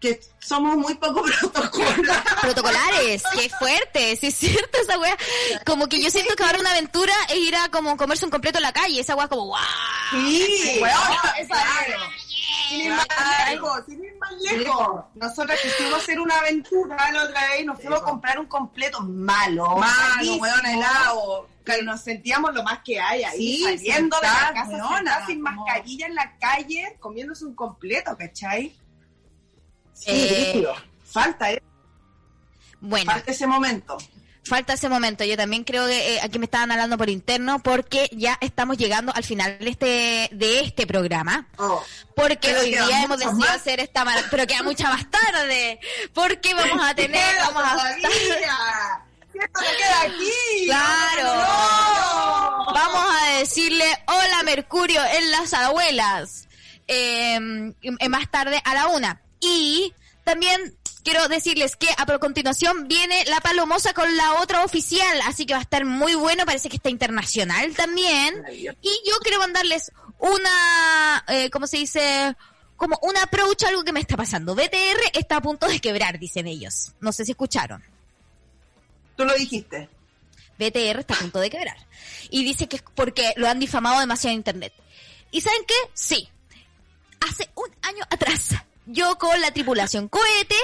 que 0.00 0.20
somos 0.38 0.76
muy 0.76 0.94
poco 0.94 1.22
protocolos. 1.22 2.16
Protocolares, 2.40 3.22
qué 3.34 3.48
fuerte, 3.50 4.16
sí 4.16 4.28
es 4.28 4.34
cierto 4.36 4.78
esa 4.80 4.98
wea. 4.98 5.16
Como 5.66 5.88
que 5.88 6.00
yo 6.00 6.10
siento 6.10 6.36
que 6.36 6.44
ahora 6.44 6.60
una 6.60 6.70
aventura 6.70 7.12
es 7.28 7.36
ir 7.36 7.56
a 7.56 7.68
como 7.70 7.96
comerse 7.96 8.24
un 8.24 8.30
completo 8.30 8.58
en 8.58 8.62
la 8.62 8.72
calle, 8.72 9.00
esa 9.00 9.16
wea 9.16 9.28
como 9.28 9.46
guau. 9.46 9.62
Sí, 10.10 10.78
weón, 10.80 10.94
esa 11.38 11.54
claro. 11.54 12.00
Sin 12.68 12.80
ir 12.82 12.92
más 12.92 13.06
lejos, 13.50 13.80
sin 13.86 14.04
ir 14.04 14.14
más 14.18 14.32
lejos. 14.40 15.04
Nosotras 15.14 15.58
quisimos 15.60 15.94
hacer 16.02 16.20
una 16.20 16.38
aventura 16.38 17.10
la 17.12 17.24
otra 17.24 17.48
vez 17.48 17.60
y 17.62 17.64
nos 17.64 17.80
fuimos 17.80 18.00
a 18.00 18.04
comprar 18.04 18.38
un 18.38 18.46
completo 18.46 19.00
malo, 19.00 19.76
Malo, 19.76 20.34
weón, 20.36 20.66
helado. 20.66 21.48
Que 21.64 21.82
nos 21.82 22.00
sentíamos 22.02 22.54
lo 22.54 22.62
más 22.62 22.78
que 22.84 22.98
hay 23.00 23.24
ahí, 23.24 23.56
Sí, 23.58 23.62
saliendo 23.64 24.16
de 24.20 24.26
la 24.26 24.52
casa, 24.54 24.70
weona, 24.70 24.96
sentada 24.96 25.26
sin 25.26 25.42
como- 25.42 25.64
mascarilla 25.64 26.06
en 26.06 26.14
la 26.14 26.38
calle, 26.38 26.96
comiéndose 27.00 27.44
un 27.44 27.54
completo, 27.54 28.16
¿cachai? 28.16 28.74
Sí, 29.98 30.10
Eh. 30.10 30.66
Falta, 31.04 31.52
eh, 31.52 31.62
Bueno, 32.80 33.10
falta 33.12 33.30
ese 33.32 33.46
momento. 33.46 33.98
falta 34.44 34.72
ese 34.74 34.88
momento. 34.88 35.24
Yo 35.24 35.36
también 35.36 35.64
creo 35.64 35.86
que 35.86 36.14
eh, 36.16 36.20
aquí 36.22 36.38
me 36.38 36.44
estaban 36.46 36.70
hablando 36.70 36.96
por 36.96 37.10
interno 37.10 37.58
porque 37.62 38.08
ya 38.12 38.38
estamos 38.40 38.76
llegando 38.78 39.12
al 39.14 39.24
final 39.24 39.58
de 39.58 39.68
este 39.70 40.28
de 40.32 40.60
este 40.60 40.86
programa. 40.86 41.46
Oh. 41.58 41.82
Porque 42.14 42.54
hoy 42.56 42.70
día 42.70 43.02
hemos 43.02 43.18
decidido 43.18 43.40
más. 43.40 43.56
hacer 43.56 43.80
esta 43.80 44.04
mar- 44.04 44.24
pero 44.30 44.46
queda 44.46 44.62
mucha 44.62 44.88
más 44.90 45.06
tarde. 45.10 45.80
Porque 46.14 46.54
vamos 46.54 46.80
a 46.82 46.94
tener, 46.94 47.36
vamos 47.40 47.62
a. 47.64 47.78
Si 49.32 49.38
esto 49.38 49.60
no 49.60 49.76
queda 49.76 50.00
aquí. 50.02 50.64
Claro. 50.66 51.34
No. 51.34 52.72
Vamos 52.72 53.04
a 53.22 53.38
decirle 53.38 53.84
hola 54.06 54.42
Mercurio 54.44 55.02
en 55.04 55.30
las 55.30 55.52
abuelas. 55.52 56.48
Eh, 56.86 57.38
más 58.08 58.30
tarde 58.30 58.60
a 58.64 58.74
la 58.74 58.86
una. 58.88 59.20
Y 59.40 59.92
también 60.24 60.76
quiero 61.04 61.26
decirles 61.28 61.76
que 61.76 61.88
a 61.96 62.18
continuación 62.18 62.88
viene 62.88 63.24
la 63.26 63.40
palomosa 63.40 63.94
con 63.94 64.16
la 64.16 64.34
otra 64.34 64.64
oficial. 64.64 65.20
Así 65.24 65.46
que 65.46 65.54
va 65.54 65.60
a 65.60 65.62
estar 65.62 65.84
muy 65.84 66.14
bueno. 66.14 66.44
Parece 66.44 66.68
que 66.68 66.76
está 66.76 66.90
internacional 66.90 67.74
también. 67.74 68.44
Y 68.50 69.00
yo 69.06 69.18
quiero 69.22 69.38
mandarles 69.38 69.90
una, 70.18 71.24
eh, 71.28 71.50
¿cómo 71.50 71.66
se 71.66 71.78
dice? 71.78 72.36
Como 72.76 72.98
un 73.02 73.16
approach 73.16 73.64
a 73.64 73.68
algo 73.68 73.84
que 73.84 73.92
me 73.92 74.00
está 74.00 74.16
pasando. 74.16 74.54
BTR 74.54 75.00
está 75.14 75.36
a 75.36 75.40
punto 75.40 75.66
de 75.66 75.80
quebrar, 75.80 76.18
dicen 76.18 76.46
ellos. 76.46 76.92
No 77.00 77.12
sé 77.12 77.24
si 77.24 77.32
escucharon. 77.32 77.82
Tú 79.16 79.24
lo 79.24 79.34
dijiste. 79.34 79.88
BTR 80.58 81.00
está 81.00 81.14
a 81.14 81.18
punto 81.18 81.40
de 81.40 81.50
quebrar. 81.50 81.76
Y 82.30 82.44
dice 82.44 82.68
que 82.68 82.76
es 82.76 82.82
porque 82.94 83.32
lo 83.36 83.48
han 83.48 83.58
difamado 83.58 84.00
demasiado 84.00 84.32
en 84.32 84.40
internet. 84.40 84.72
¿Y 85.30 85.40
saben 85.40 85.64
qué? 85.66 85.74
Sí. 85.94 86.28
Hace 87.28 87.50
un 87.54 87.68
año 87.82 88.04
atrás, 88.10 88.50
yo 88.90 89.16
con 89.18 89.38
la 89.40 89.50
tripulación 89.50 90.08
cohete 90.08 90.56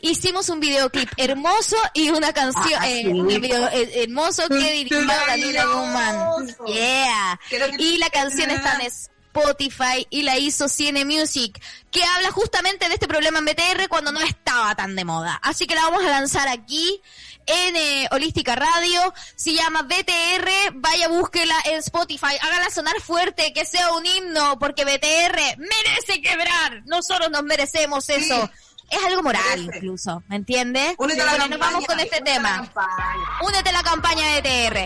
hicimos 0.00 0.48
un 0.50 0.60
videoclip 0.60 1.08
hermoso 1.16 1.76
y 1.94 2.10
una 2.10 2.32
canción, 2.32 2.78
Ah, 2.78 2.88
eh, 2.90 3.02
sí. 3.02 3.08
un 3.08 3.26
video 3.26 3.68
eh, 3.72 4.02
hermoso 4.04 4.46
que 4.48 4.54
dirigió 4.72 5.04
Daniela 5.06 5.64
Guzmán. 5.64 6.56
Yeah. 6.66 7.40
Y 7.78 7.96
la 7.98 8.10
canción 8.10 8.50
está 8.50 8.74
en 8.74 8.82
Spotify 8.82 10.06
y 10.10 10.22
la 10.22 10.36
hizo 10.38 10.68
Cine 10.68 11.04
Music, 11.04 11.60
que 11.90 12.02
habla 12.04 12.30
justamente 12.32 12.86
de 12.88 12.94
este 12.94 13.08
problema 13.08 13.38
en 13.38 13.44
BTR 13.46 13.88
cuando 13.88 14.12
no 14.12 14.20
estaba 14.20 14.74
tan 14.74 14.94
de 14.96 15.04
moda. 15.04 15.40
Así 15.42 15.66
que 15.66 15.74
la 15.74 15.82
vamos 15.82 16.04
a 16.04 16.10
lanzar 16.10 16.48
aquí 16.48 17.00
en 17.46 17.76
eh, 17.76 18.08
Holística 18.10 18.54
Radio. 18.54 19.12
Se 19.36 19.52
llama 19.52 19.82
BTR. 19.82 20.50
Vaya, 20.74 21.08
búsquela 21.08 21.54
en 21.66 21.78
Spotify. 21.78 22.36
Hágala 22.40 22.70
sonar 22.70 23.00
fuerte, 23.00 23.52
que 23.52 23.64
sea 23.64 23.92
un 23.92 24.04
himno, 24.06 24.58
porque 24.58 24.84
BTR 24.84 25.58
merece 25.58 26.20
quebrar. 26.22 26.82
Nosotros 26.86 27.30
nos 27.30 27.42
merecemos 27.42 28.08
eso. 28.08 28.50
Es 28.90 28.98
algo 29.04 29.22
moral 29.22 29.60
incluso, 29.60 30.20
¿me 30.26 30.34
entiendes? 30.34 30.94
Únete 30.98 31.22
a 31.22 31.24
la 31.24 31.30
Bueno, 31.32 31.46
nos 31.46 31.58
campaña, 31.58 31.72
vamos 31.72 31.86
con 31.86 32.00
este 32.00 32.16
únete 32.16 32.30
la 32.30 32.36
tema. 32.36 32.56
campaña. 32.56 33.38
Únete 33.42 33.68
a 33.68 33.72
la 33.72 33.82
campaña 33.84 34.26
de 34.26 34.40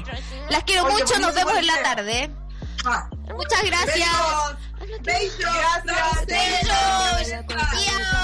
BTR. 0.05 0.51
Las 0.51 0.65
quiero 0.65 0.85
Oye, 0.85 0.93
mucho, 1.03 1.19
nos 1.21 1.35
vemos 1.35 1.57
en 1.57 1.67
la 1.67 1.83
tarde. 1.83 2.31
Ah. 2.85 3.09
Muchas 3.35 3.63
gracias. 3.65 4.09
Besos. 5.01 5.39
Gracias. 5.85 6.27
Besos. 6.27 8.24